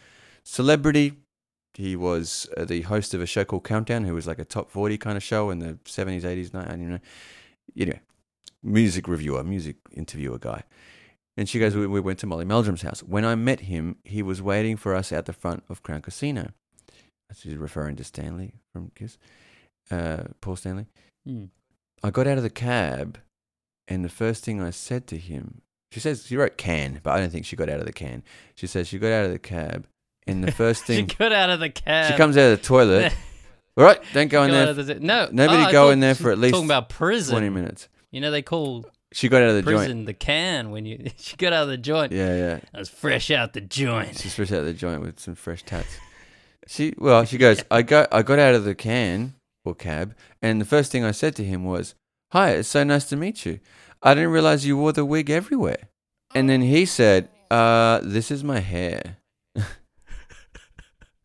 celebrity. 0.43 1.20
He 1.81 1.97
was 1.97 2.47
uh, 2.59 2.67
the 2.67 2.83
host 2.83 3.15
of 3.15 3.23
a 3.23 3.27
show 3.27 3.43
called 3.43 3.65
Countdown, 3.65 4.05
who 4.05 4.13
was 4.15 4.27
like 4.27 4.39
a 4.39 4.45
top 4.45 4.71
40 4.71 4.99
kind 4.99 5.17
of 5.17 5.23
show 5.23 5.49
in 5.49 5.61
the 5.61 5.79
70s, 5.87 6.25
80s, 6.25 6.51
90s, 6.51 6.55
I 6.55 6.69
don't 6.69 6.91
know. 6.91 6.99
Anyway, 7.75 8.01
music 8.63 9.09
reviewer, 9.09 9.43
music 9.43 9.77
interviewer 9.91 10.39
guy. 10.39 10.65
And 11.39 11.49
she 11.49 11.59
goes, 11.59 11.75
we, 11.75 11.87
we 11.87 12.01
went 12.01 12.19
to 12.19 12.27
Molly 12.27 12.45
Meldrum's 12.45 12.83
house. 12.83 13.03
When 13.03 13.25
I 13.25 13.35
met 13.35 13.61
him, 13.61 13.97
he 14.05 14.23
was 14.23 14.43
waiting 14.43 14.77
for 14.77 14.95
us 14.95 15.11
at 15.11 15.25
the 15.25 15.33
front 15.33 15.63
of 15.71 15.83
Crown 15.83 16.03
Casino. 16.03 16.51
She's 17.35 17.57
referring 17.57 17.97
to 17.97 18.05
Stanley 18.05 18.57
from 18.75 18.91
Kiss, 18.95 19.17
uh, 19.91 20.25
Paul 20.43 20.57
Stanley. 20.57 20.85
Hmm. 21.27 21.45
I 22.03 22.11
got 22.11 22.27
out 22.27 22.37
of 22.37 22.43
the 22.43 22.51
cab, 22.51 23.19
and 23.89 24.05
the 24.05 24.11
first 24.11 24.45
thing 24.45 24.61
I 24.61 24.69
said 24.69 25.07
to 25.07 25.17
him, 25.17 25.63
she 25.93 26.01
says 26.01 26.27
she 26.27 26.37
wrote 26.37 26.59
can, 26.59 27.01
but 27.03 27.13
I 27.13 27.21
don't 27.21 27.31
think 27.31 27.47
she 27.47 27.57
got 27.57 27.71
out 27.71 27.81
of 27.81 27.87
the 27.87 27.93
can. 27.93 28.23
She 28.55 28.67
says 28.67 28.87
she 28.87 28.99
got 28.99 29.13
out 29.13 29.25
of 29.25 29.33
the 29.33 29.39
cab, 29.39 29.87
and 30.27 30.43
the 30.45 30.53
first 30.63 30.85
thing 30.85 31.09
she 31.09 31.15
got 31.17 31.33
out 31.33 31.51
of 31.51 31.61
the 31.61 31.71
cab. 31.71 32.13
she 32.13 32.17
comes 32.17 32.37
out 32.37 32.53
of 32.53 32.59
the 32.61 32.65
toilet. 32.67 33.13
All 33.77 33.85
right, 33.85 34.01
don't 34.13 34.29
go 34.29 34.43
in 34.43 34.51
there 34.51 34.73
the- 34.75 35.01
no, 35.01 35.29
Nobody 35.33 35.65
oh, 35.69 35.73
go 35.73 35.91
in 35.91 36.01
there 36.01 36.15
for 36.15 36.31
at 36.31 36.39
least 36.39 36.55
talking 36.55 36.67
about 36.67 36.89
prison. 36.89 37.33
twenty 37.33 37.49
minutes. 37.49 37.89
You 38.11 38.21
know 38.21 38.31
they 38.31 38.43
call 38.43 38.85
She 39.13 39.29
got 39.29 39.43
out 39.43 39.51
of 39.51 39.57
the 39.57 39.63
prison 39.63 39.99
joint. 39.99 40.07
the 40.07 40.15
can 40.15 40.71
when 40.71 40.85
you 40.85 41.11
she 41.17 41.37
got 41.37 41.53
out 41.53 41.63
of 41.65 41.69
the 41.69 41.79
joint. 41.79 42.13
Yeah, 42.13 42.35
yeah. 42.37 42.61
I 42.75 42.79
was 42.79 42.89
fresh 42.89 43.31
out 43.31 43.53
the 43.53 43.61
joint. 43.61 44.19
She's 44.19 44.35
fresh 44.35 44.51
out 44.53 44.65
the 44.65 44.75
joint 44.75 45.01
with 45.03 45.21
some 45.21 45.35
fresh 45.37 45.63
tats. 45.63 45.97
She 46.67 46.95
well, 46.99 47.25
she 47.25 47.39
goes, 47.39 47.63
I 47.71 47.83
got 47.83 48.09
I 48.13 48.23
got 48.23 48.39
out 48.39 48.55
of 48.55 48.65
the 48.65 48.75
can 48.75 49.35
or 49.65 49.75
cab, 49.75 50.15
and 50.43 50.61
the 50.61 50.65
first 50.65 50.91
thing 50.93 51.05
I 51.05 51.13
said 51.13 51.37
to 51.37 51.45
him 51.45 51.65
was, 51.65 51.95
"Hi, 52.33 52.51
it's 52.51 52.69
so 52.69 52.83
nice 52.85 53.09
to 53.11 53.17
meet 53.17 53.47
you. 53.47 53.61
I 54.03 54.15
didn't 54.15 54.31
realize 54.31 54.67
you 54.67 54.77
wore 54.77 54.93
the 54.93 55.05
wig 55.05 55.31
everywhere." 55.31 55.89
And 56.35 56.51
then 56.51 56.61
he 56.61 56.85
said, 56.87 57.29
"Uh, 57.51 58.01
this 58.03 58.31
is 58.31 58.43
my 58.45 58.61
hair." 58.61 59.19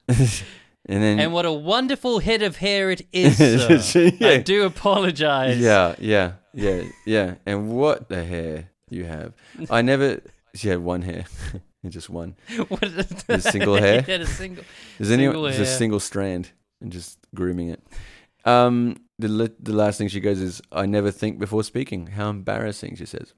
and 0.87 1.03
then 1.03 1.19
And 1.19 1.33
what 1.33 1.45
a 1.45 1.51
wonderful 1.51 2.19
head 2.19 2.41
of 2.41 2.57
hair 2.57 2.91
it 2.91 3.07
is, 3.11 3.37
sir. 3.91 4.11
I 4.21 4.37
do 4.37 4.65
apologize. 4.65 5.57
yeah, 5.59 5.95
yeah, 5.99 6.33
yeah, 6.53 6.83
yeah. 7.05 7.35
And 7.45 7.69
what 7.69 8.09
the 8.09 8.23
hair 8.23 8.69
you 8.89 9.05
have. 9.05 9.33
I 9.69 9.81
never 9.81 10.21
she 10.53 10.69
had 10.69 10.79
one 10.79 11.01
hair. 11.01 11.25
just 11.89 12.09
one. 12.09 12.35
what 12.67 12.83
is 12.83 13.07
The 13.27 13.39
single 13.39 13.75
hair? 13.75 14.01
He 14.01 14.11
had 14.11 14.21
a 14.21 14.27
single. 14.27 14.63
Is 14.99 15.11
anyone 15.11 15.35
Single 15.35 15.49
just 15.49 15.59
a 15.59 15.77
single 15.77 15.99
strand 15.99 16.51
and 16.81 16.91
just 16.91 17.19
grooming 17.33 17.69
it? 17.69 17.83
Um, 18.45 18.97
the 19.19 19.53
the 19.59 19.73
last 19.73 19.97
thing 19.97 20.07
she 20.07 20.19
goes 20.19 20.39
is, 20.39 20.61
"I 20.71 20.85
never 20.85 21.11
think 21.11 21.39
before 21.39 21.63
speaking." 21.63 22.07
How 22.07 22.29
embarrassing, 22.29 22.95
she 22.95 23.05
says. 23.05 23.33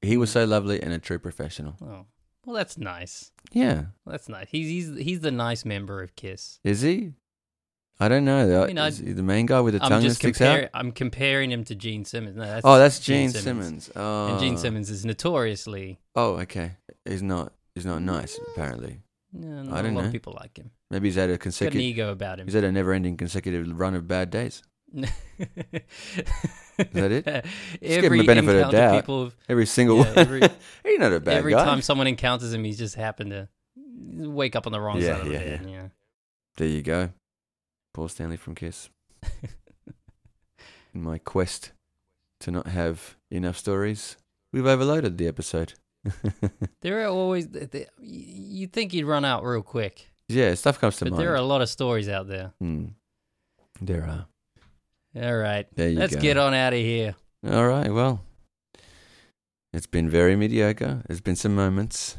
He 0.00 0.16
was 0.16 0.30
so 0.30 0.44
lovely 0.44 0.80
and 0.80 0.92
a 0.92 0.98
true 1.00 1.18
professional. 1.18 1.74
Oh, 1.82 2.06
well, 2.44 2.54
that's 2.56 2.76
nice. 2.78 3.30
Yeah, 3.52 3.84
That's 4.06 4.28
nice. 4.28 4.48
He's 4.50 4.68
he's 4.68 4.98
he's 5.04 5.20
the 5.20 5.30
nice 5.30 5.64
member 5.64 6.02
of 6.02 6.16
Kiss. 6.16 6.58
is 6.64 6.80
he? 6.82 7.12
I 8.00 8.08
don't 8.08 8.24
know. 8.24 8.48
though. 8.48 8.60
I 8.62 8.64
uh, 8.64 8.66
mean, 8.66 8.78
I- 8.78 8.88
is 8.88 8.98
he 8.98 9.12
the 9.12 9.22
main 9.22 9.46
guy 9.46 9.60
with 9.60 9.74
the 9.74 9.80
tongue 9.80 10.02
that 10.02 10.14
sticks 10.14 10.38
comparing. 10.38 10.64
out? 10.64 10.70
I'm 10.74 10.90
comparing 10.90 11.52
him 11.52 11.62
to 11.64 11.74
Gene 11.76 12.04
Simmons. 12.04 12.36
No, 12.36 12.42
that's 12.42 12.66
Oh, 12.66 12.76
that's 12.76 12.98
Gene, 12.98 13.30
Simmons. 13.30 13.88
Oh, 13.94 14.28
And 14.32 14.40
Gene 14.40 14.54
oh. 14.54 14.56
Simmons 14.56 14.90
is 14.90 15.04
notoriously. 15.04 16.00
Oh, 16.16 16.34
okay. 16.40 16.72
He's 17.04 17.22
not. 17.22 17.52
He's 17.76 17.86
not 17.86 18.02
nice. 18.02 18.36
Mm. 18.36 18.42
Apparently, 18.52 19.00
No, 19.32 19.72
I 19.74 19.82
don't 19.82 19.94
lot 19.94 20.00
know. 20.02 20.06
of 20.06 20.12
people 20.12 20.36
like 20.40 20.56
him. 20.58 20.70
maybe 20.90 21.06
he's 21.08 21.14
had 21.16 21.30
a 21.30 21.38
consecutive. 21.38 21.80
ego 21.80 22.10
about 22.10 22.40
him. 22.40 22.46
He's 22.48 22.54
had 22.54 22.64
a 22.64 22.72
never-ending 22.72 23.16
consecutive 23.16 23.68
run 23.78 23.94
of 23.94 24.08
bad 24.08 24.30
days. 24.30 24.62
Is 26.78 26.86
that 26.92 27.12
it? 27.12 27.26
Every 27.82 28.18
him 28.20 28.26
the 28.26 28.34
benefit 28.34 28.62
of 28.66 28.70
doubt. 28.72 29.00
people 29.00 29.24
have- 29.24 29.36
Every 29.48 29.66
single 29.66 29.98
Yeah, 29.98 30.02
one. 30.08 30.18
every- 30.18 30.40
he's 30.84 30.98
not 30.98 31.12
a 31.12 31.20
bad 31.20 31.34
every 31.38 31.52
guy. 31.52 31.64
time 31.64 31.82
someone 31.82 32.06
encounters 32.06 32.52
him, 32.52 32.64
he's 32.64 32.78
just 32.78 32.94
happened 32.96 33.30
to 33.30 33.48
wake 34.16 34.56
up 34.56 34.66
on 34.66 34.72
the 34.72 34.80
wrong 34.80 35.00
Yeah, 35.00 35.12
side 35.14 35.20
of 35.20 35.26
the 35.26 35.32
yeah, 35.32 35.38
bed. 35.38 35.66
Yeah. 35.68 35.86
There 36.56 36.68
you 36.68 36.82
go. 36.82 37.10
Paul 37.92 38.08
Stanley 38.08 38.36
from 38.36 38.54
Kiss. 38.54 38.88
In 40.94 41.02
my 41.02 41.18
quest 41.18 41.72
to 42.40 42.50
not 42.50 42.68
have 42.68 43.16
enough 43.30 43.56
stories, 43.58 44.16
we've 44.52 44.66
overloaded 44.66 45.18
the 45.18 45.26
episode. 45.26 45.74
There 46.82 47.02
are 47.02 47.08
always 47.08 47.48
you'd 48.00 48.72
think 48.72 48.92
you'd 48.92 49.06
run 49.06 49.24
out 49.24 49.42
real 49.42 49.62
quick, 49.62 50.10
yeah, 50.28 50.54
stuff 50.54 50.78
comes 50.78 50.96
to 50.98 51.06
but 51.06 51.12
mind. 51.12 51.22
there 51.22 51.32
are 51.32 51.36
a 51.36 51.42
lot 51.42 51.62
of 51.62 51.68
stories 51.68 52.08
out 52.08 52.28
there. 52.28 52.52
Hmm. 52.60 52.86
There 53.80 54.04
are. 54.04 54.26
All 55.20 55.36
right, 55.36 55.66
There 55.76 55.88
you 55.90 55.98
let's 55.98 56.14
go. 56.14 56.20
get 56.20 56.36
on 56.36 56.54
out 56.54 56.72
of 56.72 56.78
here. 56.80 57.14
All 57.48 57.66
right, 57.66 57.92
well, 57.92 58.22
it's 59.72 59.86
been 59.86 60.08
very 60.10 60.34
mediocre. 60.36 61.02
There's 61.06 61.20
been 61.20 61.36
some 61.36 61.54
moments. 61.54 62.16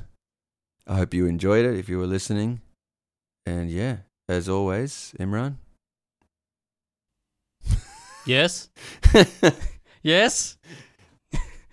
I 0.87 0.95
hope 0.97 1.13
you 1.13 1.25
enjoyed 1.25 1.65
it 1.65 1.77
if 1.77 1.89
you 1.89 1.97
were 1.97 2.07
listening. 2.07 2.61
And 3.45 3.69
yeah, 3.69 3.97
as 4.29 4.47
always, 4.49 5.13
Imran. 5.19 5.55
Yes, 8.27 8.69
yes. 10.01 10.57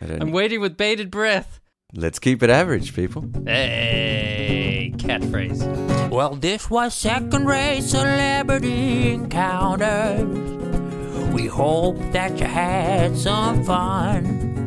I'm 0.03 0.33
waiting 0.33 0.61
with 0.61 0.77
bated 0.77 1.11
breath. 1.11 1.61
Let's 1.95 2.19
keep 2.19 2.43
it 2.43 2.51
average, 2.51 2.95
people. 2.95 3.25
Hey, 3.47 4.93
catchphrase. 4.99 6.11
Well, 6.11 6.35
this 6.35 6.69
was 6.69 6.95
second 6.95 7.47
rate 7.47 7.81
celebrity 7.85 9.13
encounters. 9.13 10.72
We 11.33 11.47
hope 11.47 11.99
that 12.13 12.39
you 12.39 12.47
had 12.47 13.17
some 13.17 13.65
fun. 13.65 14.61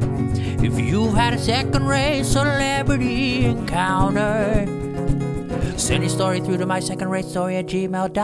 If 0.63 0.79
you've 0.79 1.13
had 1.13 1.33
a 1.33 1.37
second 1.37 1.85
rate 1.85 2.23
celebrity 2.23 3.45
encounter, 3.45 4.65
send 5.77 6.03
your 6.03 6.09
story 6.09 6.39
through 6.41 6.57
to 6.57 6.65
my 6.65 6.79
second 6.79 7.09
rate 7.09 7.25
story 7.25 7.57
at 7.57 7.67
gmail.com. 7.67 8.15